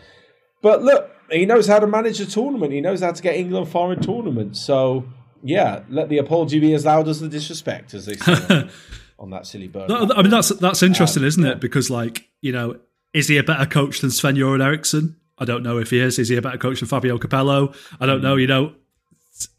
But 0.62 0.82
look, 0.82 1.12
he 1.30 1.46
knows 1.46 1.68
how 1.68 1.80
to 1.80 1.88
manage 1.88 2.22
a 2.22 2.26
tournament. 2.26 2.72
He 2.72 2.80
knows 2.80 3.02
how 3.02 3.12
to 3.12 3.22
get 3.22 3.36
England 3.36 3.68
far 3.68 3.92
in 3.92 4.00
tournaments. 4.00 4.62
So 4.62 5.04
yeah, 5.44 5.84
let 5.90 6.08
the 6.08 6.20
apology 6.20 6.62
be 6.62 6.74
as 6.74 6.86
loud 6.86 7.10
as 7.10 7.20
the 7.20 7.28
disrespect, 7.28 7.94
as 7.94 8.06
they 8.06 8.16
say 8.16 8.70
on, 9.18 9.30
that 9.32 9.48
silly 9.48 9.68
bird. 9.68 9.90
No, 9.90 10.10
I 10.16 10.22
mean 10.22 10.32
that's 10.32 10.50
that's 10.50 10.84
interesting, 10.84 11.24
um, 11.24 11.28
isn't 11.28 11.46
it? 11.46 11.60
Because 11.60 11.90
like 11.90 12.30
you 12.42 12.52
know, 12.52 12.80
is 13.14 13.28
he 13.28 13.38
a 13.38 13.44
better 13.44 13.66
coach 13.66 14.02
than 14.02 14.12
Sven 14.12 14.36
Göran 14.36 14.64
Eriksson? 14.64 15.18
I 15.38 15.46
don't 15.46 15.64
know 15.64 15.78
if 15.78 15.90
he 15.90 16.00
is. 16.00 16.18
Is 16.20 16.30
he 16.30 16.38
a 16.38 16.42
better 16.42 16.58
coach 16.58 16.80
than 16.80 16.88
Fabio 16.88 17.18
Capello? 17.18 17.76
I 18.00 18.06
don't 18.06 18.22
know. 18.22 18.36
You 18.36 18.48
know, 18.48 18.74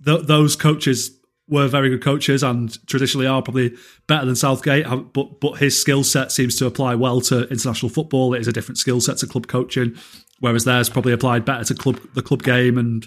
th- 0.05 0.27
those 0.27 0.57
coaches 0.57 1.11
were 1.49 1.69
very 1.69 1.91
good 1.91 2.03
coaches 2.03 2.43
and 2.43 2.85
traditionally 2.87 3.27
are 3.27 3.43
probably 3.43 3.77
better 4.07 4.27
than 4.27 4.37
Southgate. 4.37 4.87
But 5.13 5.41
but 5.41 5.59
his 5.59 5.81
skill 5.81 6.05
set 6.05 6.33
seems 6.33 6.57
to 6.57 6.67
apply 6.67 6.95
well 6.95 7.21
to 7.23 7.49
international 7.49 7.91
football. 7.91 8.35
It 8.35 8.41
is 8.41 8.49
a 8.49 8.53
different 8.53 8.79
skill 8.79 9.01
set 9.01 9.19
to 9.19 9.27
club 9.27 9.47
coaching, 9.47 9.97
whereas 10.41 10.65
theirs 10.65 10.89
probably 10.89 11.13
applied 11.13 11.45
better 11.45 11.65
to 11.65 11.75
club 11.75 12.01
the 12.15 12.23
club 12.23 12.43
game. 12.43 12.79
And 12.79 13.07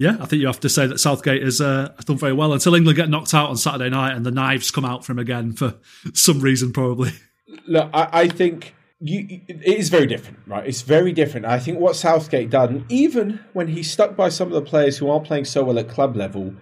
yeah, 0.00 0.16
I 0.18 0.24
think 0.24 0.40
you 0.40 0.46
have 0.46 0.60
to 0.60 0.70
say 0.70 0.86
that 0.86 0.98
Southgate 0.98 1.42
has, 1.42 1.60
uh, 1.60 1.92
done 2.06 2.16
very 2.16 2.32
well 2.32 2.54
until 2.54 2.74
England 2.74 2.96
get 2.96 3.10
knocked 3.10 3.34
out 3.34 3.50
on 3.50 3.58
Saturday 3.58 3.90
night 3.90 4.16
and 4.16 4.24
the 4.24 4.30
knives 4.30 4.70
come 4.70 4.86
out 4.86 5.04
for 5.04 5.12
him 5.12 5.18
again 5.18 5.52
for 5.52 5.74
some 6.14 6.40
reason, 6.40 6.72
probably. 6.72 7.12
Look, 7.66 7.90
I, 7.92 8.08
I 8.10 8.28
think 8.28 8.74
you, 8.98 9.42
it 9.46 9.62
is 9.62 9.90
very 9.90 10.06
different, 10.06 10.38
right? 10.46 10.66
It's 10.66 10.80
very 10.80 11.12
different. 11.12 11.44
I 11.44 11.58
think 11.58 11.78
what 11.78 11.96
Southgate 11.96 12.48
done, 12.48 12.86
even 12.88 13.40
when 13.52 13.68
he 13.68 13.82
stuck 13.82 14.16
by 14.16 14.30
some 14.30 14.48
of 14.48 14.54
the 14.54 14.62
players 14.62 14.96
who 14.96 15.10
aren't 15.10 15.26
playing 15.26 15.44
so 15.44 15.64
well 15.64 15.78
at 15.78 15.90
club 15.90 16.16
level, 16.16 16.54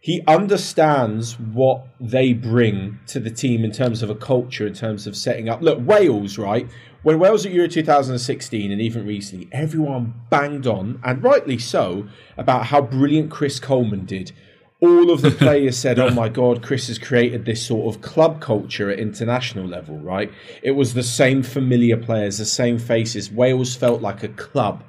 he 0.00 0.22
understands 0.28 1.36
what 1.40 1.88
they 1.98 2.32
bring 2.32 3.00
to 3.08 3.18
the 3.18 3.30
team 3.30 3.64
in 3.64 3.72
terms 3.72 4.04
of 4.04 4.10
a 4.10 4.14
culture, 4.14 4.68
in 4.68 4.74
terms 4.74 5.08
of 5.08 5.16
setting 5.16 5.48
up. 5.48 5.62
Look, 5.62 5.80
Wales, 5.80 6.38
right? 6.38 6.68
When 7.04 7.18
Wales 7.18 7.46
at 7.46 7.52
Euro 7.52 7.68
2016 7.68 8.72
and 8.72 8.80
even 8.80 9.06
recently, 9.06 9.48
everyone 9.52 10.14
banged 10.30 10.66
on, 10.66 11.00
and 11.04 11.22
rightly 11.22 11.58
so, 11.58 12.08
about 12.36 12.66
how 12.66 12.80
brilliant 12.80 13.30
Chris 13.30 13.60
Coleman 13.60 14.06
did 14.06 14.32
all 14.80 15.10
of 15.10 15.22
the 15.22 15.30
players 15.44 15.76
said, 15.76 15.98
"Oh 15.98 16.10
my 16.10 16.28
God, 16.28 16.62
Chris 16.62 16.88
has 16.88 16.98
created 16.98 17.44
this 17.44 17.66
sort 17.66 17.94
of 17.94 18.02
club 18.02 18.40
culture 18.40 18.90
at 18.90 18.98
international 18.98 19.66
level." 19.66 19.98
Right? 19.98 20.32
It 20.62 20.72
was 20.72 20.94
the 20.94 21.02
same 21.02 21.42
familiar 21.42 21.96
players, 21.96 22.38
the 22.38 22.44
same 22.44 22.78
faces. 22.78 23.30
Wales 23.30 23.74
felt 23.74 24.02
like 24.02 24.22
a 24.22 24.28
club. 24.28 24.84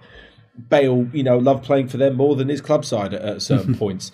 Bale, 0.69 1.07
you 1.11 1.23
know, 1.23 1.37
loved 1.37 1.65
playing 1.65 1.89
for 1.89 1.97
them 1.97 2.15
more 2.15 2.35
than 2.35 2.47
his 2.47 2.61
club 2.61 2.85
side 2.85 3.13
at, 3.13 3.21
at 3.21 3.41
certain 3.41 3.75
points. 3.83 4.11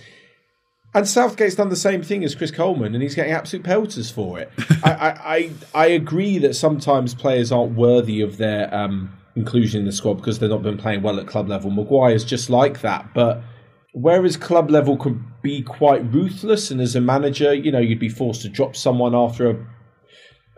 And 0.93 1.07
Southgate's 1.07 1.55
done 1.55 1.69
the 1.69 1.75
same 1.77 2.03
thing 2.03 2.23
as 2.25 2.35
Chris 2.35 2.51
Coleman, 2.51 2.93
and 2.93 3.01
he's 3.01 3.15
getting 3.15 3.31
absolute 3.31 3.63
pelters 3.63 4.11
for 4.11 4.39
it. 4.39 4.51
I, 4.83 4.91
I, 4.91 5.35
I, 5.35 5.51
I, 5.73 5.85
agree 5.87 6.37
that 6.39 6.53
sometimes 6.53 7.15
players 7.15 7.49
aren't 7.51 7.75
worthy 7.75 8.19
of 8.19 8.37
their 8.37 8.73
um, 8.75 9.09
inclusion 9.35 9.81
in 9.81 9.85
the 9.85 9.93
squad 9.93 10.15
because 10.15 10.39
they've 10.39 10.49
not 10.49 10.63
been 10.63 10.77
playing 10.77 11.01
well 11.01 11.17
at 11.19 11.27
club 11.27 11.47
level. 11.47 11.71
Maguire's 11.71 12.25
just 12.25 12.49
like 12.49 12.81
that, 12.81 13.13
but 13.13 13.41
whereas 13.93 14.35
club 14.35 14.69
level 14.69 14.97
could 14.97 15.23
be 15.41 15.61
quite 15.61 16.01
ruthless, 16.13 16.71
and 16.71 16.81
as 16.81 16.93
a 16.93 17.01
manager, 17.01 17.53
you 17.53 17.71
know, 17.71 17.79
you'd 17.79 17.99
be 17.99 18.09
forced 18.09 18.41
to 18.41 18.49
drop 18.49 18.75
someone 18.75 19.15
after 19.15 19.49
a, 19.49 19.65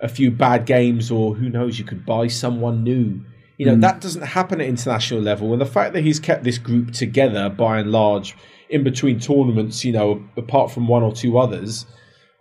a 0.02 0.08
few 0.08 0.32
bad 0.32 0.66
games, 0.66 1.12
or 1.12 1.36
who 1.36 1.48
knows, 1.48 1.78
you 1.78 1.86
could 1.86 2.08
buy 2.08 2.26
someone 2.28 2.84
new. 2.84 3.22
You 3.58 3.68
know, 3.68 3.76
mm. 3.76 3.82
that 3.82 4.02
doesn't 4.02 4.24
happen 4.24 4.62
at 4.62 4.68
international 4.68 5.22
level. 5.22 5.52
And 5.52 5.62
the 5.62 5.68
fact 5.68 5.94
that 5.94 6.04
he's 6.04 6.20
kept 6.20 6.44
this 6.44 6.58
group 6.58 6.92
together 6.92 7.50
by 7.50 7.80
and 7.80 7.92
large 7.92 8.36
in 8.74 8.84
between 8.84 9.20
tournaments, 9.20 9.86
you 9.86 9.94
know, 9.94 10.24
apart 10.36 10.72
from 10.72 10.88
one 10.88 11.04
or 11.04 11.14
two 11.14 11.38
others, 11.38 11.86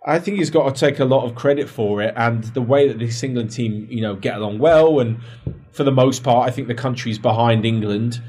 I 0.05 0.19
think 0.19 0.37
he's 0.37 0.49
got 0.49 0.73
to 0.73 0.79
take 0.79 0.99
a 0.99 1.05
lot 1.05 1.25
of 1.25 1.35
credit 1.35 1.69
for 1.69 2.01
it. 2.01 2.13
And 2.17 2.43
the 2.43 2.61
way 2.61 2.87
that 2.87 2.99
this 2.99 3.23
England 3.23 3.51
team, 3.51 3.87
you 3.89 4.01
know, 4.01 4.15
get 4.15 4.35
along 4.35 4.59
well, 4.59 4.99
and 4.99 5.19
for 5.71 5.83
the 5.83 5.91
most 5.91 6.23
part, 6.23 6.47
I 6.47 6.51
think 6.51 6.67
the 6.67 6.75
country's 6.75 7.19
behind 7.19 7.65
England 7.65 8.21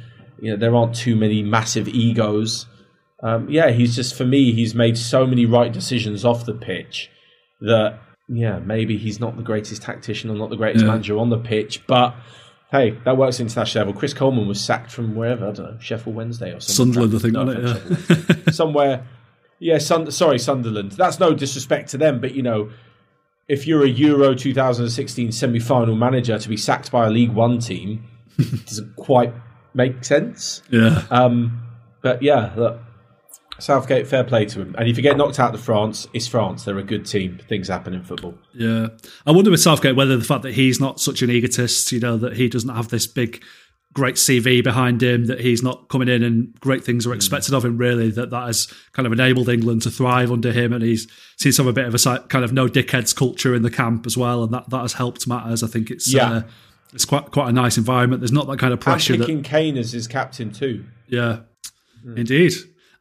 you 0.45 0.51
know 0.51 0.57
there 0.59 0.75
aren't 0.75 0.95
too 0.95 1.17
many 1.17 1.43
massive 1.43 1.89
egos. 1.89 2.67
Um, 3.23 3.49
yeah, 3.49 3.71
he's 3.71 3.97
just 3.97 4.15
for 4.15 4.27
me. 4.27 4.53
He's 4.53 4.75
made 4.75 4.99
so 4.99 5.27
many 5.27 5.47
right 5.47 5.73
decisions 5.73 6.23
off 6.23 6.45
the 6.45 6.53
pitch 6.53 7.11
that 7.63 7.99
yeah, 8.29 8.59
maybe 8.59 8.99
he's 8.99 9.19
not 9.19 9.37
the 9.37 9.43
greatest 9.43 9.81
tactician 9.81 10.31
or 10.31 10.35
not 10.35 10.51
the 10.51 10.57
greatest 10.57 10.85
yeah. 10.85 10.91
manager 10.91 11.19
on 11.19 11.31
the 11.31 11.39
pitch, 11.39 11.87
but 11.87 12.15
hey, 12.75 12.91
that 13.05 13.17
works 13.17 13.39
international 13.39 13.87
level. 13.87 13.99
Chris 13.99 14.13
Coleman 14.13 14.49
was 14.49 14.61
sacked 14.61 14.91
from 14.91 15.15
wherever 15.15 15.49
I 15.49 15.53
don't 15.53 15.73
know 15.73 15.79
Sheffield 15.79 16.17
Wednesday 16.17 16.53
or 16.53 16.59
something. 16.61 16.93
Sunderland, 16.93 17.15
I 17.15 17.19
think, 17.19 17.33
no, 17.35 17.49
it, 17.49 18.45
yeah. 18.47 18.53
somewhere. 18.53 19.07
Yeah, 19.61 19.79
Sun- 19.79 20.11
sorry, 20.11 20.41
Sunderland. 20.41 20.93
That's 20.93 21.21
no 21.21 21.35
disrespect 21.35 21.91
to 21.91 21.99
them, 21.99 22.21
but 22.21 22.35
you 22.35 22.43
know, 22.43 22.71
if 23.47 23.69
you're 23.69 23.85
a 23.85 23.89
Euro 23.89 24.35
2016 24.35 25.31
semi-final 25.31 25.95
manager 25.95 26.37
to 26.37 26.49
be 26.49 26.57
sacked 26.57 26.91
by 26.91 27.07
a 27.07 27.11
League 27.11 27.31
One 27.31 27.61
team, 27.61 28.09
doesn't 28.37 28.97
quite 28.97 29.33
make 29.73 30.05
sense. 30.05 30.61
Yeah. 30.69 31.05
Um, 31.11 31.63
but 32.03 32.23
yeah, 32.23 32.53
look, 32.57 32.81
Southgate, 33.59 34.07
fair 34.07 34.25
play 34.25 34.45
to 34.47 34.61
him. 34.61 34.75
And 34.79 34.89
if 34.89 34.97
you 34.97 35.03
get 35.03 35.17
knocked 35.17 35.39
out 35.39 35.53
to 35.53 35.59
France, 35.59 36.07
it's 36.13 36.27
France. 36.27 36.65
They're 36.65 36.79
a 36.79 36.83
good 36.83 37.07
team. 37.07 37.41
Things 37.49 37.69
happen 37.69 37.95
in 37.95 38.03
football. 38.03 38.35
Yeah. 38.53 38.89
I 39.27 39.33
wonder 39.33 39.51
with 39.51 39.61
Southgate 39.61 39.97
whether 39.97 40.17
the 40.17 40.25
fact 40.25 40.43
that 40.43 40.55
he's 40.55 40.81
not 40.81 41.01
such 41.01 41.23
an 41.23 41.31
egotist, 41.31 41.93
you 41.93 42.01
know, 42.01 42.17
that 42.17 42.37
he 42.37 42.49
doesn't 42.49 42.75
have 42.75 42.89
this 42.89 43.07
big, 43.07 43.43
great 43.93 44.17
CV 44.17 44.63
behind 44.63 45.03
him, 45.03 45.27
that 45.27 45.41
he's 45.41 45.63
not 45.63 45.89
coming 45.89 46.09
in 46.09 46.23
and 46.23 46.59
great 46.61 46.85
things 46.85 47.07
are 47.07 47.11
hmm. 47.11 47.17
expected 47.17 47.53
mm. 47.53 47.57
of 47.57 47.65
him, 47.65 47.79
really, 47.79 48.11
that 48.11 48.31
that 48.31 48.47
has 48.47 48.73
kind 48.93 49.07
of 49.07 49.13
enabled 49.13 49.49
England 49.49 49.83
to 49.83 49.91
thrive 49.91 50.33
under 50.33 50.53
him. 50.53 50.73
And 50.73 50.83
he's 50.83 51.07
seen 51.37 51.53
some 51.53 51.67
of 51.67 51.77
a 51.77 51.81
bit 51.81 51.87
of 51.87 51.95
a 51.95 52.19
kind 52.29 52.45
of 52.45 52.53
no 52.53 52.67
dickheads 52.67 53.15
culture 53.15 53.55
in 53.55 53.63
the 53.63 53.71
camp 53.71 54.07
as 54.07 54.17
well. 54.17 54.43
And 54.43 54.53
that, 54.53 54.69
that 54.71 54.81
has 54.81 54.95
helped 54.95 55.27
matters. 55.27 55.63
I 55.63 55.69
think 55.69 55.91
it's. 55.91 56.13
Yeah. 56.13 56.31
Uh, 56.31 56.43
it's 56.93 57.05
quite 57.05 57.33
quite 57.33 57.49
a 57.49 57.53
nice 57.53 57.77
environment. 57.77 58.21
There's 58.21 58.31
not 58.31 58.47
that 58.47 58.61
kind 58.61 58.73
of 58.73 58.79
pressure. 58.79 59.15
And 59.15 59.23
picking 59.23 59.43
that, 59.43 59.49
Kane 59.49 59.77
as 59.77 59.91
his 59.91 60.07
captain 60.07 60.53
too. 60.53 60.85
Yeah, 61.09 61.41
mm. 62.07 62.17
indeed. 62.17 62.53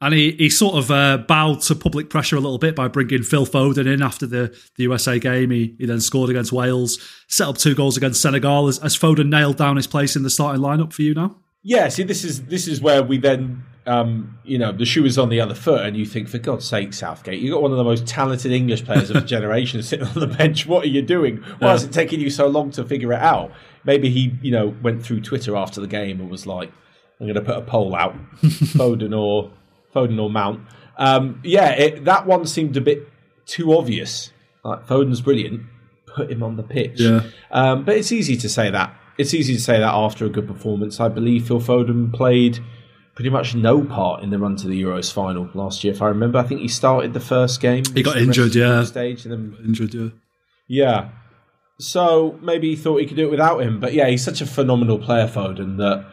And 0.04 0.14
he, 0.14 0.32
he 0.34 0.50
sort 0.50 0.76
of 0.76 0.92
uh, 0.92 1.18
bowed 1.18 1.62
to 1.62 1.76
public 1.76 2.10
pressure 2.10 2.36
a 2.36 2.40
little 2.40 2.58
bit 2.58 2.76
by 2.76 2.88
bringing 2.88 3.24
Phil 3.24 3.46
Foden 3.46 3.92
in 3.92 4.02
after 4.02 4.26
the, 4.26 4.56
the 4.76 4.84
USA 4.84 5.20
game. 5.20 5.52
He, 5.52 5.76
he 5.78 5.86
then 5.86 6.02
scored 6.02 6.30
against 6.30 6.52
Wales, 6.52 7.00
set 7.28 7.48
up 7.48 7.58
two 7.58 7.76
goals 7.76 7.98
against 7.98 8.22
Senegal. 8.22 8.68
Has, 8.68 8.78
has 8.80 8.98
Foden 8.98 9.30
nailed 9.30 9.58
down 9.58 9.78
his 9.78 9.88
place 9.88 10.16
in 10.16 10.24
the 10.24 10.30
starting 10.30 10.62
lineup 10.62 10.94
for 10.94 11.02
you 11.02 11.14
now? 11.14 11.38
Yeah, 11.62 11.88
see, 11.88 12.04
this 12.04 12.24
is 12.26 12.46
this 12.48 12.68
is 12.68 12.82
where 12.82 13.02
we 13.02 13.18
then, 13.18 13.64
um, 13.86 14.38
you 14.44 14.58
know, 14.58 14.74
the 14.74 14.84
shoe 14.84 15.06
is 15.06 15.18
on 15.18 15.30
the 15.30 15.40
other 15.40 15.56
foot, 15.56 15.86
and 15.86 15.96
you 15.96 16.06
think, 16.06 16.28
for 16.28 16.38
God's 16.38 16.68
sake, 16.68 16.94
Southgate, 16.94 17.40
you've 17.40 17.54
got 17.54 17.62
one 17.62 17.72
of 17.72 17.78
the 17.78 17.86
most 17.86 18.06
talented 18.06 18.52
English 18.52 18.84
players 18.84 19.10
of 19.10 19.16
a 19.16 19.22
generation 19.26 19.82
sitting 19.82 20.06
on 20.06 20.20
the 20.20 20.28
bench. 20.28 20.66
What 20.66 20.84
are 20.84 20.90
you 20.90 21.02
doing? 21.02 21.38
Why 21.60 21.70
yeah. 21.70 21.76
is 21.76 21.86
it 21.86 21.94
taking 21.94 22.20
you 22.20 22.30
so 22.30 22.48
long 22.48 22.72
to 22.72 22.84
figure 22.84 23.14
it 23.14 23.22
out? 23.22 23.52
maybe 23.84 24.10
he, 24.10 24.36
you 24.42 24.52
know, 24.52 24.76
went 24.82 25.04
through 25.04 25.22
Twitter 25.22 25.56
after 25.56 25.82
the 25.82 25.88
game 25.88 26.20
and 26.20 26.30
was 26.30 26.46
like, 26.46 26.72
"I'm 27.20 27.28
going 27.28 27.36
to 27.36 27.42
put 27.42 27.58
a 27.58 27.62
poll 27.62 27.96
out, 27.96 28.16
Foden 28.42 29.18
or 29.18 29.52
Foden 29.94 30.22
or 30.22 30.30
Mount." 30.30 30.62
Um, 30.98 31.42
yeah, 31.44 31.72
it, 31.72 32.06
that 32.06 32.26
one 32.26 32.46
seemed 32.46 32.78
a 32.78 32.82
bit 32.82 33.08
too 33.46 33.76
obvious. 33.76 34.32
Like 34.64 34.86
Foden's 34.88 35.22
brilliant, 35.22 35.64
put 36.06 36.32
him 36.32 36.44
on 36.44 36.56
the 36.56 36.64
pitch. 36.64 37.00
Yeah. 37.00 37.24
Um, 37.52 37.86
but 37.86 37.98
it's 37.98 38.12
easy 38.12 38.38
to 38.38 38.50
say 38.50 38.70
that. 38.70 38.96
It's 39.18 39.34
easy 39.34 39.56
to 39.56 39.62
say 39.62 39.80
that 39.80 39.94
after 39.94 40.26
a 40.26 40.30
good 40.30 40.48
performance. 40.48 41.00
I 41.00 41.08
believe 41.08 41.48
Phil 41.48 41.60
Foden 41.60 42.14
played 42.14 42.60
pretty 43.16 43.30
much 43.30 43.54
no 43.54 43.84
part 43.84 44.24
in 44.24 44.32
the 44.32 44.40
run 44.40 44.56
to 44.56 44.68
the 44.68 44.82
Euros 44.82 45.14
final 45.14 45.50
last 45.54 45.84
year. 45.84 45.94
If 45.94 46.02
I 46.02 46.08
remember, 46.08 46.40
I 46.40 46.44
think 46.44 46.62
he 46.62 46.68
started 46.68 47.14
the 47.14 47.20
first 47.20 47.62
game. 47.62 47.84
He 47.94 48.02
got 48.02 48.18
injured, 48.18 48.56
yeah. 48.56 48.84
Stage 48.86 49.26
and 49.26 49.32
then 49.32 49.58
injured, 49.64 49.94
yeah. 49.94 50.10
Yeah, 50.66 51.10
so 51.80 52.40
maybe 52.42 52.70
he 52.70 52.76
thought 52.76 53.02
he 53.02 53.08
could 53.08 53.18
do 53.18 53.28
it 53.28 53.32
without 53.32 53.60
him. 53.60 53.80
But 53.80 53.94
yeah, 53.94 54.08
he's 54.08 54.24
such 54.24 54.42
a 54.42 54.46
phenomenal 54.46 55.00
player, 55.00 55.28
Foden, 55.28 55.78
that 55.78 56.06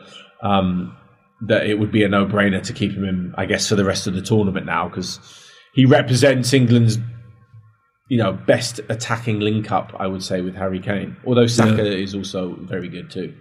um, 0.42 0.96
that 1.42 1.66
it 1.66 1.78
would 1.78 1.90
be 1.90 2.02
a 2.02 2.08
no 2.08 2.26
brainer 2.26 2.62
to 2.62 2.72
keep 2.72 2.92
him 2.92 3.04
in, 3.04 3.34
I 3.36 3.46
guess, 3.46 3.68
for 3.68 3.76
the 3.76 3.84
rest 3.84 4.06
of 4.06 4.14
the 4.14 4.22
tournament 4.22 4.66
now 4.66 4.88
because 4.88 5.18
he 5.74 5.86
represents 5.86 6.52
England's 6.52 6.98
you 8.08 8.18
know 8.18 8.32
best 8.32 8.80
attacking 8.88 9.40
link 9.40 9.70
up. 9.70 9.94
I 9.98 10.06
would 10.06 10.22
say 10.22 10.40
with 10.40 10.54
Harry 10.54 10.80
Kane, 10.80 11.16
although 11.24 11.46
Saka 11.46 11.84
yeah. 11.84 11.92
is 11.92 12.14
also 12.14 12.56
very 12.60 12.88
good 12.88 13.10
too. 13.10 13.34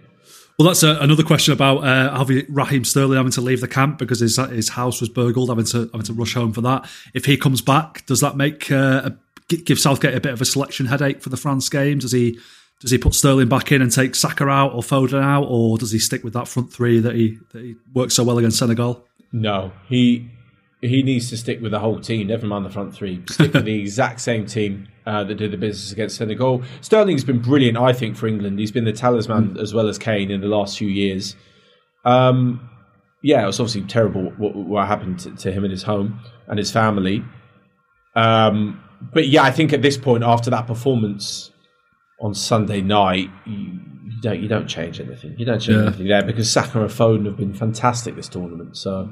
Well, 0.58 0.68
that's 0.68 0.82
a, 0.82 1.00
uh, 1.00 1.02
another 1.02 1.22
question 1.22 1.54
about 1.54 1.78
uh, 1.78 2.24
Raheem 2.48 2.84
Sterling 2.84 3.16
having 3.16 3.32
to 3.32 3.40
leave 3.40 3.60
the 3.60 3.68
camp 3.68 3.98
because 3.98 4.20
his 4.20 4.36
his 4.36 4.70
house 4.70 5.00
was 5.00 5.08
burgled, 5.08 5.48
having 5.48 5.64
to 5.66 5.90
having 5.92 6.02
to 6.02 6.12
rush 6.12 6.34
home 6.34 6.52
for 6.52 6.60
that. 6.62 6.88
If 7.14 7.24
he 7.24 7.36
comes 7.36 7.60
back, 7.60 8.06
does 8.06 8.20
that 8.20 8.36
make 8.36 8.70
uh, 8.70 9.10
a 9.10 9.56
give 9.56 9.80
Southgate 9.80 10.14
a 10.14 10.20
bit 10.20 10.32
of 10.32 10.40
a 10.40 10.44
selection 10.44 10.86
headache 10.86 11.20
for 11.20 11.28
the 11.28 11.36
France 11.36 11.68
game? 11.68 11.98
Does 11.98 12.12
he 12.12 12.38
does 12.80 12.90
he 12.90 12.98
put 12.98 13.14
Sterling 13.14 13.48
back 13.48 13.72
in 13.72 13.82
and 13.82 13.92
take 13.92 14.14
Saka 14.14 14.48
out 14.48 14.72
or 14.72 14.80
Foden 14.80 15.22
out, 15.22 15.44
or 15.44 15.76
does 15.76 15.92
he 15.92 15.98
stick 15.98 16.24
with 16.24 16.32
that 16.32 16.48
front 16.48 16.72
three 16.72 16.98
that 17.00 17.14
he 17.14 17.38
that 17.52 17.62
he 17.62 17.76
worked 17.94 18.12
so 18.12 18.24
well 18.24 18.38
against 18.38 18.58
Senegal? 18.58 19.06
No, 19.32 19.72
he 19.86 20.30
he 20.80 21.02
needs 21.02 21.28
to 21.28 21.36
stick 21.36 21.60
with 21.60 21.72
the 21.72 21.78
whole 21.78 22.00
team. 22.00 22.28
Never 22.28 22.46
mind 22.46 22.64
the 22.64 22.70
front 22.70 22.94
three. 22.94 23.22
Stick 23.28 23.52
with 23.52 23.66
the 23.66 23.80
exact 23.80 24.20
same 24.20 24.46
team 24.46 24.88
uh, 25.04 25.24
that 25.24 25.34
did 25.34 25.50
the 25.50 25.58
business 25.58 25.92
against 25.92 26.16
Senegal. 26.16 26.62
Sterling's 26.80 27.22
been 27.22 27.40
brilliant, 27.40 27.76
I 27.76 27.92
think, 27.92 28.16
for 28.16 28.26
England. 28.26 28.58
He's 28.58 28.72
been 28.72 28.84
the 28.84 28.92
talisman 28.92 29.54
mm. 29.54 29.60
as 29.60 29.74
well 29.74 29.88
as 29.88 29.98
Kane 29.98 30.30
in 30.30 30.40
the 30.40 30.46
last 30.48 30.78
few 30.78 30.88
years. 30.88 31.36
Um, 32.06 32.70
yeah, 33.22 33.42
it 33.42 33.46
was 33.46 33.60
obviously 33.60 33.82
terrible 33.82 34.30
what, 34.38 34.56
what 34.56 34.86
happened 34.86 35.20
to, 35.20 35.36
to, 35.36 35.52
him 35.52 35.64
and 35.64 35.70
his 35.70 35.82
home 35.82 36.20
and 36.48 36.58
his 36.58 36.70
family. 36.70 37.22
Um, 38.16 38.82
but 39.12 39.28
yeah, 39.28 39.42
I 39.42 39.50
think 39.50 39.74
at 39.74 39.82
this 39.82 39.98
point, 39.98 40.24
after 40.24 40.48
that 40.48 40.66
performance 40.66 41.49
on 42.20 42.34
Sunday 42.34 42.80
night, 42.80 43.30
you, 43.46 43.80
you 44.04 44.20
don't 44.20 44.40
you 44.40 44.48
don't 44.48 44.66
change 44.66 45.00
anything. 45.00 45.34
You 45.38 45.46
don't 45.46 45.60
change 45.60 45.78
yeah. 45.78 45.86
anything 45.86 46.08
there 46.08 46.22
because 46.22 46.50
Saka 46.50 46.80
and 46.80 46.90
Foden 46.90 47.26
have 47.26 47.36
been 47.36 47.54
fantastic 47.54 48.16
this 48.16 48.28
tournament. 48.28 48.76
So 48.76 49.08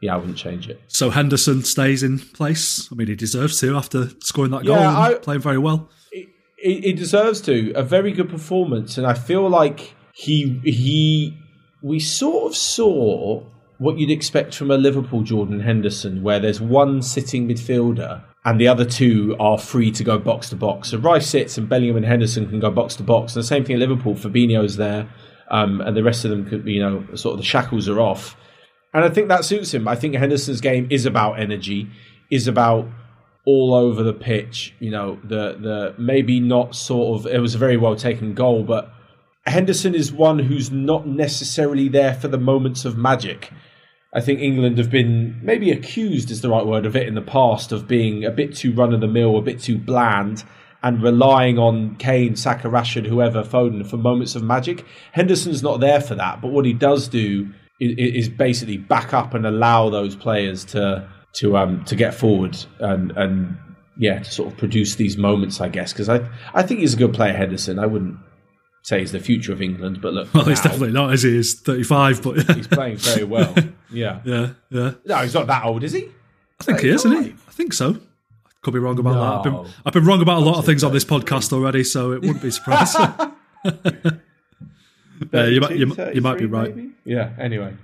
yeah, 0.00 0.14
I 0.14 0.16
wouldn't 0.16 0.38
change 0.38 0.68
it. 0.68 0.80
So 0.88 1.10
Henderson 1.10 1.64
stays 1.64 2.02
in 2.02 2.18
place. 2.18 2.88
I 2.90 2.94
mean, 2.94 3.08
he 3.08 3.14
deserves 3.14 3.60
to 3.60 3.76
after 3.76 4.10
scoring 4.20 4.50
that 4.52 4.64
goal 4.64 4.76
yeah, 4.76 4.88
and 4.88 4.96
I, 4.96 5.18
playing 5.18 5.40
very 5.40 5.58
well. 5.58 5.90
He, 6.10 6.80
he 6.80 6.92
deserves 6.92 7.40
to. 7.42 7.72
A 7.74 7.82
very 7.82 8.12
good 8.12 8.28
performance, 8.28 8.98
and 8.98 9.06
I 9.06 9.14
feel 9.14 9.48
like 9.48 9.94
he 10.12 10.60
he 10.64 11.38
we 11.82 12.00
sort 12.00 12.50
of 12.50 12.56
saw 12.56 13.44
what 13.78 13.98
you'd 13.98 14.10
expect 14.10 14.54
from 14.54 14.70
a 14.70 14.78
Liverpool 14.78 15.22
Jordan 15.22 15.60
Henderson, 15.60 16.22
where 16.22 16.40
there's 16.40 16.60
one 16.60 17.02
sitting 17.02 17.46
midfielder 17.46 18.22
and 18.46 18.60
the 18.60 18.68
other 18.68 18.84
two 18.84 19.34
are 19.40 19.58
free 19.58 19.90
to 19.90 20.04
go 20.04 20.20
box 20.20 20.48
to 20.50 20.56
box. 20.56 20.90
So 20.90 20.98
Rice 20.98 21.26
sits 21.26 21.58
and 21.58 21.68
Bellingham 21.68 21.96
and 21.96 22.06
Henderson 22.06 22.48
can 22.48 22.60
go 22.60 22.70
box 22.70 22.94
to 22.96 23.02
box. 23.02 23.34
And 23.34 23.42
the 23.42 23.46
same 23.46 23.64
thing 23.64 23.74
at 23.74 23.80
Liverpool, 23.80 24.14
Fabinho's 24.14 24.76
there, 24.76 25.08
um, 25.50 25.80
and 25.80 25.96
the 25.96 26.04
rest 26.04 26.24
of 26.24 26.30
them 26.30 26.48
could, 26.48 26.64
be, 26.64 26.74
you 26.74 26.80
know, 26.80 27.04
sort 27.16 27.32
of 27.32 27.38
the 27.38 27.44
shackles 27.44 27.88
are 27.88 28.00
off. 28.00 28.36
And 28.94 29.04
I 29.04 29.08
think 29.08 29.26
that 29.28 29.44
suits 29.44 29.74
him. 29.74 29.88
I 29.88 29.96
think 29.96 30.14
Henderson's 30.14 30.60
game 30.60 30.86
is 30.90 31.06
about 31.06 31.40
energy, 31.40 31.90
is 32.30 32.46
about 32.46 32.86
all 33.44 33.74
over 33.74 34.04
the 34.04 34.12
pitch. 34.12 34.74
You 34.78 34.92
know, 34.92 35.18
the 35.24 35.58
the 35.60 35.94
maybe 35.98 36.38
not 36.38 36.76
sort 36.76 37.18
of. 37.18 37.26
It 37.26 37.40
was 37.40 37.56
a 37.56 37.58
very 37.58 37.76
well 37.76 37.96
taken 37.96 38.32
goal, 38.32 38.62
but 38.62 38.92
Henderson 39.44 39.94
is 39.94 40.12
one 40.12 40.38
who's 40.38 40.70
not 40.70 41.06
necessarily 41.06 41.88
there 41.88 42.14
for 42.14 42.28
the 42.28 42.38
moments 42.38 42.84
of 42.84 42.96
magic. 42.96 43.50
I 44.16 44.22
think 44.22 44.40
England 44.40 44.78
have 44.78 44.90
been 44.90 45.38
maybe 45.42 45.70
accused 45.70 46.30
is 46.30 46.40
the 46.40 46.48
right 46.48 46.64
word 46.64 46.86
of 46.86 46.96
it 46.96 47.06
in 47.06 47.14
the 47.14 47.20
past 47.20 47.70
of 47.70 47.86
being 47.86 48.24
a 48.24 48.30
bit 48.30 48.56
too 48.56 48.72
run 48.72 48.94
of 48.94 49.02
the 49.02 49.06
mill, 49.06 49.36
a 49.36 49.42
bit 49.42 49.60
too 49.60 49.76
bland, 49.76 50.42
and 50.82 51.02
relying 51.02 51.58
on 51.58 51.96
Kane, 51.96 52.34
Saka, 52.34 52.68
Rashford, 52.68 53.06
whoever, 53.06 53.42
Foden 53.42 53.86
for 53.86 53.98
moments 53.98 54.34
of 54.34 54.42
magic. 54.42 54.86
Henderson's 55.12 55.62
not 55.62 55.80
there 55.80 56.00
for 56.00 56.14
that, 56.14 56.40
but 56.40 56.48
what 56.48 56.64
he 56.64 56.72
does 56.72 57.08
do 57.08 57.52
is, 57.78 57.94
is 57.98 58.28
basically 58.30 58.78
back 58.78 59.12
up 59.12 59.34
and 59.34 59.46
allow 59.46 59.90
those 59.90 60.16
players 60.16 60.64
to 60.64 61.06
to 61.34 61.58
um 61.58 61.84
to 61.84 61.94
get 61.94 62.14
forward 62.14 62.56
and 62.80 63.10
and 63.18 63.58
yeah 63.98 64.20
to 64.20 64.30
sort 64.30 64.50
of 64.50 64.58
produce 64.58 64.94
these 64.94 65.18
moments, 65.18 65.60
I 65.60 65.68
guess. 65.68 65.92
Because 65.92 66.08
I 66.08 66.26
I 66.54 66.62
think 66.62 66.80
he's 66.80 66.94
a 66.94 66.96
good 66.96 67.12
player, 67.12 67.34
Henderson. 67.34 67.78
I 67.78 67.84
wouldn't 67.84 68.16
say 68.82 69.00
he's 69.00 69.12
the 69.12 69.20
future 69.20 69.52
of 69.52 69.60
England, 69.60 70.00
but 70.00 70.14
look. 70.14 70.32
Well, 70.32 70.44
he's 70.44 70.62
definitely 70.62 70.92
not, 70.92 71.12
as 71.12 71.22
he? 71.22 71.36
He's 71.36 71.60
35, 71.60 72.22
but 72.22 72.50
he's 72.56 72.66
playing 72.68 72.96
very 72.96 73.24
well. 73.24 73.54
Yeah. 73.90 74.20
Yeah, 74.24 74.50
yeah. 74.70 74.92
No, 75.04 75.16
he's 75.18 75.34
not 75.34 75.46
that 75.46 75.64
old, 75.64 75.84
is 75.84 75.92
he? 75.92 76.08
I 76.60 76.64
think 76.64 76.80
he 76.80 76.88
is, 76.88 77.04
isn't 77.04 77.24
he? 77.24 77.30
I 77.30 77.52
think 77.52 77.72
so. 77.72 77.90
I 78.46 78.50
Could 78.62 78.74
be 78.74 78.80
wrong 78.80 78.98
about 78.98 79.14
no. 79.14 79.20
that. 79.20 79.32
I've 79.32 79.44
been, 79.44 79.74
I've 79.84 79.92
been, 79.92 80.04
wrong 80.04 80.22
about 80.22 80.38
a 80.38 80.44
lot 80.44 80.58
of 80.58 80.66
things 80.66 80.82
on 80.82 80.92
this 80.92 81.04
podcast 81.04 81.52
already, 81.52 81.84
so 81.84 82.12
it 82.12 82.22
wouldn't 82.22 82.42
be 82.42 82.50
surprising. 82.50 83.02
yeah, 85.32 85.46
you, 85.46 85.60
might, 85.60 85.76
you, 85.76 85.94
you 86.14 86.20
might 86.20 86.38
be 86.38 86.46
right. 86.46 86.74
Maybe? 86.74 86.90
Yeah, 87.04 87.30
anyway. 87.38 87.74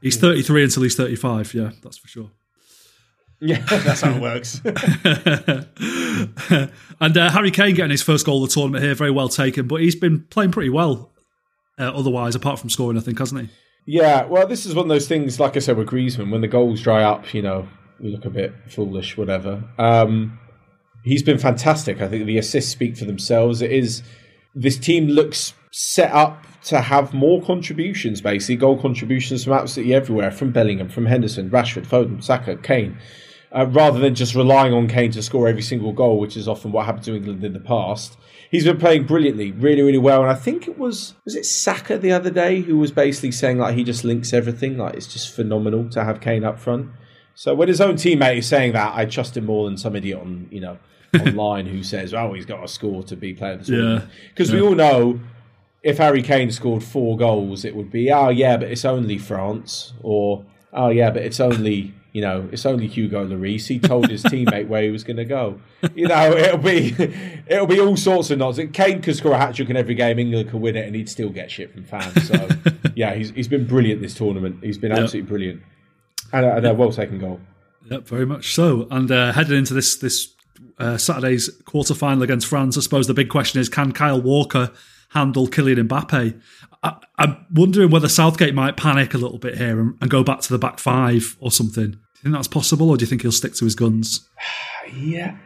He's 0.00 0.16
33 0.16 0.64
until 0.64 0.82
he's 0.82 0.96
35, 0.96 1.54
yeah, 1.54 1.70
that's 1.82 1.98
for 1.98 2.08
sure. 2.08 2.30
Yeah, 3.38 3.58
that's 3.58 4.00
how 4.00 4.14
it 4.14 4.22
works. 4.22 4.62
and 7.00 7.18
uh, 7.18 7.30
Harry 7.30 7.50
Kane 7.50 7.74
getting 7.74 7.90
his 7.90 8.02
first 8.02 8.24
goal 8.24 8.42
of 8.42 8.48
the 8.48 8.54
tournament 8.54 8.82
here, 8.82 8.94
very 8.94 9.10
well 9.10 9.28
taken. 9.28 9.68
But 9.68 9.82
he's 9.82 9.94
been 9.94 10.22
playing 10.30 10.52
pretty 10.52 10.70
well 10.70 11.12
uh, 11.78 11.92
otherwise, 11.94 12.34
apart 12.34 12.58
from 12.58 12.70
scoring, 12.70 12.96
I 12.96 13.02
think, 13.02 13.18
hasn't 13.18 13.42
he? 13.42 13.48
Yeah, 13.86 14.24
well, 14.24 14.46
this 14.46 14.66
is 14.66 14.74
one 14.74 14.86
of 14.86 14.88
those 14.88 15.06
things, 15.06 15.38
like 15.38 15.56
I 15.56 15.60
said 15.60 15.76
with 15.76 15.88
Griezmann, 15.88 16.30
when 16.30 16.40
the 16.40 16.48
goals 16.48 16.82
dry 16.82 17.04
up, 17.04 17.32
you 17.32 17.40
know, 17.40 17.68
we 18.00 18.10
look 18.10 18.24
a 18.24 18.30
bit 18.30 18.52
foolish, 18.68 19.16
whatever. 19.16 19.62
Um, 19.78 20.38
he's 21.04 21.22
been 21.22 21.38
fantastic. 21.38 22.00
I 22.00 22.08
think 22.08 22.26
the 22.26 22.38
assists 22.38 22.72
speak 22.72 22.96
for 22.96 23.04
themselves. 23.04 23.62
It 23.62 23.70
is 23.70 24.02
this 24.54 24.76
team 24.76 25.06
looks 25.06 25.54
set 25.70 26.10
up 26.10 26.44
to 26.64 26.80
have 26.80 27.14
more 27.14 27.40
contributions, 27.42 28.20
basically 28.20 28.56
goal 28.56 28.80
contributions 28.80 29.44
from 29.44 29.52
absolutely 29.52 29.94
everywhere, 29.94 30.32
from 30.32 30.50
Bellingham, 30.50 30.88
from 30.88 31.06
Henderson, 31.06 31.48
Rashford, 31.48 31.86
Foden, 31.86 32.22
Saka, 32.22 32.56
Kane 32.56 32.98
uh, 33.52 33.66
rather 33.66 33.98
than 33.98 34.14
just 34.14 34.34
relying 34.34 34.72
on 34.72 34.88
Kane 34.88 35.10
to 35.12 35.22
score 35.22 35.48
every 35.48 35.62
single 35.62 35.92
goal, 35.92 36.18
which 36.18 36.36
is 36.36 36.48
often 36.48 36.72
what 36.72 36.86
happened 36.86 37.04
to 37.04 37.14
England 37.14 37.44
in 37.44 37.52
the 37.52 37.60
past. 37.60 38.16
He's 38.50 38.64
been 38.64 38.78
playing 38.78 39.04
brilliantly, 39.04 39.52
really, 39.52 39.82
really 39.82 39.98
well. 39.98 40.22
And 40.22 40.30
I 40.30 40.34
think 40.34 40.68
it 40.68 40.78
was 40.78 41.14
was 41.24 41.34
it 41.34 41.44
Saka 41.44 41.98
the 41.98 42.12
other 42.12 42.30
day 42.30 42.60
who 42.60 42.78
was 42.78 42.92
basically 42.92 43.32
saying 43.32 43.58
like 43.58 43.74
he 43.74 43.84
just 43.84 44.04
links 44.04 44.32
everything, 44.32 44.78
like 44.78 44.94
it's 44.94 45.06
just 45.06 45.34
phenomenal 45.34 45.88
to 45.90 46.04
have 46.04 46.20
Kane 46.20 46.44
up 46.44 46.58
front. 46.58 46.90
So 47.34 47.54
when 47.54 47.68
his 47.68 47.80
own 47.80 47.96
teammate 47.96 48.38
is 48.38 48.46
saying 48.46 48.72
that, 48.72 48.94
I 48.94 49.04
trust 49.04 49.36
him 49.36 49.46
more 49.46 49.68
than 49.68 49.76
some 49.76 49.94
idiot 49.96 50.20
on 50.20 50.48
you 50.50 50.60
know 50.60 50.78
online 51.20 51.66
who 51.66 51.82
says, 51.82 52.14
"Oh, 52.14 52.32
he's 52.32 52.46
got 52.46 52.64
a 52.64 52.68
score 52.68 53.02
to 53.04 53.16
be 53.16 53.34
player 53.34 53.52
of 53.52 53.66
the. 53.66 54.08
Because 54.28 54.50
yeah. 54.50 54.56
we 54.56 54.66
all 54.66 54.74
know 54.74 55.20
if 55.82 55.98
Harry 55.98 56.22
Kane 56.22 56.50
scored 56.50 56.82
four 56.82 57.16
goals, 57.16 57.64
it 57.64 57.74
would 57.76 57.90
be, 57.90 58.10
"Oh 58.10 58.28
yeah, 58.28 58.56
but 58.56 58.68
it's 58.68 58.84
only 58.84 59.18
France," 59.18 59.92
or 60.02 60.44
"Oh 60.72 60.88
yeah, 60.88 61.10
but 61.10 61.22
it's 61.22 61.40
only 61.40 61.94
you 62.16 62.22
know, 62.22 62.48
it's 62.50 62.64
only 62.64 62.86
Hugo 62.86 63.26
Lloris. 63.26 63.68
He 63.68 63.78
told 63.78 64.08
his 64.08 64.22
teammate 64.22 64.68
where 64.68 64.82
he 64.82 64.88
was 64.88 65.04
going 65.04 65.18
to 65.18 65.26
go. 65.26 65.60
You 65.94 66.08
know, 66.08 66.32
it'll 66.32 66.56
be 66.56 66.94
it'll 67.46 67.66
be 67.66 67.78
all 67.78 67.94
sorts 67.94 68.30
of 68.30 68.38
nonsense. 68.38 68.70
Kane 68.72 69.02
could 69.02 69.16
score 69.16 69.32
a 69.32 69.36
hat 69.36 69.54
trick 69.54 69.68
in 69.68 69.76
every 69.76 69.94
game. 69.94 70.18
England 70.18 70.48
could 70.48 70.62
win 70.62 70.76
it, 70.76 70.86
and 70.86 70.96
he'd 70.96 71.10
still 71.10 71.28
get 71.28 71.50
shit 71.50 71.74
from 71.74 71.84
fans. 71.84 72.26
So, 72.26 72.48
yeah, 72.94 73.12
he's 73.12 73.32
he's 73.32 73.48
been 73.48 73.66
brilliant 73.66 74.00
this 74.00 74.14
tournament. 74.14 74.64
He's 74.64 74.78
been 74.78 74.92
yep. 74.92 75.00
absolutely 75.00 75.28
brilliant, 75.28 75.62
and 76.32 76.46
a, 76.46 76.56
and 76.56 76.66
a 76.66 76.72
well 76.72 76.90
taken 76.90 77.18
goal. 77.18 77.38
Yep, 77.90 78.08
very 78.08 78.24
much 78.24 78.54
so. 78.54 78.88
And 78.90 79.12
uh, 79.12 79.32
heading 79.32 79.58
into 79.58 79.74
this 79.74 79.96
this 79.96 80.34
uh, 80.78 80.96
Saturday's 80.96 81.50
quarter 81.66 81.92
final 81.92 82.22
against 82.22 82.46
France, 82.46 82.78
I 82.78 82.80
suppose 82.80 83.08
the 83.08 83.12
big 83.12 83.28
question 83.28 83.60
is: 83.60 83.68
Can 83.68 83.92
Kyle 83.92 84.22
Walker 84.22 84.72
handle 85.10 85.48
Kylian 85.48 85.86
Mbappe? 85.86 86.40
I, 86.82 86.96
am 87.18 87.44
wondering 87.52 87.90
whether 87.90 88.08
Southgate 88.08 88.54
might 88.54 88.78
panic 88.78 89.12
a 89.12 89.18
little 89.18 89.38
bit 89.38 89.58
here 89.58 89.78
and, 89.80 89.98
and 90.00 90.08
go 90.08 90.24
back 90.24 90.40
to 90.40 90.48
the 90.48 90.58
back 90.58 90.78
five 90.78 91.36
or 91.40 91.50
something 91.50 91.98
think 92.22 92.34
that's 92.34 92.48
possible, 92.48 92.90
or 92.90 92.96
do 92.96 93.02
you 93.02 93.06
think 93.06 93.22
he'll 93.22 93.32
stick 93.32 93.54
to 93.54 93.64
his 93.64 93.74
guns? 93.74 94.28
yeah, 94.94 95.36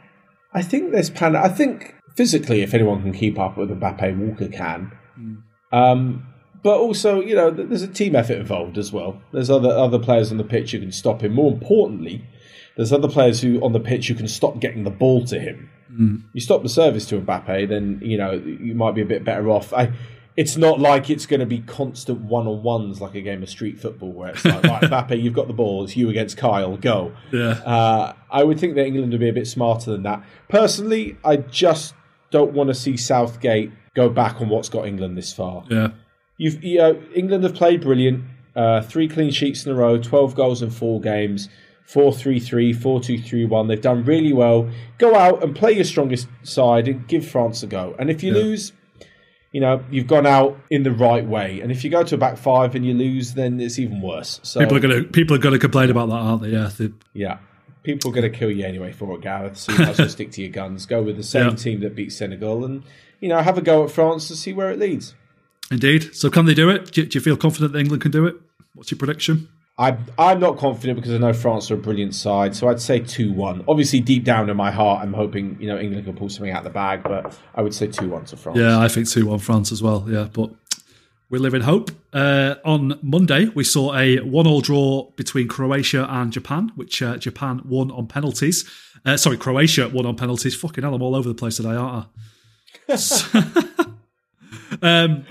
I 0.52 0.62
think 0.62 0.92
there's 0.92 1.10
plan. 1.10 1.36
I 1.36 1.48
think 1.48 1.94
physically, 2.16 2.62
if 2.62 2.74
anyone 2.74 3.02
can 3.02 3.12
keep 3.12 3.38
up 3.38 3.56
with 3.56 3.70
Mbappe, 3.70 4.16
Walker 4.18 4.48
can. 4.48 4.92
Mm. 5.18 5.42
Um, 5.72 6.26
but 6.62 6.78
also, 6.78 7.20
you 7.20 7.34
know, 7.34 7.50
there's 7.50 7.82
a 7.82 7.88
team 7.88 8.14
effort 8.14 8.38
involved 8.38 8.76
as 8.76 8.92
well. 8.92 9.20
There's 9.32 9.50
other 9.50 9.70
other 9.70 9.98
players 9.98 10.30
on 10.30 10.38
the 10.38 10.44
pitch 10.44 10.72
who 10.72 10.80
can 10.80 10.92
stop 10.92 11.22
him. 11.22 11.32
More 11.32 11.52
importantly, 11.52 12.24
there's 12.76 12.92
other 12.92 13.08
players 13.08 13.40
who 13.40 13.60
on 13.62 13.72
the 13.72 13.80
pitch 13.80 14.08
who 14.08 14.14
can 14.14 14.28
stop 14.28 14.60
getting 14.60 14.84
the 14.84 14.90
ball 14.90 15.24
to 15.26 15.38
him. 15.38 15.70
Mm. 15.92 16.22
You 16.32 16.40
stop 16.40 16.62
the 16.62 16.68
service 16.68 17.06
to 17.06 17.20
Mbappe, 17.20 17.68
then 17.68 18.00
you 18.02 18.18
know 18.18 18.32
you 18.32 18.74
might 18.74 18.94
be 18.94 19.02
a 19.02 19.06
bit 19.06 19.24
better 19.24 19.48
off. 19.48 19.72
I 19.72 19.92
it's 20.40 20.56
not 20.56 20.80
like 20.80 21.10
it's 21.10 21.26
going 21.26 21.40
to 21.40 21.44
be 21.44 21.58
constant 21.58 22.18
one 22.22 22.46
on 22.46 22.62
ones 22.62 22.98
like 22.98 23.14
a 23.14 23.20
game 23.20 23.42
of 23.42 23.50
street 23.50 23.78
football 23.78 24.10
where 24.10 24.30
it's 24.30 24.42
like, 24.42 24.64
right, 24.64 24.82
Mbappe, 24.84 25.22
you've 25.22 25.34
got 25.34 25.48
the 25.48 25.52
ball, 25.52 25.84
it's 25.84 25.98
you 25.98 26.08
against 26.08 26.38
Kyle, 26.38 26.78
go. 26.78 27.12
Yeah. 27.30 27.50
Uh, 27.50 28.14
I 28.30 28.42
would 28.42 28.58
think 28.58 28.74
that 28.76 28.86
England 28.86 29.12
would 29.12 29.20
be 29.20 29.28
a 29.28 29.34
bit 29.34 29.46
smarter 29.46 29.90
than 29.90 30.02
that. 30.04 30.24
Personally, 30.48 31.18
I 31.26 31.36
just 31.36 31.92
don't 32.30 32.54
want 32.54 32.68
to 32.68 32.74
see 32.74 32.96
Southgate 32.96 33.70
go 33.94 34.08
back 34.08 34.40
on 34.40 34.48
what's 34.48 34.70
got 34.70 34.88
England 34.88 35.18
this 35.18 35.30
far. 35.30 35.62
Yeah. 35.68 35.88
You've, 36.38 36.64
you 36.64 36.78
know, 36.78 37.02
England 37.14 37.44
have 37.44 37.54
played 37.54 37.82
brilliant. 37.82 38.24
Uh, 38.56 38.80
three 38.80 39.08
clean 39.08 39.32
sheets 39.32 39.66
in 39.66 39.72
a 39.72 39.74
row, 39.74 39.98
12 39.98 40.34
goals 40.34 40.62
in 40.62 40.70
four 40.70 41.02
games. 41.02 41.50
4 41.84 42.14
3 42.14 42.40
3, 42.40 42.72
4 42.72 43.00
2 43.00 43.20
3 43.20 43.44
1. 43.44 43.66
They've 43.66 43.80
done 43.80 44.04
really 44.04 44.32
well. 44.32 44.70
Go 44.96 45.16
out 45.16 45.42
and 45.42 45.54
play 45.54 45.72
your 45.72 45.84
strongest 45.84 46.28
side 46.44 46.86
and 46.88 47.06
give 47.08 47.28
France 47.28 47.62
a 47.64 47.66
go. 47.66 47.94
And 47.98 48.08
if 48.08 48.22
you 48.22 48.32
yeah. 48.32 48.42
lose, 48.42 48.72
you 49.52 49.60
know, 49.60 49.82
you've 49.90 50.06
gone 50.06 50.26
out 50.26 50.58
in 50.70 50.82
the 50.82 50.92
right 50.92 51.26
way. 51.26 51.60
And 51.60 51.72
if 51.72 51.82
you 51.82 51.90
go 51.90 52.02
to 52.02 52.14
a 52.14 52.18
back 52.18 52.36
five 52.36 52.74
and 52.74 52.86
you 52.86 52.94
lose, 52.94 53.34
then 53.34 53.60
it's 53.60 53.78
even 53.78 54.00
worse. 54.00 54.40
So 54.42 54.60
people 54.60 54.76
are 54.76 54.80
gonna 54.80 55.02
people 55.04 55.36
are 55.36 55.40
gonna 55.40 55.58
complain 55.58 55.90
about 55.90 56.08
that, 56.08 56.16
aren't 56.16 56.42
they? 56.42 56.50
Yeah, 56.50 56.70
they, 56.76 56.92
yeah. 57.12 57.38
People 57.82 58.10
are 58.10 58.14
going 58.14 58.30
to 58.30 58.38
kill 58.38 58.50
you 58.50 58.66
anyway 58.66 58.92
for 58.92 59.16
it, 59.16 59.22
Gareth. 59.22 59.56
So 59.56 59.72
you 59.72 59.78
might 59.78 59.88
as 59.88 59.98
well 59.98 60.08
stick 60.10 60.32
to 60.32 60.42
your 60.42 60.50
guns. 60.50 60.84
Go 60.84 61.02
with 61.02 61.16
the 61.16 61.22
same 61.22 61.48
yeah. 61.48 61.54
team 61.54 61.80
that 61.80 61.94
beat 61.94 62.12
Senegal, 62.12 62.62
and 62.62 62.82
you 63.20 63.30
know, 63.30 63.40
have 63.40 63.56
a 63.56 63.62
go 63.62 63.84
at 63.84 63.90
France 63.90 64.28
and 64.28 64.38
see 64.38 64.52
where 64.52 64.70
it 64.70 64.78
leads. 64.78 65.14
Indeed. 65.70 66.14
So, 66.14 66.28
can 66.28 66.44
they 66.44 66.52
do 66.52 66.68
it? 66.68 66.92
Do 66.92 67.06
do 67.06 67.16
you 67.16 67.22
feel 67.22 67.38
confident 67.38 67.72
that 67.72 67.78
England 67.78 68.02
can 68.02 68.10
do 68.10 68.26
it? 68.26 68.36
What's 68.74 68.90
your 68.90 68.98
prediction? 68.98 69.48
I'm 69.80 70.04
I'm 70.18 70.38
not 70.38 70.58
confident 70.58 70.96
because 70.96 71.14
I 71.14 71.16
know 71.16 71.32
France 71.32 71.70
are 71.70 71.74
a 71.74 71.78
brilliant 71.78 72.14
side, 72.14 72.54
so 72.54 72.68
I'd 72.68 72.82
say 72.82 73.00
two 73.00 73.32
one. 73.32 73.64
Obviously, 73.66 74.00
deep 74.00 74.24
down 74.24 74.50
in 74.50 74.56
my 74.56 74.70
heart, 74.70 75.02
I'm 75.02 75.14
hoping 75.14 75.56
you 75.58 75.68
know 75.68 75.78
England 75.78 76.04
can 76.04 76.14
pull 76.14 76.28
something 76.28 76.52
out 76.52 76.58
of 76.58 76.64
the 76.64 76.70
bag, 76.70 77.02
but 77.02 77.34
I 77.54 77.62
would 77.62 77.74
say 77.74 77.86
two 77.86 78.10
one 78.10 78.26
to 78.26 78.36
France. 78.36 78.58
Yeah, 78.58 78.78
I 78.78 78.88
think 78.88 79.08
two 79.08 79.26
one 79.26 79.38
France 79.38 79.72
as 79.72 79.82
well. 79.82 80.04
Yeah, 80.06 80.28
but 80.30 80.50
we 81.30 81.38
live 81.38 81.54
in 81.54 81.62
hope. 81.62 81.90
Uh, 82.12 82.56
on 82.62 82.98
Monday, 83.00 83.46
we 83.54 83.64
saw 83.64 83.96
a 83.96 84.18
one-all 84.18 84.60
draw 84.60 85.10
between 85.12 85.48
Croatia 85.48 86.06
and 86.10 86.30
Japan, 86.30 86.72
which 86.74 87.00
uh, 87.00 87.16
Japan 87.16 87.62
won 87.64 87.90
on 87.90 88.06
penalties. 88.06 88.68
Uh, 89.06 89.16
sorry, 89.16 89.38
Croatia 89.38 89.88
won 89.88 90.04
on 90.04 90.14
penalties. 90.14 90.54
Fucking 90.56 90.84
hell, 90.84 90.94
I'm 90.94 91.00
all 91.00 91.14
over 91.16 91.28
the 91.28 91.34
place 91.34 91.56
today, 91.56 91.70
aren't 91.70 92.06
I? 92.86 92.94
um, 94.82 95.24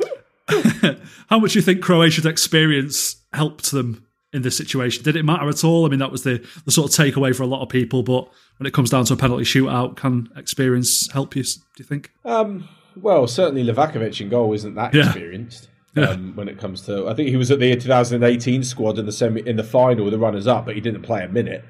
how 1.30 1.38
much 1.38 1.54
do 1.54 1.60
you 1.60 1.64
think 1.64 1.84
Croatia's 1.84 2.26
experience 2.26 3.18
helped 3.32 3.70
them 3.70 4.08
in 4.34 4.42
this 4.42 4.58
situation? 4.58 5.04
Did 5.04 5.16
it 5.16 5.24
matter 5.24 5.48
at 5.50 5.64
all? 5.64 5.86
I 5.86 5.90
mean, 5.90 6.00
that 6.00 6.12
was 6.12 6.24
the, 6.24 6.46
the 6.66 6.72
sort 6.72 6.90
of 6.92 7.06
takeaway 7.06 7.36
for 7.36 7.44
a 7.44 7.48
lot 7.48 7.62
of 7.62 7.70
people. 7.70 8.04
But 8.04 8.30
when 8.58 8.68
it 8.68 8.74
comes 8.74 8.90
down 8.90 9.06
to 9.06 9.14
a 9.14 9.18
penalty 9.18 9.44
shootout, 9.44 9.98
can 9.98 10.30
experience 10.36 11.12
help 11.12 11.36
you? 11.36 11.44
Do 11.44 11.50
you 11.78 11.86
think? 11.86 12.12
Um, 12.26 12.68
well, 12.96 13.28
certainly 13.28 13.64
Livakovic 13.64 14.20
in 14.22 14.30
goal 14.30 14.54
isn't 14.54 14.76
that 14.76 14.94
yeah. 14.94 15.06
experienced. 15.06 15.70
Yeah. 15.96 16.10
Um, 16.12 16.36
when 16.36 16.48
it 16.48 16.60
comes 16.60 16.82
to, 16.84 17.08
I 17.08 17.16
think 17.16 17.30
he 17.30 17.36
was 17.36 17.50
at 17.50 17.60
the 17.60 17.76
2018 17.76 18.64
squad 18.64 19.00
in 19.00 19.08
the 19.08 19.12
semi 19.12 19.42
in 19.42 19.56
the 19.56 19.64
final, 19.64 20.10
the 20.12 20.20
runners 20.20 20.46
up, 20.46 20.66
but 20.66 20.76
he 20.76 20.82
didn't 20.82 21.02
play 21.02 21.24
a 21.24 21.28
minute. 21.28 21.66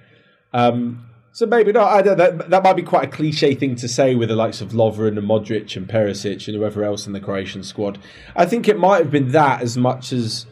Um, 0.51 1.09
So 1.31 1.45
maybe 1.45 1.71
not. 1.71 1.87
I 1.87 2.01
don't, 2.01 2.17
that 2.17 2.49
that 2.49 2.63
might 2.63 2.75
be 2.75 2.83
quite 2.83 3.05
a 3.05 3.11
cliche 3.11 3.55
thing 3.55 3.75
to 3.77 3.87
say 3.87 4.15
with 4.15 4.29
the 4.29 4.35
likes 4.35 4.59
of 4.59 4.71
Lovren 4.71 5.17
and 5.17 5.27
Modric 5.27 5.77
and 5.77 5.87
Perisic 5.87 6.47
and 6.47 6.57
whoever 6.57 6.83
else 6.83 7.07
in 7.07 7.13
the 7.13 7.19
Croatian 7.19 7.63
squad. 7.63 7.97
I 8.35 8.45
think 8.45 8.67
it 8.67 8.77
might 8.77 8.97
have 8.97 9.11
been 9.11 9.31
that 9.31 9.61
as 9.61 9.77
much 9.77 10.11
as 10.11 10.45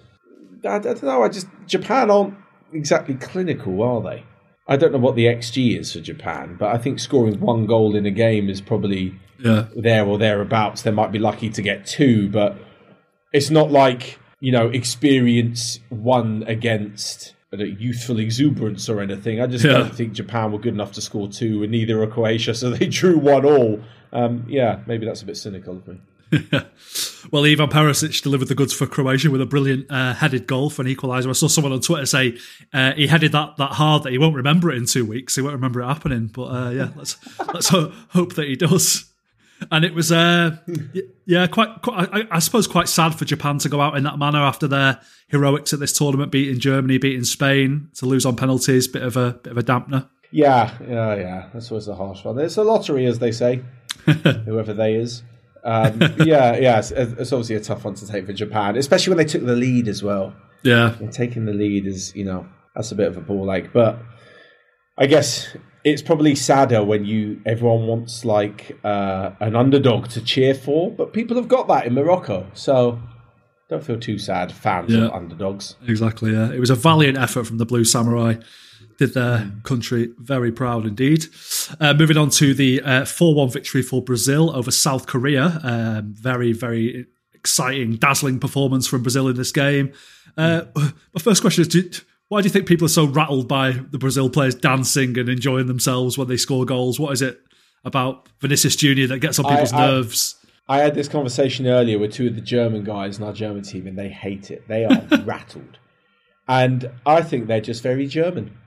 I, 0.67 0.75
I 0.75 0.79
don't 0.79 1.03
know. 1.03 1.23
I 1.23 1.29
just 1.29 1.47
Japan 1.65 2.11
aren't 2.11 2.35
exactly 2.73 3.15
clinical, 3.15 3.81
are 3.81 4.01
they? 4.01 4.23
I 4.67 4.75
don't 4.75 4.91
know 4.91 4.99
what 4.99 5.15
the 5.15 5.25
XG 5.25 5.79
is 5.79 5.93
for 5.93 6.01
Japan, 6.01 6.57
but 6.59 6.75
I 6.75 6.77
think 6.77 6.99
scoring 6.99 7.39
one 7.39 7.65
goal 7.65 7.95
in 7.95 8.05
a 8.05 8.11
game 8.11 8.49
is 8.49 8.59
probably 8.59 9.17
yeah. 9.39 9.67
there 9.75 10.05
or 10.05 10.17
thereabouts. 10.17 10.81
They 10.81 10.91
might 10.91 11.11
be 11.11 11.19
lucky 11.19 11.49
to 11.49 11.61
get 11.61 11.85
two, 11.85 12.29
but 12.29 12.57
it's 13.31 13.49
not 13.49 13.71
like 13.71 14.19
you 14.39 14.51
know 14.51 14.67
experience 14.67 15.79
one 15.89 16.43
against 16.47 17.33
a 17.53 17.65
youthful 17.65 18.19
exuberance 18.19 18.89
or 18.89 19.01
anything. 19.01 19.41
I 19.41 19.47
just 19.47 19.63
yeah. 19.63 19.73
don't 19.73 19.95
think 19.95 20.13
Japan 20.13 20.51
were 20.51 20.59
good 20.59 20.73
enough 20.73 20.91
to 20.93 21.01
score 21.01 21.29
two, 21.29 21.63
and 21.63 21.71
neither 21.71 22.01
are 22.03 22.07
Croatia, 22.07 22.53
so 22.53 22.71
they 22.71 22.85
drew 22.87 23.17
one 23.17 23.45
all. 23.45 23.81
Um, 24.11 24.45
yeah, 24.47 24.79
maybe 24.85 25.05
that's 25.05 25.21
a 25.21 25.25
bit 25.25 25.37
cynical 25.37 25.77
of 25.77 25.87
me. 25.87 25.99
well, 27.31 27.45
Ivan 27.45 27.69
Perisic 27.69 28.21
delivered 28.21 28.47
the 28.47 28.55
goods 28.55 28.73
for 28.73 28.85
Croatia 28.85 29.31
with 29.31 29.41
a 29.41 29.45
brilliant 29.45 29.85
uh, 29.89 30.13
headed 30.13 30.47
goal 30.47 30.69
for 30.69 30.81
an 30.81 30.87
equaliser. 30.87 31.29
I 31.29 31.33
saw 31.33 31.47
someone 31.47 31.73
on 31.73 31.81
Twitter 31.81 32.05
say 32.05 32.37
uh, 32.73 32.93
he 32.93 33.07
headed 33.07 33.31
that 33.31 33.57
that 33.57 33.71
hard 33.71 34.03
that 34.03 34.11
he 34.11 34.17
won't 34.17 34.35
remember 34.35 34.71
it 34.71 34.77
in 34.77 34.85
two 34.85 35.05
weeks. 35.05 35.35
He 35.35 35.41
won't 35.41 35.55
remember 35.55 35.81
it 35.81 35.87
happening. 35.87 36.27
But 36.27 36.45
uh, 36.45 36.69
yeah, 36.71 36.89
let's 36.95 37.17
let's 37.53 37.69
ho- 37.69 37.93
hope 38.09 38.35
that 38.35 38.47
he 38.47 38.55
does. 38.55 39.11
And 39.71 39.83
it 39.83 39.95
was, 39.95 40.11
uh, 40.11 40.57
yeah, 41.25 41.47
quite, 41.47 41.81
quite 41.81 42.09
I, 42.13 42.27
I, 42.29 42.37
suppose, 42.37 42.67
quite 42.67 42.87
sad 42.87 43.15
for 43.15 43.25
Japan 43.25 43.57
to 43.59 43.69
go 43.69 43.81
out 43.81 43.97
in 43.97 44.03
that 44.03 44.19
manner 44.19 44.37
after 44.37 44.67
their 44.67 45.01
heroics 45.29 45.73
at 45.73 45.79
this 45.79 45.93
tournament, 45.93 46.31
beating 46.31 46.59
Germany, 46.59 46.99
beating 46.99 47.23
Spain, 47.23 47.89
to 47.95 48.05
lose 48.05 48.23
on 48.23 48.35
penalties. 48.35 48.87
Bit 48.87 49.01
of 49.01 49.17
a 49.17 49.31
bit 49.31 49.51
of 49.51 49.57
a 49.57 49.63
dampener. 49.63 50.07
Yeah, 50.31 50.77
yeah, 50.87 51.15
yeah. 51.15 51.49
That's 51.53 51.71
always 51.71 51.87
a 51.87 51.95
harsh 51.95 52.23
one. 52.23 52.37
It's 52.39 52.57
a 52.57 52.63
lottery, 52.63 53.05
as 53.05 53.19
they 53.19 53.31
say, 53.31 53.61
whoever 54.05 54.73
they 54.73 54.95
is. 54.95 55.23
Um, 55.67 55.99
yeah, 56.25 56.55
yeah, 56.55 56.79
it's, 56.79 56.91
it's, 56.91 57.33
obviously 57.33 57.57
a 57.57 57.59
tough 57.59 57.83
one 57.83 57.93
to 57.95 58.07
take 58.07 58.25
for 58.25 58.31
Japan, 58.31 58.77
especially 58.77 59.11
when 59.11 59.17
they 59.17 59.29
took 59.29 59.45
the 59.45 59.55
lead 59.55 59.89
as 59.89 60.01
well. 60.01 60.33
Yeah, 60.63 60.95
and 60.97 61.11
taking 61.11 61.45
the 61.45 61.53
lead 61.53 61.85
is, 61.85 62.15
you 62.15 62.23
know, 62.23 62.47
that's 62.73 62.93
a 62.93 62.95
bit 62.95 63.07
of 63.07 63.17
a 63.17 63.21
ball 63.21 63.45
like. 63.45 63.73
But 63.73 63.99
I 64.97 65.07
guess 65.07 65.55
it's 65.83 66.01
probably 66.01 66.35
sadder 66.35 66.83
when 66.83 67.03
you 67.03 67.41
everyone 67.45 67.85
wants 67.85 68.23
like 68.23 68.77
uh, 68.85 69.31
an 69.41 69.57
underdog 69.57 70.07
to 70.11 70.21
cheer 70.21 70.55
for, 70.55 70.89
but 70.89 71.11
people 71.11 71.35
have 71.35 71.49
got 71.49 71.67
that 71.67 71.85
in 71.85 71.93
Morocco, 71.93 72.47
so 72.53 73.01
don't 73.69 73.83
feel 73.83 73.99
too 73.99 74.17
sad, 74.17 74.53
fans 74.53 74.93
yeah. 74.93 75.07
of 75.07 75.11
underdogs. 75.11 75.75
Exactly. 75.85 76.31
Yeah, 76.31 76.49
it 76.49 76.61
was 76.61 76.69
a 76.69 76.75
valiant 76.75 77.17
effort 77.17 77.43
from 77.43 77.57
the 77.57 77.65
Blue 77.65 77.83
Samurai 77.83 78.35
did 78.97 79.13
their 79.13 79.51
country 79.63 80.09
very 80.17 80.51
proud 80.51 80.85
indeed. 80.85 81.25
Uh, 81.79 81.93
moving 81.93 82.17
on 82.17 82.29
to 82.31 82.53
the 82.53 82.81
uh, 82.81 83.05
4 83.05 83.35
1 83.35 83.49
victory 83.49 83.81
for 83.81 84.01
Brazil 84.01 84.55
over 84.55 84.71
South 84.71 85.07
Korea. 85.07 85.59
Um, 85.63 86.13
very, 86.13 86.51
very 86.51 87.05
exciting, 87.33 87.95
dazzling 87.95 88.39
performance 88.39 88.87
from 88.87 89.03
Brazil 89.03 89.27
in 89.27 89.35
this 89.35 89.51
game. 89.51 89.93
Uh, 90.35 90.63
my 90.75 91.19
first 91.19 91.41
question 91.41 91.61
is 91.61 91.67
do, 91.67 91.89
why 92.29 92.41
do 92.41 92.45
you 92.45 92.51
think 92.51 92.67
people 92.67 92.85
are 92.85 92.89
so 92.89 93.05
rattled 93.05 93.47
by 93.47 93.71
the 93.71 93.97
Brazil 93.97 94.29
players 94.29 94.55
dancing 94.55 95.17
and 95.17 95.29
enjoying 95.29 95.67
themselves 95.67 96.17
when 96.17 96.27
they 96.27 96.37
score 96.37 96.65
goals? 96.65 96.99
What 96.99 97.13
is 97.13 97.21
it 97.21 97.39
about 97.85 98.27
Vinicius 98.41 98.75
Junior 98.75 99.07
that 99.07 99.19
gets 99.19 99.39
on 99.39 99.45
people's 99.45 99.71
I, 99.71 99.77
I, 99.77 99.87
nerves? 99.87 100.35
I 100.67 100.79
had 100.79 100.95
this 100.95 101.07
conversation 101.07 101.67
earlier 101.67 101.97
with 101.97 102.13
two 102.13 102.27
of 102.27 102.35
the 102.35 102.41
German 102.41 102.83
guys 102.83 103.17
in 103.17 103.23
our 103.23 103.31
German 103.31 103.63
team, 103.63 103.87
and 103.87 103.97
they 103.97 104.09
hate 104.09 104.51
it. 104.51 104.67
They 104.67 104.83
are 104.83 105.07
rattled. 105.23 105.77
And 106.47 106.91
I 107.05 107.21
think 107.21 107.47
they're 107.47 107.61
just 107.61 107.81
very 107.81 108.07
German. 108.07 108.57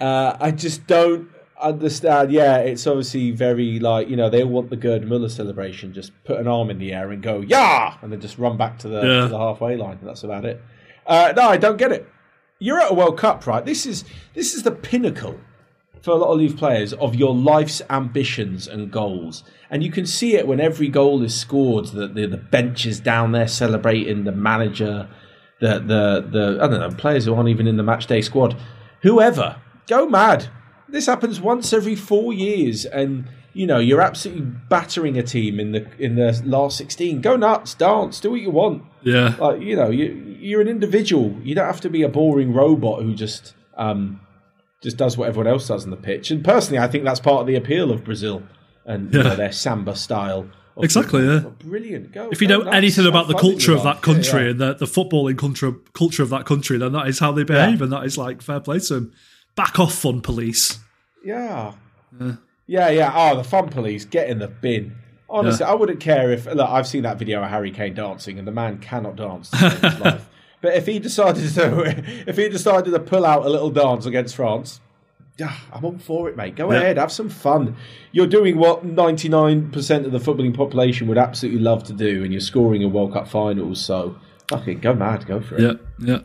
Uh, 0.00 0.36
I 0.40 0.50
just 0.50 0.86
don't 0.86 1.28
understand. 1.60 2.32
Yeah, 2.32 2.58
it's 2.58 2.86
obviously 2.86 3.30
very 3.30 3.78
like 3.78 4.08
you 4.08 4.16
know 4.16 4.30
they 4.30 4.44
want 4.44 4.70
the 4.70 4.76
Gerd 4.76 5.06
Muller 5.06 5.28
celebration. 5.28 5.92
Just 5.92 6.12
put 6.24 6.38
an 6.38 6.48
arm 6.48 6.70
in 6.70 6.78
the 6.78 6.92
air 6.92 7.10
and 7.10 7.22
go 7.22 7.40
yeah, 7.40 7.96
and 8.02 8.12
then 8.12 8.20
just 8.20 8.38
run 8.38 8.56
back 8.56 8.78
to 8.80 8.88
the, 8.88 9.02
yeah. 9.02 9.20
to 9.22 9.28
the 9.28 9.38
halfway 9.38 9.76
line. 9.76 9.98
That's 10.02 10.24
about 10.24 10.44
it. 10.44 10.60
Uh, 11.06 11.32
no, 11.36 11.48
I 11.48 11.56
don't 11.56 11.76
get 11.76 11.92
it. 11.92 12.08
You're 12.58 12.80
at 12.80 12.90
a 12.90 12.94
World 12.94 13.18
Cup, 13.18 13.46
right? 13.46 13.64
This 13.64 13.86
is 13.86 14.04
this 14.34 14.54
is 14.54 14.62
the 14.62 14.72
pinnacle 14.72 15.38
for 16.02 16.12
a 16.12 16.16
lot 16.16 16.32
of 16.32 16.38
these 16.38 16.54
players 16.54 16.92
of 16.94 17.14
your 17.14 17.34
life's 17.34 17.82
ambitions 17.90 18.66
and 18.66 18.90
goals. 18.90 19.44
And 19.70 19.82
you 19.82 19.90
can 19.90 20.06
see 20.06 20.36
it 20.36 20.46
when 20.46 20.60
every 20.60 20.88
goal 20.88 21.22
is 21.22 21.38
scored. 21.38 21.86
that 21.86 22.14
the, 22.14 22.26
the 22.26 22.36
bench 22.36 22.86
is 22.86 23.00
down 23.00 23.32
there 23.32 23.48
celebrating. 23.48 24.24
The 24.24 24.32
manager, 24.32 25.08
the 25.60 25.78
the 25.78 26.28
the 26.30 26.58
I 26.62 26.68
don't 26.68 26.80
know 26.80 26.90
players 26.96 27.24
who 27.24 27.34
aren't 27.34 27.48
even 27.48 27.66
in 27.66 27.76
the 27.76 27.82
match 27.82 28.06
day 28.06 28.22
squad 28.22 28.56
whoever, 29.02 29.56
go 29.86 30.08
mad. 30.08 30.48
This 30.88 31.06
happens 31.06 31.40
once 31.40 31.72
every 31.72 31.94
four 31.94 32.32
years, 32.32 32.84
and 32.86 33.28
you 33.52 33.66
know 33.66 33.78
you're 33.78 34.00
absolutely 34.00 34.46
battering 34.68 35.18
a 35.18 35.22
team 35.22 35.60
in 35.60 35.72
the 35.72 35.86
in 35.98 36.16
the 36.16 36.40
last 36.44 36.78
sixteen. 36.78 37.20
Go 37.20 37.36
nuts, 37.36 37.74
dance, 37.74 38.20
do 38.20 38.30
what 38.30 38.40
you 38.40 38.50
want. 38.50 38.84
Yeah, 39.02 39.36
like 39.38 39.60
you 39.60 39.76
know 39.76 39.90
you 39.90 40.36
you're 40.40 40.60
an 40.60 40.68
individual. 40.68 41.38
You 41.42 41.54
don't 41.54 41.66
have 41.66 41.80
to 41.82 41.90
be 41.90 42.02
a 42.02 42.08
boring 42.08 42.54
robot 42.54 43.02
who 43.02 43.14
just 43.14 43.54
um 43.76 44.20
just 44.80 44.96
does 44.96 45.16
what 45.16 45.28
everyone 45.28 45.52
else 45.52 45.68
does 45.68 45.84
on 45.84 45.90
the 45.90 45.96
pitch. 45.96 46.30
And 46.30 46.44
personally, 46.44 46.78
I 46.78 46.88
think 46.88 47.04
that's 47.04 47.20
part 47.20 47.40
of 47.40 47.46
the 47.46 47.56
appeal 47.56 47.90
of 47.90 48.04
Brazil 48.04 48.42
and 48.86 49.12
yeah. 49.12 49.18
you 49.18 49.28
know, 49.28 49.36
their 49.36 49.52
samba 49.52 49.96
style. 49.96 50.48
Exactly. 50.80 51.26
Yeah. 51.26 51.40
Brilliant. 51.60 52.12
Go, 52.12 52.28
if 52.30 52.40
you 52.40 52.48
know 52.48 52.62
anything 52.62 53.06
about 53.06 53.28
the 53.28 53.34
culture 53.34 53.72
of 53.72 53.82
that 53.82 54.02
country 54.02 54.40
yeah, 54.40 54.44
yeah. 54.44 54.50
and 54.50 54.60
the, 54.60 54.74
the 54.74 54.86
footballing 54.86 55.38
culture 55.38 55.72
culture 55.92 56.22
of 56.22 56.30
that 56.30 56.46
country, 56.46 56.78
then 56.78 56.92
that 56.92 57.08
is 57.08 57.18
how 57.18 57.32
they 57.32 57.44
behave, 57.44 57.82
and 57.82 57.92
that 57.92 58.04
is 58.04 58.16
like 58.16 58.42
fair 58.42 58.60
play 58.60 58.78
to 58.78 58.94
them. 58.94 59.12
Back 59.56 59.78
off, 59.78 59.94
fun 59.94 60.20
police. 60.20 60.78
Yeah. 61.24 61.72
Yeah. 62.66 62.90
Yeah. 62.90 63.12
Oh, 63.14 63.36
the 63.36 63.44
fun 63.44 63.68
police 63.68 64.04
get 64.04 64.28
in 64.28 64.38
the 64.38 64.48
bin. 64.48 64.96
Honestly, 65.30 65.64
I 65.64 65.74
wouldn't 65.74 66.00
care 66.00 66.30
if 66.32 66.46
look. 66.46 66.68
I've 66.68 66.86
seen 66.86 67.02
that 67.02 67.18
video 67.18 67.42
of 67.42 67.50
Harry 67.50 67.70
Kane 67.70 67.94
dancing, 67.94 68.38
and 68.38 68.48
the 68.48 68.52
man 68.52 68.78
cannot 68.78 69.16
dance. 69.16 69.50
but 69.50 70.22
if 70.62 70.86
he 70.86 70.98
decided 70.98 71.52
to, 71.54 72.04
if 72.26 72.36
he 72.36 72.48
decided 72.48 72.92
to 72.92 73.00
pull 73.00 73.26
out 73.26 73.44
a 73.44 73.48
little 73.48 73.70
dance 73.70 74.06
against 74.06 74.36
France, 74.36 74.80
I'm 75.72 75.84
all 75.84 75.98
for 75.98 76.28
it, 76.28 76.36
mate. 76.36 76.56
Go 76.56 76.72
yeah. 76.72 76.78
ahead, 76.78 76.96
have 76.98 77.12
some 77.12 77.28
fun. 77.28 77.76
You're 78.12 78.26
doing 78.26 78.56
what 78.56 78.84
99% 78.84 80.04
of 80.04 80.12
the 80.12 80.18
footballing 80.18 80.56
population 80.56 81.06
would 81.08 81.18
absolutely 81.18 81.60
love 81.60 81.84
to 81.84 81.92
do, 81.92 82.24
and 82.24 82.32
you're 82.32 82.40
scoring 82.40 82.82
in 82.82 82.92
World 82.92 83.12
Cup 83.12 83.28
finals. 83.28 83.84
So, 83.84 84.16
fucking 84.48 84.80
go 84.80 84.94
mad, 84.94 85.26
go 85.26 85.40
for 85.40 85.56
it. 85.56 85.62
Yeah, 85.62 85.72
yeah. 85.98 86.18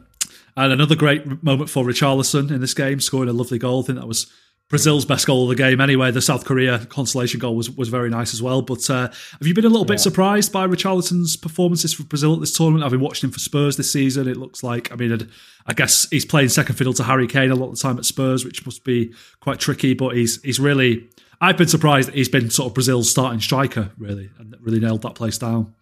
And 0.56 0.72
another 0.72 0.96
great 0.96 1.44
moment 1.44 1.70
for 1.70 1.84
Richarlison 1.84 2.52
in 2.52 2.62
this 2.62 2.74
game, 2.74 3.00
scoring 3.00 3.30
a 3.30 3.34
lovely 3.34 3.58
goal. 3.58 3.82
I 3.82 3.86
think 3.88 4.00
that 4.00 4.08
was 4.08 4.32
Brazil's 4.74 5.06
best 5.06 5.28
goal 5.28 5.44
of 5.44 5.50
the 5.50 5.64
game 5.64 5.80
anyway. 5.80 6.10
The 6.10 6.20
South 6.20 6.46
Korea 6.46 6.84
consolation 6.88 7.40
goal 7.40 7.56
was, 7.56 7.70
was 7.70 7.90
very 7.90 8.10
nice 8.10 8.34
as 8.34 8.42
well. 8.42 8.64
But 8.64 8.90
uh, 8.90 9.08
have 9.08 9.46
you 9.46 9.54
been 9.54 9.66
a 9.66 9.70
little 9.70 9.86
bit 9.86 10.00
surprised 10.00 10.52
by 10.52 10.66
Richarlison's 10.66 11.36
performances 11.36 11.94
for 11.94 12.02
Brazil 12.02 12.34
at 12.34 12.40
this 12.40 12.58
tournament? 12.58 12.84
I've 12.84 12.90
been 12.90 13.00
watching 13.00 13.28
him 13.28 13.32
for 13.32 13.38
Spurs 13.38 13.78
this 13.78 13.92
season. 13.92 14.28
It 14.28 14.36
looks 14.36 14.64
like, 14.64 14.92
I 14.92 14.96
mean, 14.96 15.30
I 15.68 15.74
guess 15.74 16.10
he's 16.10 16.26
playing 16.26 16.50
second 16.50 16.74
fiddle 16.74 16.94
to 16.94 17.04
Harry 17.04 17.28
Kane 17.28 17.52
a 17.52 17.56
lot 17.56 17.68
of 17.68 17.76
the 17.76 17.82
time 17.82 18.00
at 18.00 18.06
Spurs, 18.06 18.44
which 18.44 18.66
must 18.66 18.84
be 18.84 19.14
quite 19.42 19.60
tricky. 19.60 19.94
But 19.94 20.16
he's 20.16 20.42
he's 20.42 20.60
really, 20.60 21.08
I've 21.40 21.58
been 21.58 21.68
surprised 21.68 22.08
that 22.08 22.16
he's 22.16 22.28
been 22.28 22.50
sort 22.50 22.72
of 22.72 22.74
Brazil's 22.74 23.12
starting 23.12 23.42
striker, 23.42 23.92
really, 24.00 24.32
and 24.40 24.56
really 24.60 24.80
nailed 24.80 25.04
that 25.04 25.14
place 25.14 25.38
down. 25.38 25.76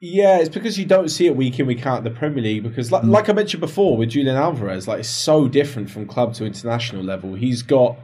Yeah, 0.00 0.38
it's 0.38 0.48
because 0.48 0.78
you 0.78 0.84
don't 0.84 1.08
see 1.08 1.26
it 1.26 1.34
week 1.34 1.58
in 1.58 1.66
week 1.66 1.84
out 1.84 1.98
in 1.98 2.04
the 2.04 2.10
Premier 2.10 2.42
League. 2.42 2.62
Because, 2.62 2.92
like, 2.92 3.02
mm. 3.02 3.10
like 3.10 3.28
I 3.28 3.32
mentioned 3.32 3.60
before 3.60 3.96
with 3.96 4.10
Julian 4.10 4.36
Alvarez, 4.36 4.86
like 4.86 5.00
it's 5.00 5.08
so 5.08 5.48
different 5.48 5.90
from 5.90 6.06
club 6.06 6.34
to 6.34 6.44
international 6.44 7.02
level. 7.02 7.34
He's 7.34 7.62
got 7.62 7.96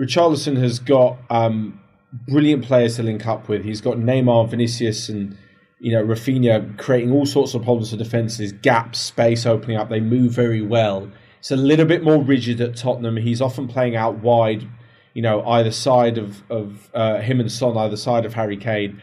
Richarlison 0.00 0.56
has 0.58 0.78
got 0.78 1.18
um, 1.28 1.80
brilliant 2.28 2.64
players 2.64 2.96
to 2.96 3.02
link 3.02 3.26
up 3.26 3.48
with. 3.48 3.64
He's 3.64 3.80
got 3.80 3.96
Neymar, 3.96 4.48
Vinicius, 4.48 5.08
and 5.08 5.36
you 5.80 5.92
know 5.92 6.04
Raphinha 6.04 6.78
creating 6.78 7.10
all 7.10 7.26
sorts 7.26 7.54
of 7.54 7.62
problems 7.62 7.90
for 7.90 7.96
defenses, 7.96 8.52
gaps, 8.52 9.00
space 9.00 9.44
opening 9.44 9.76
up. 9.76 9.88
They 9.88 10.00
move 10.00 10.32
very 10.32 10.62
well. 10.62 11.10
It's 11.40 11.50
a 11.50 11.56
little 11.56 11.86
bit 11.86 12.04
more 12.04 12.22
rigid 12.22 12.60
at 12.60 12.76
Tottenham. 12.76 13.16
He's 13.16 13.40
often 13.40 13.66
playing 13.66 13.96
out 13.96 14.18
wide, 14.18 14.68
you 15.14 15.22
know, 15.22 15.44
either 15.46 15.72
side 15.72 16.16
of 16.16 16.44
of 16.48 16.90
uh, 16.94 17.18
him 17.18 17.40
and 17.40 17.50
Son, 17.50 17.76
either 17.76 17.96
side 17.96 18.24
of 18.24 18.34
Harry 18.34 18.56
Kane 18.56 19.02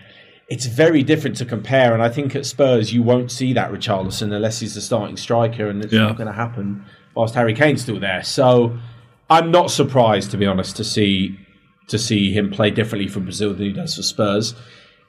it's 0.49 0.65
very 0.65 1.03
different 1.03 1.37
to 1.37 1.45
compare. 1.45 1.93
And 1.93 2.01
I 2.01 2.09
think 2.09 2.35
at 2.35 2.45
Spurs, 2.45 2.91
you 2.91 3.03
won't 3.03 3.31
see 3.31 3.53
that 3.53 3.71
Richarlison 3.71 4.33
unless 4.33 4.59
he's 4.59 4.75
the 4.75 4.81
starting 4.81 5.15
striker, 5.15 5.67
and 5.67 5.83
it's 5.83 5.93
yeah. 5.93 6.07
not 6.07 6.17
going 6.17 6.27
to 6.27 6.33
happen 6.33 6.83
whilst 7.15 7.35
Harry 7.35 7.53
Kane's 7.53 7.83
still 7.83 7.99
there. 7.99 8.23
So 8.23 8.77
I'm 9.29 9.51
not 9.51 9.71
surprised, 9.71 10.31
to 10.31 10.37
be 10.37 10.47
honest, 10.47 10.75
to 10.77 10.83
see 10.83 11.37
to 11.87 11.97
see 11.97 12.31
him 12.31 12.51
play 12.51 12.69
differently 12.69 13.07
for 13.07 13.19
Brazil 13.19 13.53
than 13.53 13.63
he 13.63 13.73
does 13.73 13.95
for 13.95 14.03
Spurs. 14.03 14.53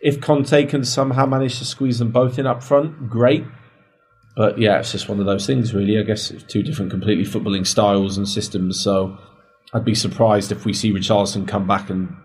If 0.01 0.21
Conte 0.21 0.65
can 0.65 0.83
somehow 0.83 1.27
manage 1.27 1.59
to 1.59 1.67
squeeze 1.67 1.99
them 1.99 2.11
both 2.11 2.39
in 2.39 2.47
up 2.47 2.63
front, 2.63 3.11
great. 3.11 3.45
But 4.35 4.59
yeah, 4.59 4.79
it's 4.79 4.93
just 4.93 5.09
one 5.09 5.21
of 5.21 5.27
those 5.27 5.47
things, 5.47 5.75
really. 5.75 5.99
I 5.99 6.03
guess 6.03 6.31
it's 6.31 6.43
two 6.43 6.63
different, 6.63 6.91
completely 6.91 7.25
footballing 7.25 7.67
styles 7.67 8.17
and 8.17 8.27
systems. 8.27 8.81
So 8.81 9.19
I'd 9.75 9.85
be 9.85 9.95
surprised 9.95 10.53
if 10.53 10.65
we 10.65 10.73
see 10.73 10.91
Richarlison 10.91 11.47
come 11.47 11.67
back 11.67 11.91
and 11.91 12.17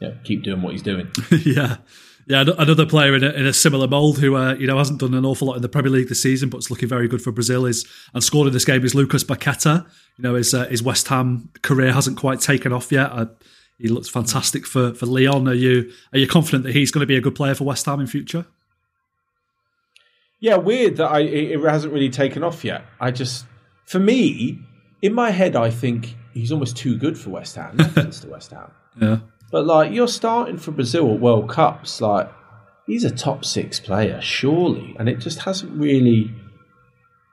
yeah, 0.00 0.12
keep 0.22 0.44
doing 0.44 0.62
what 0.62 0.72
he's 0.72 0.82
doing. 0.82 1.10
yeah. 1.44 1.78
Yeah, 2.26 2.44
another 2.58 2.86
player 2.86 3.16
in 3.16 3.24
a, 3.24 3.30
in 3.30 3.46
a 3.46 3.52
similar 3.52 3.88
mould 3.88 4.18
who 4.18 4.36
uh, 4.36 4.54
you 4.54 4.66
know 4.66 4.78
hasn't 4.78 5.00
done 5.00 5.14
an 5.14 5.24
awful 5.24 5.48
lot 5.48 5.56
in 5.56 5.62
the 5.62 5.68
Premier 5.68 5.90
League 5.90 6.08
this 6.08 6.22
season, 6.22 6.48
but 6.48 6.58
it's 6.58 6.70
looking 6.70 6.88
very 6.88 7.08
good 7.08 7.20
for 7.20 7.32
Brazil. 7.32 7.66
Is 7.66 7.86
and 8.14 8.22
scored 8.22 8.46
in 8.46 8.52
this 8.52 8.64
game 8.64 8.84
is 8.84 8.94
Lucas 8.94 9.24
Paqueta. 9.24 9.84
You 10.18 10.22
know 10.22 10.34
his 10.34 10.54
uh, 10.54 10.66
his 10.66 10.82
West 10.82 11.08
Ham 11.08 11.50
career 11.62 11.92
hasn't 11.92 12.16
quite 12.16 12.40
taken 12.40 12.72
off 12.72 12.92
yet. 12.92 13.10
Uh, 13.10 13.26
he 13.78 13.88
looks 13.88 14.08
fantastic 14.08 14.66
for 14.66 14.94
for 14.94 15.06
Lyon. 15.06 15.48
Are 15.48 15.54
you 15.54 15.90
are 16.12 16.18
you 16.18 16.28
confident 16.28 16.64
that 16.64 16.74
he's 16.74 16.92
going 16.92 17.00
to 17.00 17.06
be 17.06 17.16
a 17.16 17.20
good 17.20 17.34
player 17.34 17.54
for 17.54 17.64
West 17.64 17.86
Ham 17.86 18.00
in 18.00 18.06
future? 18.06 18.46
Yeah, 20.38 20.56
weird 20.56 20.96
that 20.98 21.10
I 21.10 21.20
it 21.20 21.60
hasn't 21.60 21.92
really 21.92 22.10
taken 22.10 22.44
off 22.44 22.64
yet. 22.64 22.84
I 23.00 23.10
just 23.10 23.46
for 23.84 23.98
me 23.98 24.60
in 25.02 25.12
my 25.12 25.30
head 25.30 25.56
I 25.56 25.70
think 25.70 26.16
he's 26.32 26.52
almost 26.52 26.76
too 26.76 26.96
good 26.96 27.18
for 27.18 27.30
West 27.30 27.56
Ham. 27.56 27.76
To 27.78 28.28
West 28.28 28.52
Ham. 28.52 28.70
Yeah. 29.00 29.20
But 29.52 29.66
like 29.66 29.92
you're 29.92 30.08
starting 30.08 30.56
for 30.56 30.72
Brazil 30.72 31.14
at 31.14 31.20
World 31.20 31.48
Cups, 31.48 32.00
like 32.00 32.28
he's 32.86 33.04
a 33.04 33.10
top 33.10 33.44
six 33.44 33.78
player, 33.78 34.20
surely, 34.20 34.96
and 34.98 35.08
it 35.08 35.18
just 35.18 35.40
hasn't 35.40 35.78
really 35.78 36.34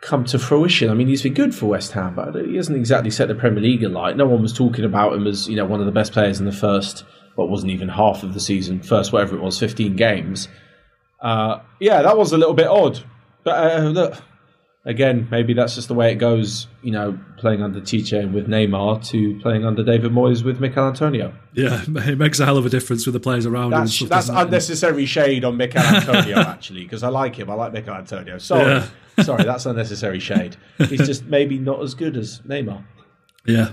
come 0.02 0.26
to 0.26 0.38
fruition. 0.38 0.90
I 0.90 0.94
mean, 0.94 1.08
he's 1.08 1.24
been 1.24 1.34
good 1.34 1.56
for 1.56 1.68
West 1.68 1.94
Ham, 1.94 2.16
but 2.16 2.36
he 2.36 2.58
hasn't 2.58 2.78
exactly 2.78 3.10
set 3.10 3.30
the 3.30 3.36
Premier 3.36 3.64
League 3.64 3.84
alight. 3.84 4.18
No 4.18 4.28
one 4.28 4.42
was 4.42 4.54
talking 4.54 4.84
about 4.84 5.14
him 5.14 5.26
as 5.28 5.48
you 5.48 5.56
know 5.56 5.66
one 5.66 5.80
of 5.80 5.86
the 5.86 5.94
best 5.94 6.12
players 6.12 6.40
in 6.42 6.46
the 6.46 6.52
first, 6.52 7.06
what 7.36 7.50
wasn't 7.50 7.72
even 7.72 7.88
half 7.88 8.22
of 8.22 8.34
the 8.34 8.40
season, 8.42 8.82
first 8.84 9.14
whatever 9.14 9.38
it 9.38 9.42
was, 9.42 9.58
fifteen 9.58 9.96
games. 9.96 10.50
Uh, 11.22 11.60
yeah, 11.80 12.02
that 12.02 12.18
was 12.18 12.34
a 12.34 12.38
little 12.38 12.54
bit 12.54 12.68
odd, 12.68 13.02
but 13.46 13.80
uh, 13.80 13.84
look, 13.88 14.22
again, 14.86 15.28
maybe 15.30 15.54
that's 15.54 15.76
just 15.76 15.88
the 15.88 15.94
way 15.94 16.12
it 16.12 16.16
goes. 16.16 16.68
You 16.82 16.92
know, 16.92 17.20
playing 17.38 17.62
under 17.62 17.80
Tite 17.80 18.32
with 18.32 18.48
Neymar 18.48 19.06
to 19.10 19.40
playing 19.40 19.66
under 19.66 19.84
David 19.84 20.12
Moyes 20.12 20.44
with 20.44 20.60
Michail 20.60 20.88
Antonio. 20.88 21.34
Yeah, 21.54 21.84
it 21.88 22.18
makes 22.18 22.40
a 22.40 22.46
hell 22.46 22.58
of 22.58 22.66
a 22.66 22.70
difference 22.70 23.06
with 23.06 23.14
the 23.14 23.20
players 23.20 23.46
around. 23.46 23.72
That's, 23.72 24.00
that's 24.00 24.30
unnecessary 24.30 25.06
shade 25.06 25.46
on 25.46 25.58
Michail 25.58 25.84
Antonio, 25.84 26.38
actually, 26.40 26.84
because 26.84 27.04
I 27.04 27.10
like 27.10 27.36
him. 27.36 27.50
I 27.50 27.54
like 27.56 27.74
Michail 27.74 27.96
Antonio. 27.96 28.38
Sorry, 28.38 28.66
yeah. 28.66 29.24
sorry, 29.24 29.44
that's 29.44 29.66
unnecessary 29.66 30.20
shade. 30.20 30.56
He's 30.78 31.06
just 31.06 31.26
maybe 31.26 31.58
not 31.58 31.82
as 31.82 31.94
good 31.94 32.18
as 32.18 32.40
Neymar. 32.42 32.84
Yeah. 33.46 33.72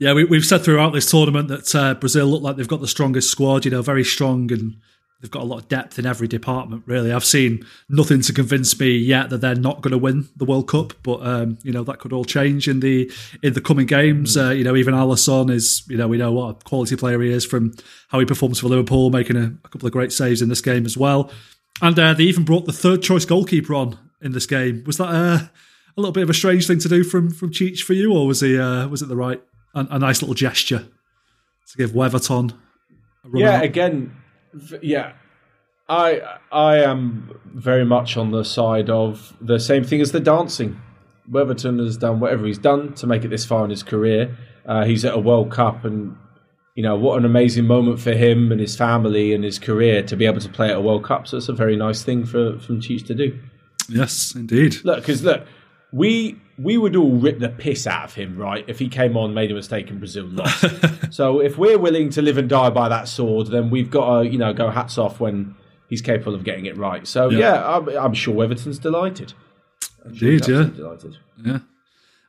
Yeah, 0.00 0.12
we, 0.12 0.26
have 0.30 0.46
said 0.46 0.62
throughout 0.62 0.92
this 0.92 1.10
tournament 1.10 1.48
that 1.48 1.74
uh, 1.74 1.94
Brazil 1.94 2.28
look 2.28 2.40
like 2.40 2.54
they've 2.54 2.68
got 2.68 2.80
the 2.80 2.86
strongest 2.86 3.32
squad. 3.32 3.64
You 3.64 3.72
know, 3.72 3.82
very 3.82 4.04
strong 4.04 4.52
and 4.52 4.76
they've 5.20 5.30
got 5.30 5.42
a 5.42 5.46
lot 5.46 5.58
of 5.58 5.68
depth 5.68 5.98
in 5.98 6.06
every 6.06 6.28
department. 6.28 6.82
Really, 6.86 7.12
I've 7.12 7.24
seen 7.24 7.66
nothing 7.88 8.20
to 8.22 8.32
convince 8.32 8.78
me 8.78 8.96
yet 8.96 9.30
that 9.30 9.40
they're 9.40 9.54
not 9.54 9.80
going 9.80 9.92
to 9.92 9.98
win 9.98 10.28
the 10.36 10.44
World 10.44 10.68
Cup. 10.68 10.92
But 11.02 11.26
um, 11.26 11.58
you 11.62 11.72
know 11.72 11.84
that 11.84 11.98
could 11.98 12.12
all 12.12 12.24
change 12.24 12.68
in 12.68 12.80
the 12.80 13.10
in 13.42 13.54
the 13.54 13.60
coming 13.60 13.86
games. 13.86 14.36
Mm. 14.36 14.46
Uh, 14.46 14.50
you 14.50 14.64
know, 14.64 14.76
even 14.76 14.94
Alisson 14.94 15.50
is 15.50 15.82
you 15.88 15.96
know 15.96 16.08
we 16.08 16.18
know 16.18 16.32
what 16.32 16.50
a 16.50 16.64
quality 16.64 16.96
player 16.96 17.20
he 17.20 17.30
is 17.30 17.44
from 17.44 17.74
how 18.08 18.18
he 18.18 18.24
performs 18.24 18.60
for 18.60 18.68
Liverpool, 18.68 19.10
making 19.10 19.36
a, 19.36 19.54
a 19.64 19.68
couple 19.68 19.86
of 19.86 19.92
great 19.92 20.12
saves 20.12 20.42
in 20.42 20.48
this 20.48 20.60
game 20.60 20.86
as 20.86 20.96
well. 20.96 21.30
And 21.80 21.98
uh, 21.98 22.14
they 22.14 22.24
even 22.24 22.44
brought 22.44 22.66
the 22.66 22.72
third 22.72 23.02
choice 23.02 23.24
goalkeeper 23.24 23.74
on 23.74 23.98
in 24.20 24.32
this 24.32 24.46
game. 24.46 24.82
Was 24.84 24.96
that 24.98 25.08
uh, 25.08 25.38
a 25.96 26.00
little 26.00 26.12
bit 26.12 26.24
of 26.24 26.30
a 26.30 26.34
strange 26.34 26.66
thing 26.66 26.78
to 26.80 26.88
do 26.88 27.04
from 27.04 27.30
from 27.30 27.52
Tite 27.52 27.78
for 27.78 27.92
you, 27.92 28.12
or 28.12 28.26
was 28.26 28.40
he 28.40 28.58
uh, 28.58 28.88
was 28.88 29.02
it 29.02 29.08
the 29.08 29.16
right 29.16 29.42
a, 29.74 29.86
a 29.90 29.98
nice 29.98 30.22
little 30.22 30.34
gesture 30.34 30.86
to 31.70 31.76
give 31.76 31.90
Weverton? 31.90 32.54
yeah, 33.34 33.56
out? 33.56 33.64
again 33.64 34.16
yeah, 34.82 35.12
I 35.88 36.20
I 36.52 36.78
am 36.78 37.40
very 37.46 37.84
much 37.84 38.16
on 38.16 38.30
the 38.30 38.44
side 38.44 38.90
of 38.90 39.36
the 39.40 39.58
same 39.58 39.84
thing 39.84 40.00
as 40.00 40.12
the 40.12 40.20
dancing. 40.20 40.80
Weverton 41.30 41.78
has 41.84 41.96
done 41.96 42.20
whatever 42.20 42.46
he's 42.46 42.58
done 42.58 42.94
to 42.94 43.06
make 43.06 43.24
it 43.24 43.28
this 43.28 43.44
far 43.44 43.64
in 43.64 43.70
his 43.70 43.82
career. 43.82 44.36
Uh, 44.66 44.84
he's 44.84 45.04
at 45.04 45.14
a 45.14 45.18
World 45.18 45.50
Cup, 45.50 45.84
and 45.84 46.16
you 46.74 46.82
know 46.82 46.96
what 46.96 47.18
an 47.18 47.24
amazing 47.24 47.66
moment 47.66 48.00
for 48.00 48.12
him 48.12 48.52
and 48.52 48.60
his 48.60 48.76
family 48.76 49.32
and 49.32 49.44
his 49.44 49.58
career 49.58 50.02
to 50.02 50.16
be 50.16 50.26
able 50.26 50.40
to 50.40 50.48
play 50.48 50.70
at 50.70 50.76
a 50.76 50.80
World 50.80 51.04
Cup. 51.04 51.26
So 51.26 51.36
it's 51.36 51.48
a 51.48 51.52
very 51.52 51.76
nice 51.76 52.02
thing 52.02 52.24
for 52.24 52.58
from 52.58 52.80
Tite 52.80 53.06
to 53.06 53.14
do. 53.14 53.38
Yes, 53.88 54.34
indeed. 54.34 54.76
Look, 54.84 55.00
because 55.00 55.22
look, 55.24 55.46
we 55.92 56.40
we 56.58 56.76
would 56.76 56.96
all 56.96 57.12
rip 57.12 57.38
the 57.38 57.48
piss 57.48 57.86
out 57.86 58.04
of 58.04 58.14
him, 58.14 58.36
right? 58.36 58.64
If 58.66 58.78
he 58.78 58.88
came 58.88 59.16
on, 59.16 59.32
made 59.32 59.50
a 59.50 59.54
mistake, 59.54 59.90
and 59.90 59.98
Brazil 59.98 60.26
lost. 60.26 60.64
so 61.10 61.40
if 61.40 61.56
we're 61.56 61.78
willing 61.78 62.10
to 62.10 62.22
live 62.22 62.36
and 62.36 62.48
die 62.48 62.70
by 62.70 62.88
that 62.88 63.08
sword, 63.08 63.48
then 63.48 63.70
we've 63.70 63.90
got 63.90 64.22
to, 64.22 64.28
you 64.28 64.38
know, 64.38 64.52
go 64.52 64.70
hats 64.70 64.98
off 64.98 65.20
when 65.20 65.54
he's 65.88 66.02
capable 66.02 66.34
of 66.34 66.44
getting 66.44 66.66
it 66.66 66.76
right. 66.76 67.06
So 67.06 67.30
yeah, 67.30 67.38
yeah 67.38 67.76
I'm, 67.76 67.88
I'm, 67.88 68.14
sure 68.14 68.34
Weverton's 68.34 68.78
delighted. 68.78 69.34
Indeed, 70.04 70.48
yeah, 70.48 70.64
delighted. 70.64 71.16
Yeah. 71.44 71.58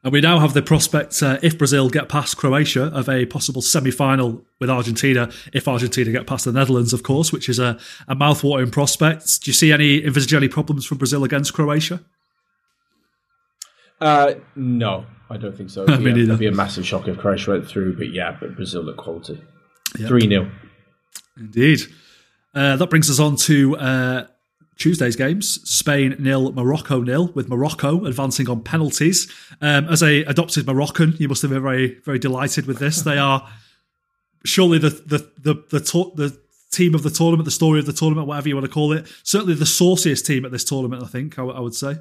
And 0.01 0.13
we 0.13 0.21
now 0.21 0.39
have 0.39 0.53
the 0.53 0.61
prospect, 0.61 1.21
uh, 1.21 1.39
if 1.41 1.57
Brazil 1.57 1.89
get 1.89 2.07
past 2.07 2.37
Croatia, 2.37 2.85
of 2.85 3.09
a 3.09 3.25
possible 3.25 3.61
semi-final 3.61 4.45
with 4.59 4.69
Argentina. 4.69 5.29
If 5.51 5.67
Argentina 5.67 6.09
get 6.11 6.25
past 6.25 6.45
the 6.45 6.53
Netherlands, 6.53 6.93
of 6.93 7.03
course, 7.03 7.33
which 7.33 7.49
is 7.49 7.59
a, 7.59 7.77
a 8.07 8.15
mouth-watering 8.15 8.71
prospect. 8.71 9.43
Do 9.43 9.49
you 9.49 9.53
see 9.53 9.73
any 9.73 10.05
envisage 10.05 10.33
any 10.33 10.47
problems 10.47 10.85
for 10.85 10.95
Brazil 10.95 11.25
against 11.25 11.53
Croatia? 11.53 12.01
Uh, 14.01 14.35
no, 14.55 15.05
I 15.29 15.37
don't 15.37 15.55
think 15.55 15.69
so. 15.69 15.83
It'd 15.87 16.03
be, 16.03 16.11
a, 16.11 16.23
it'd 16.23 16.39
be 16.39 16.47
a 16.47 16.51
massive 16.51 16.85
shock 16.85 17.07
if 17.07 17.17
Croatia 17.17 17.51
went 17.51 17.67
through, 17.67 17.97
but 17.97 18.11
yeah, 18.13 18.35
but 18.39 18.55
Brazil 18.55 18.83
look 18.83 18.97
quality. 18.97 19.41
Three 19.97 20.21
yep. 20.21 20.29
0 20.29 20.51
Indeed. 21.37 21.81
Uh, 22.53 22.75
that 22.75 22.89
brings 22.89 23.09
us 23.09 23.19
on 23.19 23.35
to 23.37 23.77
uh, 23.77 24.27
Tuesday's 24.77 25.15
games: 25.15 25.59
Spain 25.69 26.15
nil, 26.19 26.51
Morocco 26.53 27.01
nil, 27.01 27.27
with 27.33 27.49
Morocco 27.49 28.05
advancing 28.05 28.49
on 28.49 28.61
penalties. 28.63 29.31
Um, 29.61 29.87
as 29.87 30.01
a 30.03 30.23
adopted 30.23 30.65
Moroccan, 30.65 31.15
you 31.19 31.27
must 31.27 31.41
have 31.41 31.51
been 31.51 31.61
very, 31.61 31.99
very 32.05 32.19
delighted 32.19 32.65
with 32.65 32.79
this. 32.79 33.01
They 33.01 33.17
are 33.17 33.47
surely 34.45 34.77
the 34.77 34.89
the 34.89 35.29
the 35.37 35.63
the, 35.69 35.79
to- 35.79 36.11
the 36.15 36.39
team 36.71 36.93
of 36.95 37.03
the 37.03 37.09
tournament, 37.09 37.45
the 37.45 37.51
story 37.51 37.79
of 37.79 37.85
the 37.85 37.93
tournament, 37.93 38.27
whatever 38.27 38.47
you 38.47 38.55
want 38.55 38.65
to 38.65 38.71
call 38.71 38.93
it. 38.93 39.07
Certainly 39.23 39.55
the 39.55 39.65
sauciest 39.65 40.25
team 40.25 40.45
at 40.45 40.51
this 40.51 40.63
tournament. 40.63 41.03
I 41.03 41.07
think 41.07 41.37
I, 41.39 41.41
w- 41.41 41.57
I 41.57 41.59
would 41.61 41.73
say 41.73 41.97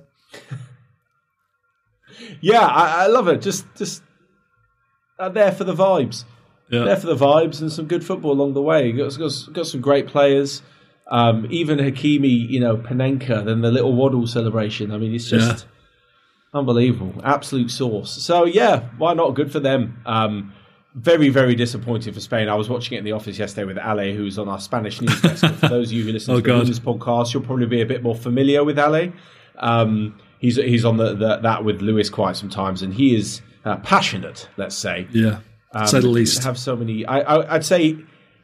yeah, 2.40 2.64
I, 2.64 3.04
I, 3.04 3.06
love 3.06 3.28
it. 3.28 3.42
Just, 3.42 3.66
just 3.76 4.02
uh, 5.18 5.28
there 5.28 5.52
for 5.52 5.64
the 5.64 5.74
vibes. 5.74 6.24
Yeah. 6.70 6.84
There 6.84 6.96
for 6.96 7.06
the 7.06 7.16
vibes 7.16 7.60
and 7.60 7.72
some 7.72 7.86
good 7.86 8.04
football 8.04 8.32
along 8.32 8.54
the 8.54 8.62
way. 8.62 8.92
Got, 8.92 9.18
got, 9.18 9.32
got 9.52 9.66
some 9.66 9.80
great 9.80 10.06
players. 10.06 10.62
Um, 11.10 11.46
even 11.50 11.78
Hakimi, 11.78 12.48
you 12.48 12.60
know, 12.60 12.76
Panenka, 12.76 13.44
then 13.44 13.62
the 13.62 13.70
little 13.70 13.94
waddle 13.94 14.26
celebration. 14.26 14.90
I 14.92 14.98
mean, 14.98 15.14
it's 15.14 15.28
just 15.28 15.64
yeah. 15.64 16.58
unbelievable. 16.58 17.20
Absolute 17.24 17.70
sauce. 17.70 18.22
So, 18.22 18.44
yeah, 18.44 18.88
why 18.98 19.14
not? 19.14 19.34
Good 19.34 19.50
for 19.50 19.60
them. 19.60 20.02
Um, 20.04 20.52
very, 20.94 21.28
very 21.28 21.54
disappointed 21.54 22.12
for 22.12 22.20
Spain. 22.20 22.48
I 22.48 22.54
was 22.54 22.68
watching 22.68 22.96
it 22.96 22.98
in 22.98 23.04
the 23.04 23.12
office 23.12 23.38
yesterday 23.38 23.64
with 23.64 23.78
Ale, 23.78 24.14
who's 24.14 24.38
on 24.38 24.48
our 24.48 24.60
Spanish 24.60 25.00
news 25.00 25.20
desk. 25.20 25.46
for 25.54 25.68
those 25.68 25.88
of 25.88 25.92
you 25.92 26.04
who 26.04 26.12
listen 26.12 26.34
oh, 26.34 26.40
to 26.40 26.64
this 26.64 26.80
podcast, 26.80 27.32
you'll 27.32 27.42
probably 27.42 27.66
be 27.66 27.80
a 27.80 27.86
bit 27.86 28.02
more 28.02 28.14
familiar 28.14 28.64
with 28.64 28.78
Ale. 28.78 29.12
Um, 29.56 30.18
he's 30.38 30.56
he's 30.56 30.84
on 30.84 30.96
the, 30.96 31.14
the, 31.14 31.36
that 31.38 31.64
with 31.64 31.80
Lewis 31.80 32.10
quite 32.10 32.36
sometimes, 32.36 32.82
and 32.82 32.94
he 32.94 33.14
is 33.14 33.42
uh, 33.64 33.76
passionate. 33.78 34.48
Let's 34.56 34.76
say, 34.76 35.06
yeah, 35.12 35.40
um, 35.72 35.86
say 35.86 36.00
the 36.00 36.08
least. 36.08 36.44
Have 36.44 36.58
so 36.58 36.76
many. 36.76 37.04
I, 37.04 37.20
I 37.20 37.52
would 37.54 37.64
say, 37.64 37.96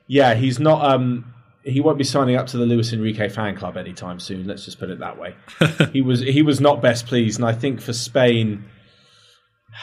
yeah, 0.06 0.34
he's 0.34 0.58
not. 0.58 0.84
Um, 0.84 1.32
he 1.62 1.80
won't 1.80 1.96
be 1.96 2.04
signing 2.04 2.36
up 2.36 2.46
to 2.48 2.58
the 2.58 2.66
Luis 2.66 2.92
Enrique 2.92 3.28
fan 3.28 3.56
club 3.56 3.76
anytime 3.76 4.20
soon. 4.20 4.46
Let's 4.46 4.64
just 4.64 4.78
put 4.78 4.90
it 4.90 4.98
that 4.98 5.18
way. 5.18 5.34
he 5.92 6.02
was 6.02 6.20
he 6.20 6.42
was 6.42 6.60
not 6.60 6.82
best 6.82 7.06
pleased, 7.06 7.38
and 7.38 7.46
I 7.46 7.52
think 7.52 7.80
for 7.80 7.92
Spain. 7.92 8.64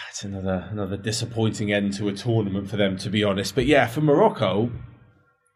It's 0.09 0.23
another 0.23 0.69
another 0.71 0.95
disappointing 0.95 1.73
end 1.73 1.93
to 1.95 2.07
a 2.07 2.13
tournament 2.13 2.69
for 2.69 2.77
them, 2.77 2.97
to 2.99 3.09
be 3.09 3.25
honest. 3.25 3.55
But 3.55 3.65
yeah, 3.65 3.87
for 3.87 3.99
Morocco, 3.99 4.71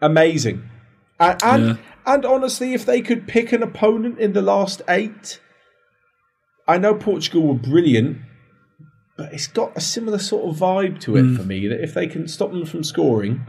amazing, 0.02 0.70
and 1.22 1.42
and, 1.42 1.66
yeah. 1.68 1.76
and 2.06 2.26
honestly, 2.26 2.74
if 2.74 2.86
they 2.86 3.02
could 3.02 3.30
pick 3.30 3.54
an 3.54 3.64
opponent 3.64 4.20
in 4.20 4.34
the 4.34 4.42
last 4.42 4.82
eight, 4.90 5.40
I 6.68 6.78
know 6.78 6.96
Portugal 6.96 7.44
were 7.44 7.54
brilliant, 7.54 8.18
but 9.18 9.34
it's 9.34 9.48
got 9.48 9.78
a 9.78 9.82
similar 9.82 10.18
sort 10.18 10.50
of 10.50 10.60
vibe 10.60 11.00
to 11.02 11.16
it 11.16 11.24
mm. 11.24 11.38
for 11.38 11.44
me. 11.44 11.68
That 11.68 11.82
if 11.82 11.94
they 11.94 12.08
can 12.08 12.28
stop 12.28 12.52
them 12.52 12.66
from 12.66 12.84
scoring, 12.84 13.46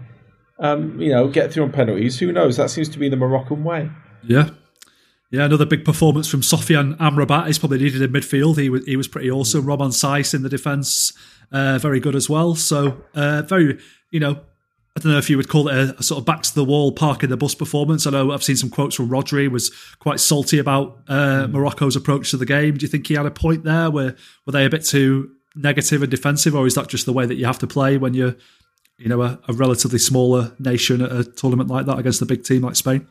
um, 0.58 1.00
you 1.00 1.10
know, 1.10 1.28
get 1.28 1.52
through 1.52 1.64
on 1.64 1.72
penalties, 1.72 2.18
who 2.18 2.32
knows? 2.32 2.56
That 2.56 2.70
seems 2.70 2.88
to 2.90 2.98
be 2.98 3.08
the 3.08 3.16
Moroccan 3.16 3.64
way. 3.64 3.90
Yeah. 4.22 4.50
Yeah, 5.30 5.44
another 5.44 5.66
big 5.66 5.84
performance 5.84 6.28
from 6.28 6.40
Sofyan 6.40 6.96
Amrabat 6.98 7.48
He's 7.48 7.58
probably 7.58 7.78
needed 7.78 8.00
in 8.00 8.12
midfield. 8.12 8.58
He 8.58 8.70
was 8.70 8.84
he 8.84 8.96
was 8.96 9.08
pretty 9.08 9.30
awesome. 9.30 9.66
Romain 9.66 9.90
Saïss 9.90 10.34
in 10.34 10.42
the 10.42 10.48
defence, 10.48 11.12
uh, 11.50 11.78
very 11.78 11.98
good 11.98 12.14
as 12.14 12.30
well. 12.30 12.54
So 12.54 13.02
uh, 13.14 13.42
very, 13.42 13.78
you 14.12 14.20
know, 14.20 14.40
I 14.96 14.98
don't 14.98 15.12
know 15.12 15.18
if 15.18 15.28
you 15.28 15.36
would 15.36 15.50
call 15.50 15.68
it 15.68 15.74
a, 15.76 15.98
a, 15.98 16.02
sort 16.02 16.20
of 16.20 16.24
back 16.24 16.42
to 16.42 16.54
the 16.54 16.64
wall 16.64 16.90
park 16.90 17.22
in 17.22 17.28
the 17.28 17.36
bus 17.36 17.54
performance. 17.54 18.06
I 18.06 18.10
know 18.10 18.32
I've 18.32 18.42
seen 18.42 18.56
some 18.56 18.70
quotes 18.70 18.94
from 18.94 19.10
Rodri 19.10 19.50
was 19.50 19.70
quite 19.98 20.20
salty 20.20 20.58
about 20.58 21.02
uh, 21.06 21.46
mm. 21.46 21.52
Morocco's 21.52 21.96
approach 21.96 22.30
to 22.30 22.38
the 22.38 22.46
game. 22.46 22.78
Do 22.78 22.84
you 22.84 22.88
think 22.88 23.06
he 23.06 23.14
had 23.14 23.26
a 23.26 23.30
point 23.30 23.64
there? 23.64 23.90
Where 23.90 24.16
were 24.46 24.52
they 24.52 24.64
a 24.64 24.70
bit 24.70 24.86
too 24.86 25.32
negative 25.54 26.02
and 26.02 26.10
defensive, 26.10 26.54
or 26.54 26.66
is 26.66 26.74
that 26.76 26.88
just 26.88 27.04
the 27.04 27.12
way 27.12 27.26
that 27.26 27.34
you 27.34 27.44
have 27.44 27.58
to 27.58 27.66
play 27.66 27.98
when 27.98 28.14
you're, 28.14 28.36
you 28.96 29.08
know, 29.08 29.20
a, 29.20 29.38
a 29.48 29.52
relatively 29.52 29.98
smaller 29.98 30.54
nation 30.58 31.02
at 31.02 31.12
a 31.12 31.24
tournament 31.24 31.68
like 31.68 31.84
that 31.84 31.98
against 31.98 32.22
a 32.22 32.26
big 32.26 32.42
team 32.42 32.62
like 32.62 32.76
Spain? 32.76 33.06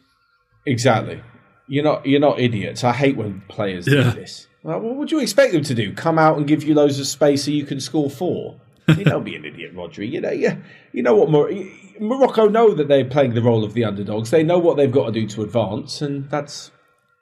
Exactly. 0.65 1.21
You're 1.67 1.83
not 1.83 2.03
you're 2.05 2.19
not 2.19 2.39
idiots. 2.39 2.83
I 2.83 2.93
hate 2.93 3.15
when 3.15 3.41
players 3.47 3.88
yeah. 3.88 4.11
do 4.11 4.11
this. 4.11 4.47
Well, 4.63 4.79
what 4.79 4.95
would 4.95 5.11
you 5.11 5.19
expect 5.19 5.53
them 5.53 5.63
to 5.63 5.75
do? 5.75 5.93
Come 5.93 6.17
out 6.17 6.38
and 6.38 6.47
give 6.47 6.63
you 6.63 6.73
loads 6.73 6.99
of 6.99 7.05
space 7.05 7.45
so 7.45 7.51
you 7.51 7.65
can 7.65 7.79
score 7.79 8.09
four? 8.09 8.59
You 8.89 9.03
don't 9.03 9.23
be 9.23 9.36
an 9.36 9.45
idiot, 9.45 9.75
Rodri. 9.75 10.11
You 10.11 10.21
know, 10.21 10.31
yeah, 10.31 10.57
you 10.93 11.01
know 11.03 11.15
what 11.15 11.29
Mor- 11.29 11.51
Morocco 11.99 12.47
know 12.47 12.73
that 12.73 12.88
they're 12.88 13.05
playing 13.05 13.33
the 13.33 13.41
role 13.41 13.63
of 13.63 13.73
the 13.73 13.83
underdogs. 13.83 14.31
They 14.31 14.43
know 14.43 14.59
what 14.59 14.77
they've 14.77 14.91
got 14.91 15.07
to 15.07 15.11
do 15.11 15.27
to 15.27 15.43
advance, 15.43 16.01
and 16.01 16.29
that's 16.29 16.71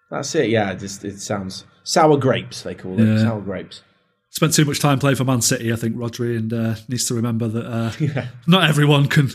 that's 0.10 0.34
it. 0.36 0.50
Yeah, 0.50 0.72
it 0.72 0.80
just 0.80 1.04
it 1.06 1.20
sounds 1.20 1.66
sour 1.84 2.18
grapes. 2.18 2.64
They 2.64 2.76
call 2.76 3.00
it 3.00 3.20
sour 3.20 3.42
grapes. 3.42 3.82
Spent 4.30 4.54
too 4.54 4.66
much 4.66 4.80
time 4.80 4.98
playing 4.98 5.16
for 5.16 5.26
Man 5.26 5.42
City, 5.42 5.72
I 5.72 5.76
think 5.76 5.96
Rodri, 5.96 6.36
and 6.38 6.52
uh, 6.52 6.76
needs 6.88 7.06
to 7.06 7.14
remember 7.14 7.48
that 7.48 7.66
uh, 7.68 7.92
yeah. 8.00 8.30
not 8.48 8.68
everyone 8.68 9.08
can, 9.08 9.30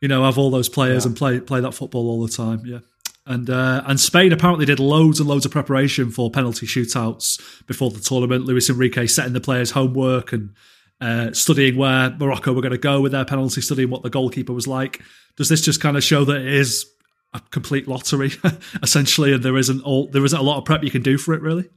you 0.00 0.08
know, 0.08 0.24
have 0.24 0.36
all 0.36 0.50
those 0.50 0.68
players 0.68 1.04
yeah. 1.04 1.10
and 1.10 1.16
play 1.16 1.38
play 1.38 1.60
that 1.60 1.74
football 1.74 2.08
all 2.08 2.26
the 2.26 2.32
time. 2.32 2.62
Yeah. 2.66 2.80
And 3.24 3.48
uh, 3.48 3.84
and 3.86 4.00
Spain 4.00 4.32
apparently 4.32 4.66
did 4.66 4.80
loads 4.80 5.20
and 5.20 5.28
loads 5.28 5.46
of 5.46 5.52
preparation 5.52 6.10
for 6.10 6.28
penalty 6.28 6.66
shootouts 6.66 7.66
before 7.66 7.90
the 7.90 8.00
tournament. 8.00 8.44
Luis 8.44 8.68
Enrique 8.68 9.06
setting 9.06 9.32
the 9.32 9.40
players' 9.40 9.70
homework 9.70 10.32
and 10.32 10.50
uh, 11.02 11.32
studying 11.32 11.76
where 11.76 12.10
Morocco 12.10 12.52
were 12.52 12.62
going 12.62 12.70
to 12.70 12.78
go 12.78 13.00
with 13.00 13.10
their 13.10 13.24
penalty, 13.24 13.60
studying 13.60 13.90
what 13.90 14.04
the 14.04 14.10
goalkeeper 14.10 14.52
was 14.52 14.68
like. 14.68 15.02
Does 15.36 15.48
this 15.48 15.60
just 15.60 15.80
kind 15.80 15.96
of 15.96 16.04
show 16.04 16.24
that 16.24 16.36
it 16.36 16.46
is 16.46 16.86
a 17.34 17.40
complete 17.50 17.88
lottery, 17.88 18.30
essentially, 18.82 19.32
and 19.32 19.42
there 19.42 19.56
isn't 19.56 19.82
all 19.82 20.06
there 20.08 20.24
isn't 20.24 20.38
a 20.38 20.42
lot 20.42 20.58
of 20.58 20.64
prep 20.64 20.84
you 20.84 20.92
can 20.92 21.02
do 21.02 21.18
for 21.18 21.34
it, 21.34 21.42
really? 21.42 21.68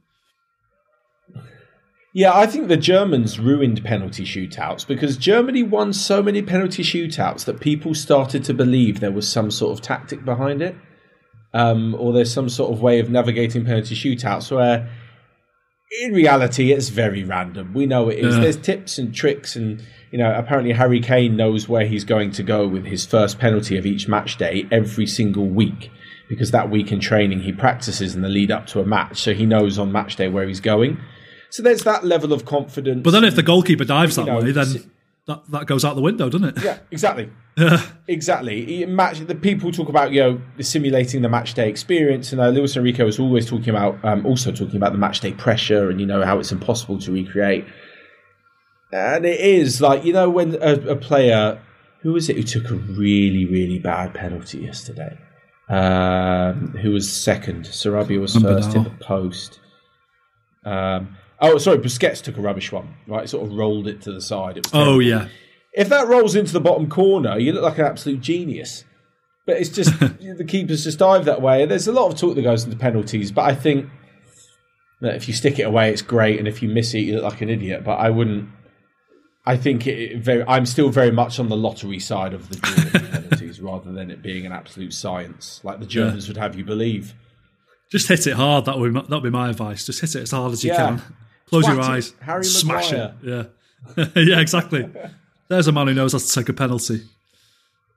Yeah, 2.14 2.34
I 2.34 2.46
think 2.46 2.68
the 2.68 2.76
Germans 2.76 3.38
ruined 3.38 3.84
penalty 3.84 4.24
shootouts 4.24 4.86
because 4.86 5.16
Germany 5.16 5.64
won 5.64 5.92
so 5.92 6.22
many 6.22 6.40
penalty 6.40 6.82
shootouts 6.82 7.44
that 7.46 7.60
people 7.60 7.94
started 7.94 8.44
to 8.44 8.54
believe 8.54 9.00
there 9.00 9.12
was 9.12 9.30
some 9.30 9.50
sort 9.50 9.76
of 9.76 9.84
tactic 9.84 10.24
behind 10.24 10.62
it, 10.62 10.76
um, 11.52 11.96
or 11.96 12.12
there's 12.12 12.32
some 12.32 12.48
sort 12.48 12.72
of 12.72 12.80
way 12.80 13.00
of 13.00 13.10
navigating 13.10 13.64
penalty 13.64 13.96
shootouts 13.96 14.54
where 14.54 14.88
in 16.02 16.12
reality, 16.12 16.72
it's 16.72 16.88
very 16.88 17.24
random. 17.24 17.72
We 17.74 17.86
know 17.86 18.08
it 18.08 18.18
is. 18.18 18.34
Yeah. 18.34 18.42
There's 18.42 18.56
tips 18.56 18.98
and 18.98 19.14
tricks, 19.14 19.56
and 19.56 19.82
you 20.10 20.18
know, 20.18 20.34
apparently 20.34 20.72
Harry 20.72 21.00
Kane 21.00 21.36
knows 21.36 21.68
where 21.68 21.86
he's 21.86 22.04
going 22.04 22.30
to 22.32 22.42
go 22.42 22.66
with 22.66 22.86
his 22.86 23.06
first 23.06 23.38
penalty 23.38 23.76
of 23.76 23.86
each 23.86 24.08
match 24.08 24.36
day 24.36 24.66
every 24.70 25.06
single 25.06 25.46
week 25.46 25.90
because 26.28 26.50
that 26.50 26.70
week 26.70 26.90
in 26.90 26.98
training 26.98 27.40
he 27.40 27.52
practices 27.52 28.16
in 28.16 28.22
the 28.22 28.28
lead 28.28 28.50
up 28.50 28.66
to 28.68 28.80
a 28.80 28.84
match, 28.84 29.20
so 29.20 29.34
he 29.34 29.46
knows 29.46 29.78
on 29.78 29.92
match 29.92 30.16
day 30.16 30.28
where 30.28 30.46
he's 30.46 30.60
going. 30.60 30.98
So 31.50 31.62
there's 31.62 31.84
that 31.84 32.04
level 32.04 32.32
of 32.32 32.44
confidence. 32.44 33.02
But 33.02 33.12
then 33.12 33.24
if 33.24 33.36
the 33.36 33.42
goalkeeper 33.42 33.84
dives 33.84 34.16
that 34.16 34.26
know, 34.26 34.40
way, 34.40 34.50
then 34.50 34.90
that, 35.26 35.42
that 35.50 35.66
goes 35.66 35.84
out 35.84 35.96
the 35.96 36.02
window, 36.02 36.28
doesn't 36.28 36.56
it? 36.56 36.64
Yeah, 36.64 36.78
exactly. 36.90 37.30
exactly. 38.08 38.86
Match 38.86 39.18
the 39.20 39.34
people 39.34 39.72
talk 39.72 39.88
about 39.88 40.12
you 40.12 40.20
know 40.20 40.40
simulating 40.60 41.22
the 41.22 41.28
match 41.28 41.54
day 41.54 41.68
experience, 41.68 42.32
and 42.32 42.40
uh, 42.40 42.48
Luis 42.48 42.76
Enrique 42.76 43.02
was 43.02 43.18
always 43.18 43.46
talking 43.46 43.70
about 43.70 44.02
um, 44.04 44.24
also 44.24 44.52
talking 44.52 44.76
about 44.76 44.92
the 44.92 44.98
match 44.98 45.20
day 45.20 45.32
pressure, 45.32 45.90
and 45.90 46.00
you 46.00 46.06
know 46.06 46.24
how 46.24 46.38
it's 46.38 46.52
impossible 46.52 46.98
to 47.00 47.12
recreate. 47.12 47.64
And 48.92 49.26
it 49.26 49.40
is 49.40 49.80
like 49.80 50.04
you 50.04 50.12
know 50.12 50.30
when 50.30 50.54
a, 50.62 50.74
a 50.90 50.96
player 50.96 51.60
who 52.02 52.12
was 52.12 52.28
it 52.28 52.36
who 52.36 52.42
took 52.44 52.70
a 52.70 52.74
really 52.74 53.46
really 53.46 53.80
bad 53.80 54.14
penalty 54.14 54.58
yesterday, 54.58 55.18
um, 55.68 56.68
who 56.80 56.92
was 56.92 57.12
second. 57.12 57.64
Sarabia 57.64 58.20
was 58.20 58.36
first 58.36 58.76
in 58.76 58.84
the 58.84 58.90
post. 58.90 59.58
Um, 60.64 61.16
Oh, 61.40 61.58
sorry, 61.58 61.78
Busquets 61.78 62.22
took 62.22 62.36
a 62.38 62.40
rubbish 62.40 62.72
one. 62.72 62.94
Right, 63.06 63.28
sort 63.28 63.46
of 63.46 63.56
rolled 63.56 63.86
it 63.88 64.00
to 64.02 64.12
the 64.12 64.20
side. 64.20 64.56
It 64.56 64.66
was 64.66 64.74
oh 64.74 64.98
yeah. 64.98 65.28
If 65.72 65.90
that 65.90 66.08
rolls 66.08 66.34
into 66.34 66.52
the 66.52 66.60
bottom 66.60 66.88
corner, 66.88 67.38
you 67.38 67.52
look 67.52 67.62
like 67.62 67.78
an 67.78 67.84
absolute 67.84 68.20
genius. 68.20 68.84
But 69.46 69.58
it's 69.58 69.70
just 69.70 69.98
the 70.00 70.44
keepers 70.46 70.84
just 70.84 70.98
dive 70.98 71.24
that 71.26 71.42
way. 71.42 71.66
There's 71.66 71.86
a 71.86 71.92
lot 71.92 72.12
of 72.12 72.18
talk 72.18 72.34
that 72.34 72.42
goes 72.42 72.64
into 72.64 72.76
penalties, 72.76 73.30
but 73.30 73.44
I 73.44 73.54
think 73.54 73.88
that 75.00 75.14
if 75.14 75.28
you 75.28 75.34
stick 75.34 75.58
it 75.58 75.64
away, 75.64 75.90
it's 75.90 76.02
great, 76.02 76.38
and 76.38 76.48
if 76.48 76.62
you 76.62 76.68
miss 76.68 76.94
it, 76.94 77.00
you 77.00 77.14
look 77.14 77.24
like 77.24 77.40
an 77.42 77.50
idiot. 77.50 77.84
But 77.84 77.96
I 77.96 78.10
wouldn't. 78.10 78.48
I 79.44 79.56
think 79.56 79.86
it 79.86 80.18
very. 80.18 80.42
I'm 80.48 80.66
still 80.66 80.88
very 80.88 81.12
much 81.12 81.38
on 81.38 81.48
the 81.48 81.56
lottery 81.56 82.00
side 82.00 82.32
of 82.32 82.48
the 82.48 83.10
penalties, 83.12 83.60
rather 83.60 83.92
than 83.92 84.10
it 84.10 84.22
being 84.22 84.46
an 84.46 84.52
absolute 84.52 84.92
science, 84.92 85.60
like 85.62 85.78
the 85.78 85.86
Germans 85.86 86.26
yeah. 86.26 86.30
would 86.30 86.36
have 86.38 86.56
you 86.56 86.64
believe. 86.64 87.14
Just 87.90 88.08
hit 88.08 88.26
it 88.26 88.32
hard. 88.32 88.64
That 88.64 88.78
would 88.78 88.94
that 88.94 89.10
would 89.10 89.22
be 89.22 89.30
my 89.30 89.50
advice. 89.50 89.86
Just 89.86 90.00
hit 90.00 90.16
it 90.16 90.22
as 90.22 90.32
hard 90.32 90.52
as 90.52 90.64
you 90.64 90.72
yeah. 90.72 90.76
can. 90.76 91.02
Close 91.48 91.64
Twat 91.64 91.74
your 91.74 91.82
eyes. 91.82 92.12
Harry 92.20 92.44
Smash 92.44 92.92
Maguire. 92.92 93.14
it. 93.22 93.48
Yeah. 93.96 94.06
yeah, 94.16 94.40
exactly. 94.40 94.88
There's 95.48 95.68
a 95.68 95.72
man 95.72 95.86
who 95.86 95.94
knows 95.94 96.12
how 96.12 96.18
to 96.18 96.28
take 96.28 96.48
a 96.48 96.52
penalty. 96.52 97.02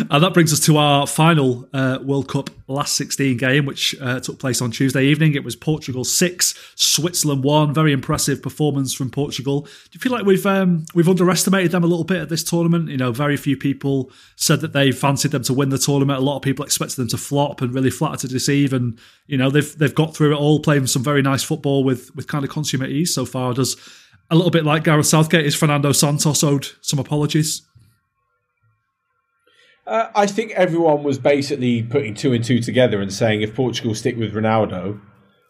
And 0.08 0.22
that 0.22 0.32
brings 0.32 0.52
us 0.52 0.60
to 0.60 0.76
our 0.76 1.06
final 1.06 1.68
uh, 1.72 1.98
World 2.02 2.28
Cup 2.28 2.50
last 2.68 2.94
16 2.96 3.36
game, 3.36 3.66
which 3.66 3.94
uh, 4.00 4.20
took 4.20 4.38
place 4.38 4.62
on 4.62 4.70
Tuesday 4.70 5.04
evening. 5.04 5.34
It 5.34 5.44
was 5.44 5.56
Portugal 5.56 6.04
6, 6.04 6.72
Switzerland 6.76 7.44
1. 7.44 7.74
Very 7.74 7.92
impressive 7.92 8.42
performance 8.42 8.94
from 8.94 9.10
Portugal. 9.10 9.62
Do 9.62 9.70
you 9.92 10.00
feel 10.00 10.12
like 10.12 10.24
we've 10.24 10.46
um, 10.46 10.86
we've 10.94 11.08
underestimated 11.08 11.72
them 11.72 11.84
a 11.84 11.86
little 11.86 12.04
bit 12.04 12.22
at 12.22 12.28
this 12.28 12.44
tournament? 12.44 12.88
You 12.88 12.96
know, 12.96 13.12
very 13.12 13.36
few 13.36 13.56
people 13.56 14.10
said 14.36 14.60
that 14.60 14.72
they 14.72 14.92
fancied 14.92 15.32
them 15.32 15.42
to 15.44 15.52
win 15.52 15.68
the 15.68 15.78
tournament. 15.78 16.18
A 16.18 16.22
lot 16.22 16.36
of 16.36 16.42
people 16.42 16.64
expected 16.64 16.96
them 16.96 17.08
to 17.08 17.18
flop 17.18 17.60
and 17.60 17.74
really 17.74 17.90
flatter 17.90 18.18
to 18.18 18.28
deceive. 18.28 18.72
And, 18.72 18.98
you 19.26 19.36
know, 19.36 19.50
they've 19.50 19.76
they've 19.78 19.94
got 19.94 20.14
through 20.14 20.32
it 20.32 20.38
all, 20.38 20.60
playing 20.60 20.86
some 20.86 21.02
very 21.02 21.22
nice 21.22 21.42
football 21.42 21.84
with, 21.84 22.14
with 22.14 22.26
kind 22.26 22.44
of 22.44 22.50
consummate 22.50 22.90
ease 22.90 23.14
so 23.14 23.24
far. 23.24 23.52
Does 23.52 23.76
a 24.30 24.36
little 24.36 24.50
bit 24.50 24.64
like 24.64 24.84
Gareth 24.84 25.06
Southgate, 25.06 25.44
is 25.44 25.56
Fernando 25.56 25.92
Santos 25.92 26.44
owed 26.44 26.68
some 26.80 27.00
apologies? 27.00 27.62
Uh, 29.90 30.08
I 30.14 30.26
think 30.26 30.52
everyone 30.52 31.02
was 31.02 31.18
basically 31.18 31.82
putting 31.82 32.14
two 32.14 32.32
and 32.32 32.44
two 32.44 32.60
together 32.60 33.00
and 33.00 33.12
saying 33.12 33.42
if 33.42 33.56
Portugal 33.56 33.92
stick 33.92 34.16
with 34.16 34.32
Ronaldo, 34.32 35.00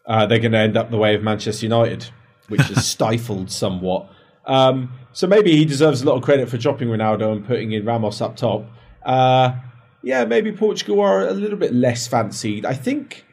uh, 0.07 0.25
they're 0.25 0.39
going 0.39 0.53
to 0.53 0.57
end 0.57 0.75
up 0.75 0.89
the 0.89 0.97
way 0.97 1.13
of 1.13 1.21
Manchester 1.21 1.67
United, 1.67 2.07
which 2.47 2.67
is 2.71 2.83
stifled 2.87 3.51
somewhat. 3.51 4.09
Um, 4.47 4.93
so 5.13 5.27
maybe 5.27 5.55
he 5.55 5.63
deserves 5.63 6.01
a 6.01 6.07
lot 6.07 6.15
of 6.15 6.23
credit 6.23 6.49
for 6.49 6.57
dropping 6.57 6.87
Ronaldo 6.87 7.31
and 7.31 7.45
putting 7.45 7.71
in 7.71 7.85
Ramos 7.85 8.19
up 8.19 8.35
top. 8.35 8.65
Uh, 9.05 9.59
yeah, 10.01 10.25
maybe 10.25 10.51
Portugal 10.51 11.01
are 11.01 11.27
a 11.27 11.33
little 11.33 11.59
bit 11.59 11.71
less 11.71 12.07
fancied. 12.07 12.65
I 12.65 12.73
think, 12.73 13.23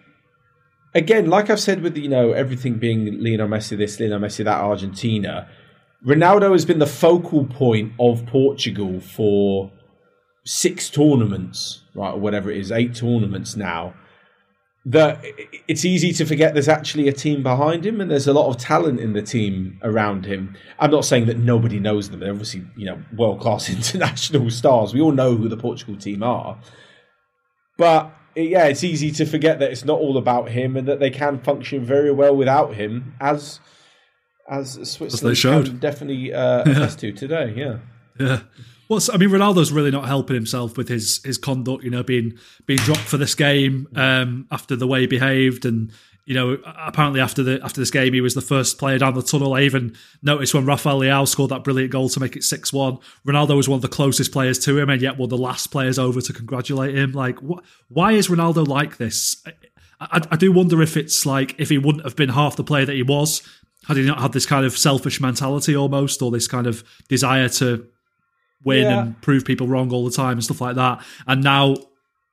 again, 0.94 1.30
like 1.30 1.48
I've 1.48 1.58
said 1.58 1.80
with 1.80 1.96
you 1.96 2.10
know 2.10 2.32
everything 2.32 2.74
being 2.74 3.18
Lionel 3.18 3.48
Messi 3.48 3.78
this, 3.78 3.98
Lionel 3.98 4.20
Messi 4.20 4.44
that, 4.44 4.60
Argentina, 4.60 5.48
Ronaldo 6.06 6.52
has 6.52 6.66
been 6.66 6.80
the 6.80 6.86
focal 6.86 7.46
point 7.46 7.94
of 7.98 8.26
Portugal 8.26 9.00
for 9.00 9.72
six 10.48 10.88
tournaments, 10.88 11.82
right, 11.94 12.14
or 12.14 12.18
whatever 12.18 12.50
it 12.50 12.56
is, 12.56 12.72
eight 12.72 12.94
tournaments 12.94 13.54
now, 13.54 13.92
that 14.86 15.22
it's 15.68 15.84
easy 15.84 16.10
to 16.14 16.24
forget 16.24 16.54
there's 16.54 16.68
actually 16.68 17.06
a 17.06 17.12
team 17.12 17.42
behind 17.42 17.84
him 17.84 18.00
and 18.00 18.10
there's 18.10 18.26
a 18.26 18.32
lot 18.32 18.48
of 18.48 18.56
talent 18.56 18.98
in 18.98 19.12
the 19.12 19.20
team 19.20 19.78
around 19.82 20.24
him. 20.24 20.56
I'm 20.78 20.90
not 20.90 21.04
saying 21.04 21.26
that 21.26 21.36
nobody 21.36 21.78
knows 21.78 22.08
them. 22.08 22.20
They're 22.20 22.30
obviously, 22.30 22.64
you 22.76 22.86
know, 22.86 23.02
world 23.14 23.40
class 23.40 23.68
international 23.92 24.50
stars. 24.50 24.94
We 24.94 25.02
all 25.02 25.12
know 25.12 25.36
who 25.36 25.48
the 25.48 25.58
Portugal 25.58 25.96
team 25.96 26.22
are. 26.22 26.58
But 27.76 28.10
yeah, 28.34 28.64
it's 28.64 28.82
easy 28.82 29.10
to 29.12 29.26
forget 29.26 29.58
that 29.58 29.70
it's 29.70 29.84
not 29.84 29.98
all 29.98 30.16
about 30.16 30.48
him 30.48 30.78
and 30.78 30.88
that 30.88 30.98
they 30.98 31.10
can 31.10 31.40
function 31.40 31.84
very 31.84 32.10
well 32.10 32.34
without 32.34 32.74
him 32.74 33.14
as 33.20 33.60
as 34.48 34.90
Switzerland 34.90 35.32
as 35.32 35.38
showed. 35.38 35.80
definitely 35.80 36.32
uh, 36.32 36.64
yeah. 36.66 36.86
to 36.86 37.12
today. 37.12 37.52
Yeah. 37.54 37.78
Yeah. 38.18 38.40
Well, 38.88 39.00
I 39.12 39.18
mean, 39.18 39.28
Ronaldo's 39.28 39.70
really 39.70 39.90
not 39.90 40.06
helping 40.06 40.34
himself 40.34 40.76
with 40.76 40.88
his 40.88 41.20
his 41.24 41.36
conduct. 41.38 41.84
You 41.84 41.90
know, 41.90 42.02
being 42.02 42.38
being 42.66 42.78
dropped 42.78 43.02
for 43.02 43.18
this 43.18 43.34
game 43.34 43.86
um, 43.94 44.46
after 44.50 44.76
the 44.76 44.86
way 44.86 45.02
he 45.02 45.06
behaved, 45.06 45.66
and 45.66 45.92
you 46.24 46.34
know, 46.34 46.58
apparently 46.64 47.20
after 47.20 47.42
the 47.42 47.60
after 47.62 47.80
this 47.80 47.90
game, 47.90 48.14
he 48.14 48.20
was 48.20 48.34
the 48.34 48.40
first 48.40 48.78
player 48.78 48.98
down 48.98 49.14
the 49.14 49.22
tunnel. 49.22 49.54
I 49.54 49.62
even 49.62 49.94
noticed 50.22 50.54
when 50.54 50.64
Rafael 50.64 51.00
Leao 51.00 51.28
scored 51.28 51.50
that 51.50 51.64
brilliant 51.64 51.92
goal 51.92 52.08
to 52.08 52.20
make 52.20 52.36
it 52.36 52.44
six 52.44 52.72
one. 52.72 52.98
Ronaldo 53.26 53.56
was 53.56 53.68
one 53.68 53.76
of 53.76 53.82
the 53.82 53.88
closest 53.88 54.32
players 54.32 54.58
to 54.60 54.78
him, 54.78 54.88
and 54.88 55.02
yet 55.02 55.18
one 55.18 55.26
of 55.26 55.30
the 55.30 55.38
last 55.38 55.66
players 55.68 55.98
over 55.98 56.20
to 56.20 56.32
congratulate 56.32 56.94
him. 56.94 57.12
Like, 57.12 57.38
wh- 57.40 57.60
why 57.88 58.12
is 58.12 58.28
Ronaldo 58.28 58.66
like 58.66 58.96
this? 58.96 59.42
I, 60.00 60.22
I 60.30 60.36
do 60.36 60.52
wonder 60.52 60.80
if 60.80 60.96
it's 60.96 61.26
like 61.26 61.54
if 61.58 61.68
he 61.68 61.78
wouldn't 61.78 62.04
have 62.04 62.16
been 62.16 62.30
half 62.30 62.56
the 62.56 62.64
player 62.64 62.86
that 62.86 62.94
he 62.94 63.02
was 63.02 63.42
had 63.86 63.96
he 63.96 64.04
not 64.04 64.20
had 64.20 64.32
this 64.32 64.46
kind 64.46 64.66
of 64.66 64.76
selfish 64.76 65.20
mentality 65.20 65.74
almost, 65.74 66.20
or 66.22 66.30
this 66.30 66.46
kind 66.46 66.66
of 66.66 66.84
desire 67.08 67.48
to 67.48 67.86
win 68.64 68.84
yeah. 68.84 69.02
and 69.02 69.20
prove 69.22 69.44
people 69.44 69.66
wrong 69.66 69.92
all 69.92 70.04
the 70.04 70.10
time 70.10 70.32
and 70.32 70.44
stuff 70.44 70.60
like 70.60 70.76
that. 70.76 71.04
And 71.26 71.42
now 71.42 71.76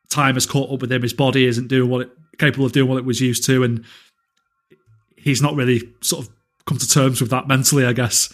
time 0.09 0.36
has 0.36 0.45
caught 0.45 0.71
up 0.71 0.82
with 0.82 0.91
him. 0.91 1.01
His 1.01 1.13
body 1.13 1.45
isn't 1.45 1.67
doing 1.67 1.89
what 1.89 2.01
it 2.01 2.11
capable 2.38 2.65
of 2.65 2.71
doing 2.71 2.89
what 2.89 2.97
it 2.97 3.05
was 3.05 3.21
used 3.21 3.45
to, 3.45 3.63
and 3.63 3.86
he's 5.15 5.41
not 5.41 5.55
really 5.55 5.82
sort 6.01 6.26
of 6.26 6.32
come 6.65 6.78
to 6.78 6.88
terms 6.88 7.21
with 7.21 7.30
that 7.32 7.47
mentally. 7.47 7.86
I 7.86 7.93
guess. 7.93 8.34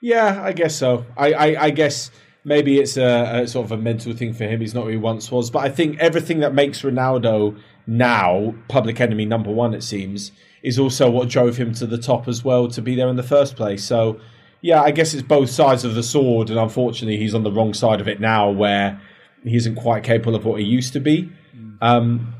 Yeah, 0.00 0.42
I 0.42 0.52
guess 0.52 0.76
so. 0.76 1.06
I, 1.16 1.32
I, 1.32 1.62
I 1.64 1.70
guess 1.70 2.10
maybe 2.44 2.78
it's 2.78 2.98
a, 2.98 3.42
a, 3.42 3.48
sort 3.48 3.64
of 3.64 3.72
a 3.72 3.78
mental 3.78 4.12
thing 4.12 4.34
for 4.34 4.44
him. 4.44 4.60
He's 4.60 4.74
not 4.74 4.84
who 4.84 4.90
he 4.90 4.96
once 4.98 5.30
was. 5.30 5.50
But 5.50 5.60
I 5.60 5.70
think 5.70 5.98
everything 5.98 6.40
that 6.40 6.52
makes 6.52 6.82
Ronaldo 6.82 7.58
now 7.86 8.54
public 8.68 9.00
enemy 9.00 9.24
number 9.24 9.50
one, 9.50 9.72
it 9.72 9.82
seems, 9.82 10.30
is 10.62 10.78
also 10.78 11.08
what 11.10 11.30
drove 11.30 11.56
him 11.56 11.72
to 11.74 11.86
the 11.86 11.96
top 11.96 12.28
as 12.28 12.44
well 12.44 12.68
to 12.68 12.82
be 12.82 12.94
there 12.94 13.08
in 13.08 13.16
the 13.16 13.22
first 13.22 13.56
place. 13.56 13.82
So 13.82 14.20
yeah, 14.64 14.80
I 14.80 14.92
guess 14.92 15.12
it's 15.12 15.22
both 15.22 15.50
sides 15.50 15.84
of 15.84 15.94
the 15.94 16.02
sword, 16.02 16.48
and 16.48 16.58
unfortunately, 16.58 17.18
he's 17.18 17.34
on 17.34 17.42
the 17.42 17.52
wrong 17.52 17.74
side 17.74 18.00
of 18.00 18.08
it 18.08 18.18
now, 18.18 18.48
where 18.48 18.98
he 19.42 19.56
isn't 19.56 19.74
quite 19.74 20.04
capable 20.04 20.34
of 20.34 20.46
what 20.46 20.58
he 20.58 20.64
used 20.64 20.94
to 20.94 21.00
be. 21.00 21.30
Mm. 21.54 21.76
Um, 21.82 22.34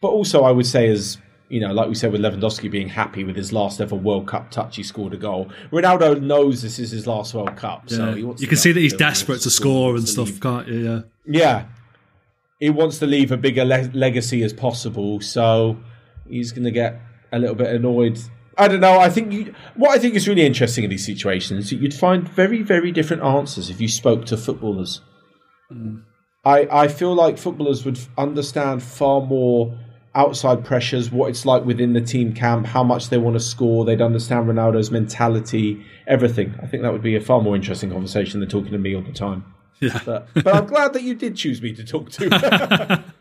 but 0.00 0.08
also, 0.08 0.44
I 0.44 0.50
would 0.50 0.64
say, 0.64 0.88
as 0.88 1.18
You 1.50 1.60
know, 1.60 1.74
like 1.74 1.88
we 1.88 1.94
said 1.94 2.10
with 2.10 2.22
Lewandowski 2.22 2.70
being 2.70 2.88
happy 2.88 3.22
with 3.22 3.36
his 3.36 3.52
last 3.52 3.82
ever 3.82 3.94
World 3.94 4.26
Cup 4.26 4.50
touch, 4.50 4.76
he 4.76 4.82
scored 4.82 5.12
a 5.12 5.18
goal. 5.18 5.50
Ronaldo 5.70 6.22
knows 6.22 6.62
this 6.62 6.78
is 6.78 6.90
his 6.90 7.06
last 7.06 7.34
World 7.34 7.56
Cup, 7.56 7.84
yeah. 7.88 7.96
so 7.96 8.14
you 8.14 8.46
can 8.46 8.56
see 8.56 8.72
that 8.72 8.80
he's 8.80 8.94
desperate 8.94 9.42
to 9.42 9.50
score 9.50 9.94
and 9.94 10.08
stuff, 10.08 10.28
leave. 10.28 10.40
can't 10.40 10.68
you? 10.68 10.78
Yeah. 10.78 11.00
Yeah, 11.26 11.66
he 12.60 12.70
wants 12.70 12.98
to 13.00 13.06
leave 13.06 13.30
a 13.30 13.36
bigger 13.36 13.66
le- 13.66 13.90
legacy 13.92 14.42
as 14.42 14.54
possible, 14.54 15.20
so 15.20 15.76
he's 16.26 16.50
going 16.50 16.64
to 16.64 16.70
get 16.70 16.98
a 17.30 17.38
little 17.38 17.54
bit 17.54 17.74
annoyed. 17.74 18.18
I 18.58 18.68
don't 18.68 18.80
know. 18.80 18.98
I 18.98 19.08
think 19.08 19.32
you, 19.32 19.54
what 19.76 19.92
I 19.92 19.98
think 19.98 20.14
is 20.14 20.26
really 20.26 20.44
interesting 20.44 20.84
in 20.84 20.90
these 20.90 21.06
situations, 21.06 21.64
is 21.64 21.70
that 21.70 21.76
you'd 21.76 21.94
find 21.94 22.28
very, 22.28 22.62
very 22.62 22.90
different 22.90 23.22
answers 23.22 23.70
if 23.70 23.80
you 23.80 23.88
spoke 23.88 24.26
to 24.26 24.36
footballers. 24.36 25.00
Mm. 25.72 26.02
I, 26.44 26.66
I 26.70 26.88
feel 26.88 27.14
like 27.14 27.38
footballers 27.38 27.84
would 27.84 28.00
understand 28.16 28.82
far 28.82 29.20
more 29.20 29.78
outside 30.14 30.64
pressures, 30.64 31.10
what 31.10 31.30
it's 31.30 31.46
like 31.46 31.64
within 31.64 31.92
the 31.92 32.00
team 32.00 32.32
camp, 32.32 32.66
how 32.66 32.82
much 32.82 33.10
they 33.10 33.18
want 33.18 33.34
to 33.34 33.40
score. 33.40 33.84
They'd 33.84 34.02
understand 34.02 34.48
Ronaldo's 34.48 34.90
mentality, 34.90 35.84
everything. 36.08 36.54
I 36.60 36.66
think 36.66 36.82
that 36.82 36.92
would 36.92 37.02
be 37.02 37.14
a 37.14 37.20
far 37.20 37.40
more 37.40 37.54
interesting 37.54 37.90
conversation 37.90 38.40
than 38.40 38.48
talking 38.48 38.72
to 38.72 38.78
me 38.78 38.96
all 38.96 39.02
the 39.02 39.12
time. 39.12 39.44
Yeah. 39.80 40.00
But, 40.04 40.28
but 40.34 40.48
I'm 40.48 40.66
glad 40.66 40.92
that 40.94 41.02
you 41.02 41.14
did 41.14 41.36
choose 41.36 41.62
me 41.62 41.72
to 41.74 41.84
talk 41.84 42.10
to. 42.10 43.04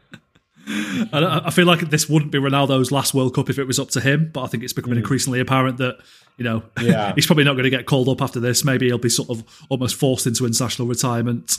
I 0.69 1.49
feel 1.51 1.65
like 1.65 1.79
this 1.89 2.09
wouldn't 2.09 2.31
be 2.31 2.39
Ronaldo's 2.39 2.91
last 2.91 3.13
World 3.13 3.33
Cup 3.33 3.49
if 3.49 3.57
it 3.57 3.65
was 3.65 3.79
up 3.79 3.89
to 3.91 4.01
him, 4.01 4.31
but 4.33 4.43
I 4.43 4.47
think 4.47 4.63
it's 4.63 4.73
becoming 4.73 4.97
mm. 4.97 5.01
increasingly 5.01 5.39
apparent 5.39 5.77
that 5.77 5.97
you 6.37 6.43
know 6.43 6.63
yeah. 6.81 7.13
he's 7.15 7.25
probably 7.25 7.45
not 7.45 7.53
going 7.53 7.63
to 7.63 7.69
get 7.69 7.85
called 7.85 8.09
up 8.09 8.21
after 8.21 8.39
this. 8.39 8.65
Maybe 8.65 8.87
he'll 8.87 8.97
be 8.97 9.09
sort 9.09 9.29
of 9.29 9.43
almost 9.69 9.95
forced 9.95 10.27
into 10.27 10.45
international 10.45 10.87
retirement. 10.87 11.57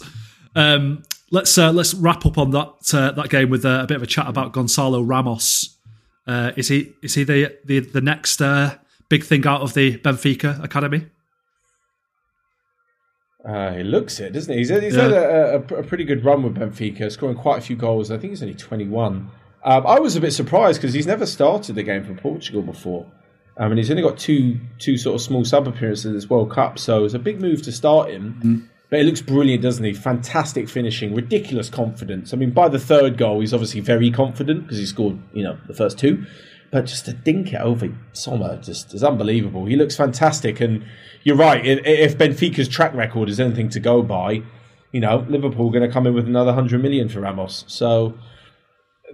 Um, 0.54 1.04
let's 1.30 1.56
uh, 1.56 1.72
let's 1.72 1.94
wrap 1.94 2.26
up 2.26 2.38
on 2.38 2.50
that 2.50 2.94
uh, 2.94 3.12
that 3.12 3.30
game 3.30 3.50
with 3.50 3.64
uh, 3.64 3.80
a 3.82 3.86
bit 3.86 3.96
of 3.96 4.02
a 4.02 4.06
chat 4.06 4.26
about 4.26 4.52
Gonzalo 4.52 5.02
Ramos. 5.02 5.76
Uh, 6.26 6.52
is 6.56 6.68
he 6.68 6.92
is 7.02 7.14
he 7.14 7.24
the 7.24 7.56
the 7.64 7.80
the 7.80 8.00
next 8.00 8.42
uh, 8.42 8.76
big 9.08 9.24
thing 9.24 9.46
out 9.46 9.62
of 9.62 9.74
the 9.74 9.98
Benfica 9.98 10.62
academy? 10.62 11.06
Uh, 13.48 13.72
he 13.72 13.82
looks 13.82 14.20
it, 14.20 14.34
doesn't 14.34 14.52
he? 14.52 14.58
He's, 14.58 14.68
he's 14.68 14.94
yeah. 14.94 15.02
had 15.02 15.12
a, 15.12 15.54
a, 15.54 15.78
a, 15.78 15.82
pretty 15.82 16.04
good 16.04 16.22
run 16.22 16.42
with 16.42 16.56
Benfica, 16.56 17.10
scoring 17.10 17.36
quite 17.36 17.56
a 17.56 17.60
few 17.62 17.76
goals. 17.76 18.10
I 18.10 18.18
think 18.18 18.32
he's 18.32 18.42
only 18.42 18.54
21. 18.54 19.30
Um, 19.64 19.86
I 19.86 19.98
was 20.00 20.16
a 20.16 20.20
bit 20.20 20.32
surprised 20.32 20.80
because 20.80 20.92
he's 20.92 21.06
never 21.06 21.24
started 21.24 21.74
the 21.74 21.82
game 21.82 22.04
for 22.04 22.12
Portugal 22.14 22.60
before. 22.60 23.06
Um, 23.56 23.72
and 23.72 23.78
he's 23.78 23.90
only 23.90 24.02
got 24.02 24.18
two 24.18 24.60
two 24.78 24.98
sort 24.98 25.14
of 25.16 25.22
small 25.22 25.44
sub 25.44 25.66
appearances 25.66 26.04
in 26.04 26.12
this 26.12 26.28
World 26.28 26.50
Cup, 26.50 26.78
so 26.78 27.04
it's 27.04 27.14
a 27.14 27.18
big 27.18 27.40
move 27.40 27.62
to 27.62 27.72
start 27.72 28.10
him. 28.10 28.40
Mm. 28.44 28.68
But 28.90 29.00
it 29.00 29.04
looks 29.04 29.20
brilliant, 29.20 29.62
doesn't 29.62 29.84
he? 29.84 29.92
Fantastic 29.94 30.68
finishing, 30.68 31.14
ridiculous 31.14 31.68
confidence. 31.68 32.32
I 32.32 32.36
mean, 32.36 32.52
by 32.52 32.68
the 32.68 32.78
third 32.78 33.18
goal, 33.18 33.40
he's 33.40 33.52
obviously 33.52 33.80
very 33.80 34.10
confident 34.10 34.62
because 34.62 34.78
he 34.78 34.86
scored, 34.86 35.18
you 35.32 35.42
know, 35.42 35.58
the 35.66 35.74
first 35.74 35.98
two. 35.98 36.24
But 36.70 36.84
just 36.84 37.06
to 37.06 37.14
dink 37.14 37.54
it 37.54 37.60
over 37.60 37.88
Sommer 38.12 38.60
just 38.60 38.92
is 38.92 39.02
unbelievable. 39.02 39.64
He 39.64 39.76
looks 39.76 39.96
fantastic, 39.96 40.60
and 40.60 40.84
you're 41.22 41.36
right. 41.36 41.64
If 41.64 42.18
Benfica's 42.18 42.68
track 42.68 42.92
record 42.94 43.28
is 43.28 43.40
anything 43.40 43.70
to 43.70 43.80
go 43.80 44.02
by, 44.02 44.42
you 44.92 45.00
know, 45.00 45.24
Liverpool 45.28 45.68
are 45.68 45.72
going 45.72 45.86
to 45.86 45.92
come 45.92 46.06
in 46.06 46.14
with 46.14 46.26
another 46.26 46.52
hundred 46.52 46.82
million 46.82 47.08
for 47.08 47.20
Ramos. 47.20 47.64
So 47.68 48.18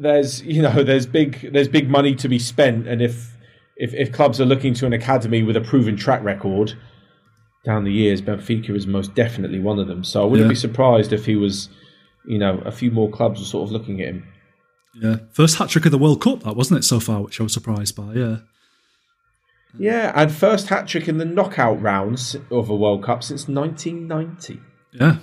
there's, 0.00 0.42
you 0.42 0.62
know, 0.62 0.82
there's 0.82 1.06
big, 1.06 1.52
there's 1.52 1.68
big 1.68 1.88
money 1.88 2.14
to 2.16 2.28
be 2.28 2.38
spent, 2.38 2.88
and 2.88 3.00
if 3.00 3.34
if, 3.76 3.92
if 3.94 4.12
clubs 4.12 4.40
are 4.40 4.44
looking 4.44 4.74
to 4.74 4.86
an 4.86 4.92
academy 4.92 5.42
with 5.42 5.56
a 5.56 5.60
proven 5.60 5.96
track 5.96 6.22
record 6.22 6.74
down 7.64 7.84
the 7.84 7.92
years, 7.92 8.20
Benfica 8.22 8.70
is 8.70 8.86
most 8.86 9.14
definitely 9.14 9.58
one 9.58 9.78
of 9.78 9.88
them. 9.88 10.04
So 10.04 10.22
I 10.22 10.26
wouldn't 10.26 10.46
yeah. 10.46 10.52
be 10.52 10.56
surprised 10.56 11.12
if 11.12 11.26
he 11.26 11.34
was, 11.34 11.68
you 12.26 12.38
know, 12.38 12.62
a 12.64 12.70
few 12.70 12.90
more 12.90 13.10
clubs 13.10 13.40
were 13.40 13.46
sort 13.46 13.68
of 13.68 13.72
looking 13.72 14.00
at 14.00 14.08
him. 14.08 14.28
Yeah, 15.00 15.16
first 15.32 15.58
hat 15.58 15.68
trick 15.68 15.86
of 15.86 15.92
the 15.92 15.98
World 15.98 16.20
Cup, 16.20 16.44
that 16.44 16.56
wasn't 16.56 16.78
it 16.78 16.84
so 16.84 17.00
far, 17.00 17.22
which 17.22 17.40
I 17.40 17.42
was 17.42 17.52
surprised 17.52 17.96
by. 17.96 18.14
Yeah. 18.14 18.36
Yeah, 19.78 20.12
and 20.14 20.30
first 20.30 20.68
hat 20.68 20.86
trick 20.86 21.08
in 21.08 21.18
the 21.18 21.24
knockout 21.24 21.80
rounds 21.82 22.36
of 22.50 22.70
a 22.70 22.76
World 22.76 23.02
Cup 23.02 23.24
since 23.24 23.48
1990. 23.48 24.60
Yeah. 24.92 25.16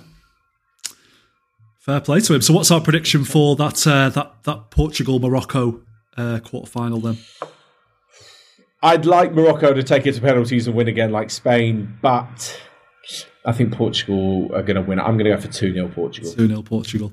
Fair 1.78 2.00
play 2.00 2.20
to 2.20 2.34
him. 2.34 2.42
So, 2.42 2.52
what's 2.52 2.70
our 2.70 2.80
prediction 2.80 3.24
for 3.24 3.56
that 3.56 3.86
uh, 3.86 4.08
that 4.10 4.44
that 4.44 4.70
Portugal 4.70 5.18
Morocco 5.18 5.80
uh, 6.16 6.38
quarter 6.40 6.70
final 6.70 7.00
then? 7.00 7.18
I'd 8.82 9.06
like 9.06 9.32
Morocco 9.32 9.72
to 9.72 9.82
take 9.82 10.06
it 10.06 10.12
to 10.12 10.20
penalties 10.20 10.66
and 10.66 10.76
win 10.76 10.88
again, 10.88 11.12
like 11.12 11.30
Spain, 11.30 11.98
but 12.02 12.60
I 13.44 13.52
think 13.52 13.72
Portugal 13.72 14.50
are 14.54 14.62
going 14.62 14.76
to 14.76 14.82
win. 14.82 15.00
I'm 15.00 15.16
going 15.16 15.24
to 15.24 15.30
go 15.30 15.40
for 15.40 15.48
two 15.48 15.72
0 15.72 15.88
Portugal. 15.88 16.32
Two 16.32 16.46
0 16.46 16.62
Portugal. 16.62 17.12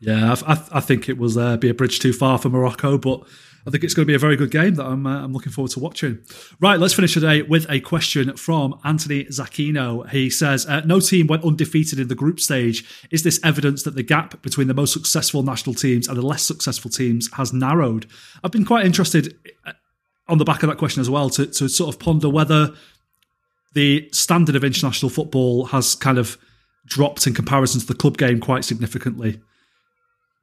Yeah, 0.00 0.34
I, 0.46 0.52
I, 0.52 0.64
I, 0.72 0.80
think 0.80 1.08
it 1.08 1.16
was 1.16 1.36
uh, 1.38 1.56
be 1.56 1.70
a 1.70 1.74
bridge 1.74 2.00
too 2.00 2.12
far 2.12 2.38
for 2.38 2.50
Morocco, 2.50 2.98
but 2.98 3.22
I 3.66 3.70
think 3.70 3.82
it's 3.82 3.94
going 3.94 4.04
to 4.04 4.10
be 4.10 4.14
a 4.14 4.18
very 4.18 4.36
good 4.36 4.50
game 4.50 4.74
that 4.74 4.84
I'm, 4.84 5.06
uh, 5.06 5.24
I'm 5.24 5.32
looking 5.32 5.50
forward 5.50 5.72
to 5.72 5.80
watching. 5.80 6.20
Right, 6.60 6.78
let's 6.78 6.94
finish 6.94 7.14
today 7.14 7.42
with 7.42 7.68
a 7.68 7.80
question 7.80 8.36
from 8.36 8.78
Anthony 8.84 9.24
Zacchino. 9.24 10.08
He 10.10 10.30
says, 10.30 10.66
uh, 10.66 10.82
No 10.84 11.00
team 11.00 11.26
went 11.26 11.44
undefeated 11.44 11.98
in 11.98 12.08
the 12.08 12.14
group 12.14 12.38
stage. 12.38 12.84
Is 13.10 13.24
this 13.24 13.40
evidence 13.42 13.82
that 13.82 13.96
the 13.96 14.04
gap 14.04 14.40
between 14.42 14.68
the 14.68 14.74
most 14.74 14.92
successful 14.92 15.42
national 15.42 15.74
teams 15.74 16.06
and 16.06 16.16
the 16.16 16.22
less 16.22 16.42
successful 16.42 16.90
teams 16.90 17.32
has 17.32 17.52
narrowed? 17.52 18.06
I've 18.44 18.52
been 18.52 18.66
quite 18.66 18.86
interested 18.86 19.36
uh, 19.64 19.72
on 20.28 20.38
the 20.38 20.44
back 20.44 20.62
of 20.62 20.68
that 20.68 20.78
question 20.78 21.00
as 21.00 21.10
well 21.10 21.28
to, 21.30 21.46
to 21.46 21.68
sort 21.68 21.92
of 21.92 21.98
ponder 21.98 22.28
whether 22.28 22.72
the 23.74 24.08
standard 24.12 24.56
of 24.56 24.62
international 24.62 25.10
football 25.10 25.66
has 25.66 25.96
kind 25.96 26.18
of 26.18 26.38
dropped 26.86 27.26
in 27.26 27.34
comparison 27.34 27.80
to 27.80 27.86
the 27.86 27.94
club 27.94 28.16
game 28.16 28.40
quite 28.40 28.64
significantly. 28.64 29.40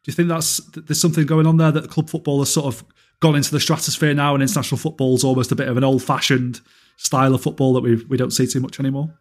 Do 0.03 0.11
you 0.11 0.13
think 0.13 0.29
that's 0.29 0.57
there's 0.75 0.99
something 0.99 1.25
going 1.25 1.47
on 1.47 1.57
there 1.57 1.71
that 1.71 1.89
club 1.89 2.09
football 2.09 2.39
has 2.39 2.51
sort 2.51 2.65
of 2.65 2.83
gone 3.19 3.35
into 3.35 3.51
the 3.51 3.59
stratosphere 3.59 4.13
now, 4.13 4.33
and 4.33 4.43
international 4.43 4.77
football 4.77 5.15
is 5.15 5.23
almost 5.23 5.51
a 5.51 5.55
bit 5.55 5.69
of 5.69 5.77
an 5.77 5.83
old-fashioned 5.83 6.59
style 6.97 7.33
of 7.33 7.41
football 7.41 7.73
that 7.73 7.81
we 7.81 7.95
we 8.05 8.17
don't 8.17 8.31
see 8.31 8.45
too 8.45 8.59
much 8.59 8.79
anymore. 8.79 9.13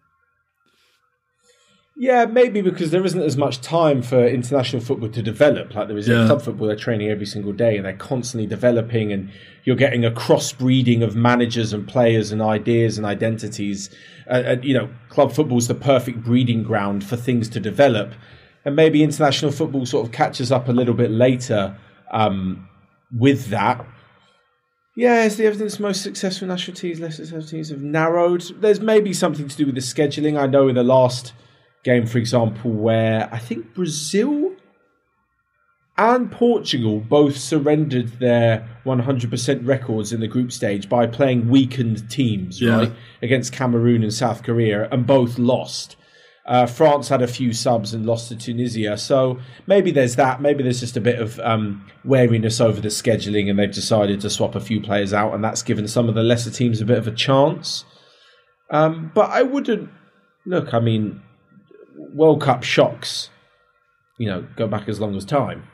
Yeah, 1.95 2.25
maybe 2.25 2.63
because 2.63 2.91
there 2.91 3.05
isn't 3.05 3.23
as 3.23 3.37
much 3.37 3.61
time 3.61 4.03
for 4.03 4.27
international 4.27 4.83
football 4.83 5.11
to 5.11 5.23
develop. 5.23 5.75
Like 5.75 5.89
there 5.89 5.97
is 5.97 6.09
yeah. 6.09 6.23
in 6.23 6.27
club 6.27 6.43
football, 6.43 6.67
they're 6.67 6.75
training 6.75 7.11
every 7.11 7.27
single 7.27 7.53
day 7.53 7.77
and 7.77 7.85
they're 7.85 7.97
constantly 7.97 8.47
developing, 8.47 9.13
and 9.13 9.31
you're 9.65 9.77
getting 9.77 10.05
a 10.05 10.11
crossbreeding 10.11 11.03
of 11.03 11.15
managers 11.15 11.73
and 11.73 11.87
players 11.87 12.33
and 12.33 12.43
ideas 12.43 12.97
and 12.97 13.07
identities. 13.07 13.91
Uh, 14.29 14.43
and, 14.45 14.65
you 14.65 14.75
know, 14.75 14.89
club 15.11 15.33
football 15.33 15.59
is 15.59 15.69
the 15.69 15.75
perfect 15.75 16.25
breeding 16.25 16.63
ground 16.63 17.05
for 17.05 17.17
things 17.17 17.49
to 17.51 17.61
develop. 17.61 18.15
And 18.65 18.77
maybe 18.77 19.03
international 19.03 19.51
football 19.51 19.87
sort 19.87 20.07
of 20.07 20.13
catches 20.13 20.53
up 20.53 20.69
a 20.69 20.73
little 20.73 20.95
bit 20.95 21.11
later 21.11 21.77
um, 22.13 22.69
with 23.17 23.49
that. 23.49 23.85
Yeah, 24.95 25.25
is 25.25 25.37
the 25.37 25.47
evidence 25.47 25.81
most 25.81 26.03
successful 26.03 26.49
national 26.49 26.77
teams, 26.77 27.01
less 27.01 27.17
successful 27.17 27.49
teams 27.49 27.71
have 27.71 27.83
narrowed? 27.83 28.43
There's 28.61 28.81
maybe 28.81 29.13
something 29.13 29.49
to 29.49 29.57
do 29.57 29.67
with 29.67 29.75
the 29.75 29.81
scheduling. 29.81 30.39
I 30.39 30.47
know 30.47 30.69
in 30.69 30.75
the 30.75 30.85
last 30.85 31.33
game, 31.83 32.07
for 32.07 32.19
example, 32.19 32.71
where 32.71 33.29
I 33.33 33.39
think 33.39 33.75
Brazil 33.75 34.53
and 35.97 36.31
Portugal 36.31 37.01
both 37.01 37.37
surrendered 37.37 38.19
their 38.19 38.69
100% 38.85 39.67
records 39.67 40.13
in 40.13 40.21
the 40.21 40.27
group 40.27 40.53
stage 40.53 40.89
by 40.89 41.07
playing 41.07 41.49
weakened 41.49 42.11
teams, 42.11 42.61
yeah. 42.61 42.77
right, 42.77 42.93
against 43.23 43.53
Cameroon 43.53 44.03
and 44.03 44.13
South 44.13 44.43
Korea, 44.43 44.89
and 44.91 45.07
both 45.07 45.39
lost. 45.39 45.97
Uh, 46.45 46.67
France 46.67 47.09
had 47.09 47.23
a 47.23 47.29
few 47.29 47.53
subs 47.53 47.95
and 47.95 48.05
lost 48.05 48.29
to 48.29 48.37
Tunisia. 48.37 48.99
So 48.99 49.39
maybe 49.67 49.93
there's 49.93 50.17
that. 50.17 50.41
Maybe 50.41 50.63
there's 50.63 50.81
just 50.81 50.97
a 50.97 51.01
bit 51.01 51.21
of 51.21 51.39
um, 51.41 51.87
wariness 52.05 52.61
over 52.61 52.81
the 52.81 52.89
scheduling 52.89 53.49
and 53.49 53.59
they've 53.59 53.73
decided 53.73 54.21
to 54.23 54.31
swap 54.31 54.55
a 54.55 54.61
few 54.61 54.81
players 54.81 55.13
out 55.13 55.35
and 55.35 55.45
that's 55.45 55.63
given 55.63 55.87
some 55.87 56.09
of 56.09 56.15
the 56.15 56.23
lesser 56.23 56.51
teams 56.51 56.81
a 56.81 56.85
bit 56.85 56.99
of 56.99 57.07
a 57.07 57.13
chance. 57.13 57.85
Um, 58.71 59.13
but 59.15 59.31
I 59.31 59.43
wouldn't. 59.43 59.91
Look, 60.45 60.75
I 60.75 60.81
mean, 60.81 61.23
World 61.97 62.43
Cup 62.43 62.65
shocks, 62.65 63.31
you 64.19 64.27
know, 64.27 64.45
go 64.57 64.67
back 64.67 64.89
as 64.89 64.99
long 64.99 65.15
as 65.15 65.25
time. 65.25 65.69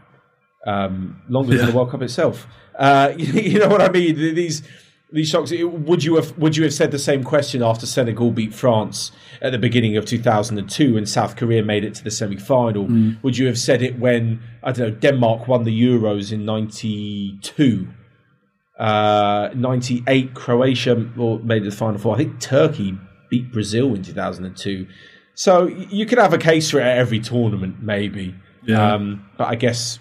Um, 0.66 1.22
longer 1.28 1.52
yeah. 1.52 1.58
than 1.58 1.70
the 1.70 1.76
World 1.76 1.90
Cup 1.90 2.02
itself. 2.02 2.46
Uh, 2.78 3.14
you 3.16 3.58
know 3.58 3.68
what 3.68 3.80
I 3.80 3.88
mean? 3.90 4.16
These 4.16 4.62
these 5.10 5.28
shocks. 5.28 5.52
Would 5.52 6.04
you 6.04 6.16
have 6.16 6.36
would 6.38 6.56
you 6.56 6.64
have 6.64 6.74
said 6.74 6.90
the 6.90 6.98
same 6.98 7.24
question 7.24 7.62
after 7.62 7.86
Senegal 7.86 8.30
beat 8.30 8.54
France 8.54 9.12
at 9.40 9.52
the 9.52 9.58
beginning 9.58 9.96
of 9.96 10.04
2002 10.04 10.96
and 10.96 11.08
South 11.08 11.36
Korea 11.36 11.62
made 11.62 11.84
it 11.84 11.94
to 11.94 12.04
the 12.04 12.10
semi 12.10 12.36
final? 12.36 12.86
Mm. 12.86 13.22
Would 13.22 13.38
you 13.38 13.46
have 13.46 13.58
said 13.58 13.82
it 13.82 13.98
when 13.98 14.40
I 14.62 14.72
don't 14.72 14.88
know 14.88 14.94
Denmark 14.94 15.48
won 15.48 15.64
the 15.64 15.82
Euros 15.82 16.32
in 16.32 16.44
'92? 16.44 17.88
Uh, 18.78 19.50
98 19.56 20.34
Croatia 20.34 21.10
or 21.18 21.40
made 21.40 21.64
the 21.64 21.70
final 21.72 21.98
four. 21.98 22.14
I 22.14 22.18
think 22.18 22.38
Turkey 22.38 22.96
beat 23.28 23.52
Brazil 23.52 23.94
in 23.94 24.02
2002. 24.02 24.86
So 25.34 25.66
you 25.66 26.06
could 26.06 26.18
have 26.18 26.32
a 26.32 26.38
case 26.38 26.70
for 26.70 26.78
it 26.78 26.84
at 26.84 26.98
every 26.98 27.18
tournament, 27.18 27.82
maybe. 27.82 28.34
Yeah. 28.64 28.94
Um, 28.94 29.28
but 29.36 29.48
I 29.48 29.56
guess 29.56 29.98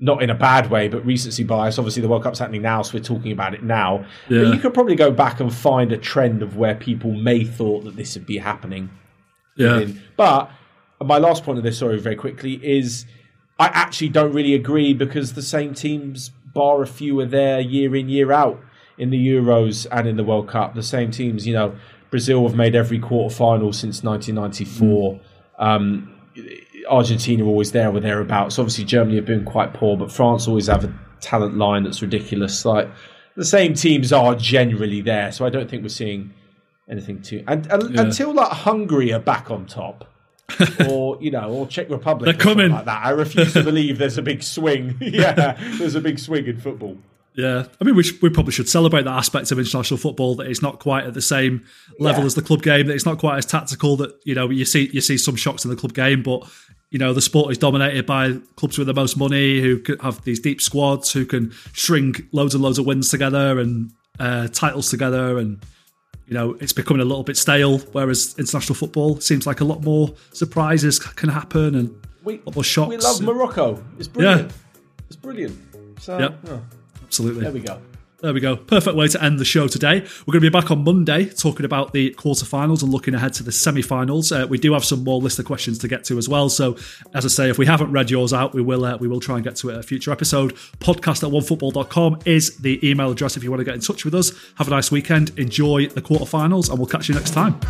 not 0.00 0.22
in 0.22 0.30
a 0.30 0.34
bad 0.34 0.70
way, 0.70 0.88
but 0.88 1.04
recency 1.04 1.42
bias. 1.42 1.78
Obviously, 1.78 2.02
the 2.02 2.08
World 2.08 2.22
Cup's 2.22 2.38
happening 2.38 2.62
now, 2.62 2.82
so 2.82 2.96
we're 2.96 3.02
talking 3.02 3.32
about 3.32 3.54
it 3.54 3.62
now. 3.62 4.06
Yeah. 4.28 4.44
But 4.44 4.54
you 4.54 4.60
could 4.60 4.72
probably 4.72 4.94
go 4.94 5.10
back 5.10 5.40
and 5.40 5.52
find 5.52 5.90
a 5.92 5.96
trend 5.96 6.42
of 6.42 6.56
where 6.56 6.74
people 6.74 7.12
may 7.12 7.44
thought 7.44 7.84
that 7.84 7.96
this 7.96 8.14
would 8.14 8.26
be 8.26 8.38
happening. 8.38 8.90
Yeah. 9.56 9.86
But 10.16 10.50
my 11.04 11.18
last 11.18 11.44
point 11.44 11.58
of 11.58 11.64
this 11.64 11.76
story, 11.76 11.98
very 11.98 12.16
quickly, 12.16 12.54
is 12.64 13.06
I 13.58 13.66
actually 13.66 14.10
don't 14.10 14.32
really 14.32 14.54
agree 14.54 14.94
because 14.94 15.34
the 15.34 15.42
same 15.42 15.74
teams 15.74 16.30
bar 16.54 16.82
a 16.82 16.86
few 16.86 17.18
are 17.20 17.26
there 17.26 17.60
year 17.60 17.94
in 17.96 18.08
year 18.08 18.32
out 18.32 18.60
in 18.96 19.10
the 19.10 19.28
Euros 19.28 19.86
and 19.90 20.06
in 20.06 20.16
the 20.16 20.24
World 20.24 20.48
Cup. 20.48 20.74
The 20.74 20.82
same 20.82 21.10
teams, 21.10 21.46
you 21.46 21.54
know, 21.54 21.76
Brazil 22.10 22.46
have 22.46 22.56
made 22.56 22.74
every 22.74 22.98
quarter 22.98 23.34
final 23.34 23.72
since 23.72 24.02
1994. 24.02 25.14
Mm. 25.14 25.20
Um, 25.58 26.17
Argentina 26.88 27.44
always 27.44 27.72
there 27.72 27.90
or 27.90 28.00
thereabouts. 28.00 28.58
Obviously, 28.58 28.84
Germany 28.84 29.16
have 29.16 29.26
been 29.26 29.44
quite 29.44 29.74
poor, 29.74 29.96
but 29.96 30.10
France 30.10 30.48
always 30.48 30.66
have 30.66 30.84
a 30.84 30.94
talent 31.20 31.56
line 31.56 31.84
that's 31.84 32.02
ridiculous. 32.02 32.64
Like 32.64 32.88
the 33.36 33.44
same 33.44 33.74
teams 33.74 34.12
are 34.12 34.34
generally 34.34 35.00
there, 35.00 35.32
so 35.32 35.46
I 35.46 35.50
don't 35.50 35.70
think 35.70 35.82
we're 35.82 35.88
seeing 35.88 36.34
anything 36.90 37.22
too. 37.22 37.44
And, 37.46 37.66
and 37.70 37.94
yeah. 37.94 38.00
until 38.02 38.32
like 38.32 38.50
Hungary 38.50 39.12
are 39.12 39.20
back 39.20 39.50
on 39.50 39.66
top, 39.66 40.06
or 40.88 41.18
you 41.20 41.30
know, 41.30 41.50
or 41.50 41.66
Czech 41.66 41.90
Republic, 41.90 42.26
they're 42.36 42.42
coming 42.42 42.70
like 42.70 42.86
that. 42.86 43.04
I 43.04 43.10
refuse 43.10 43.52
to 43.52 43.62
believe 43.62 43.98
there's 43.98 44.18
a 44.18 44.22
big 44.22 44.42
swing. 44.42 44.96
yeah, 45.00 45.56
there's 45.78 45.94
a 45.94 46.00
big 46.00 46.18
swing 46.18 46.46
in 46.46 46.58
football. 46.58 46.96
Yeah, 47.38 47.66
I 47.80 47.84
mean, 47.84 47.94
we, 47.94 48.02
sh- 48.02 48.20
we 48.20 48.30
probably 48.30 48.50
should 48.50 48.68
celebrate 48.68 49.04
that 49.04 49.16
aspect 49.16 49.52
of 49.52 49.60
international 49.60 49.96
football 49.96 50.34
that 50.34 50.48
it's 50.48 50.60
not 50.60 50.80
quite 50.80 51.04
at 51.04 51.14
the 51.14 51.22
same 51.22 51.64
level 52.00 52.22
yeah. 52.22 52.26
as 52.26 52.34
the 52.34 52.42
club 52.42 52.64
game. 52.64 52.88
That 52.88 52.94
it's 52.94 53.06
not 53.06 53.18
quite 53.18 53.38
as 53.38 53.46
tactical. 53.46 53.96
That 53.96 54.20
you 54.24 54.34
know 54.34 54.50
you 54.50 54.64
see 54.64 54.90
you 54.92 55.00
see 55.00 55.16
some 55.16 55.36
shocks 55.36 55.64
in 55.64 55.70
the 55.70 55.76
club 55.76 55.94
game, 55.94 56.24
but 56.24 56.50
you 56.90 56.98
know 56.98 57.12
the 57.12 57.20
sport 57.20 57.52
is 57.52 57.56
dominated 57.58 58.06
by 58.06 58.32
clubs 58.56 58.76
with 58.76 58.88
the 58.88 58.94
most 58.94 59.16
money 59.16 59.60
who 59.60 59.80
have 60.00 60.20
these 60.24 60.40
deep 60.40 60.60
squads 60.60 61.12
who 61.12 61.24
can 61.24 61.52
string 61.74 62.16
loads 62.32 62.54
and 62.54 62.64
loads 62.64 62.76
of 62.76 62.86
wins 62.86 63.08
together 63.08 63.60
and 63.60 63.92
uh, 64.18 64.48
titles 64.48 64.90
together 64.90 65.38
and 65.38 65.64
you 66.26 66.34
know 66.34 66.56
it's 66.60 66.72
becoming 66.72 67.00
a 67.00 67.04
little 67.04 67.22
bit 67.22 67.36
stale 67.36 67.78
whereas 67.92 68.34
international 68.36 68.74
football 68.74 69.20
seems 69.20 69.46
like 69.46 69.60
a 69.60 69.64
lot 69.64 69.80
more 69.84 70.12
surprises 70.32 70.98
can 70.98 71.28
happen 71.28 71.76
and 71.76 72.06
we, 72.24 72.34
a 72.34 72.42
lot 72.46 72.56
more 72.56 72.64
shocks 72.64 72.88
we 72.88 72.96
love 72.96 73.20
morocco 73.20 73.80
it's 73.96 74.08
brilliant 74.08 74.50
yeah. 74.50 74.56
it's 75.06 75.16
brilliant 75.16 75.56
so 76.00 76.18
yep. 76.18 76.36
yeah. 76.44 76.58
Absolutely 77.08 77.42
there 77.42 77.52
we 77.52 77.60
go 77.60 77.80
there 78.20 78.34
we 78.34 78.40
go. 78.40 78.56
Perfect 78.56 78.96
way 78.96 79.06
to 79.06 79.22
end 79.22 79.38
the 79.38 79.44
show 79.44 79.68
today. 79.68 80.00
We're 80.26 80.32
going 80.32 80.42
to 80.42 80.50
be 80.50 80.52
back 80.52 80.72
on 80.72 80.82
Monday 80.82 81.26
talking 81.26 81.64
about 81.64 81.92
the 81.92 82.12
quarterfinals 82.14 82.82
and 82.82 82.90
looking 82.90 83.14
ahead 83.14 83.32
to 83.34 83.44
the 83.44 83.52
semi-finals. 83.52 84.32
Uh, 84.32 84.44
we 84.50 84.58
do 84.58 84.72
have 84.72 84.84
some 84.84 85.04
more 85.04 85.20
list 85.20 85.38
of 85.38 85.44
questions 85.44 85.78
to 85.78 85.88
get 85.88 86.02
to 86.06 86.18
as 86.18 86.28
well. 86.28 86.48
So, 86.48 86.76
as 87.14 87.24
I 87.24 87.28
say, 87.28 87.48
if 87.48 87.58
we 87.58 87.66
haven't 87.66 87.92
read 87.92 88.10
yours 88.10 88.32
out, 88.32 88.54
we 88.54 88.60
will 88.60 88.84
uh, 88.84 88.96
we 88.96 89.06
will 89.06 89.20
try 89.20 89.36
and 89.36 89.44
get 89.44 89.54
to 89.56 89.70
it 89.70 89.78
a 89.78 89.84
future 89.84 90.10
episode. 90.10 90.56
Podcast 90.80 91.22
at 91.22 91.32
onefootball.com 91.32 92.18
is 92.24 92.56
the 92.56 92.84
email 92.88 93.12
address 93.12 93.36
if 93.36 93.44
you 93.44 93.50
want 93.50 93.60
to 93.60 93.64
get 93.64 93.74
in 93.74 93.80
touch 93.80 94.04
with 94.04 94.16
us. 94.16 94.32
Have 94.56 94.66
a 94.66 94.70
nice 94.70 94.90
weekend. 94.90 95.38
Enjoy 95.38 95.86
the 95.86 96.02
quarterfinals, 96.02 96.70
and 96.70 96.78
we'll 96.78 96.88
catch 96.88 97.08
you 97.08 97.14
next 97.14 97.30
time. 97.30 97.60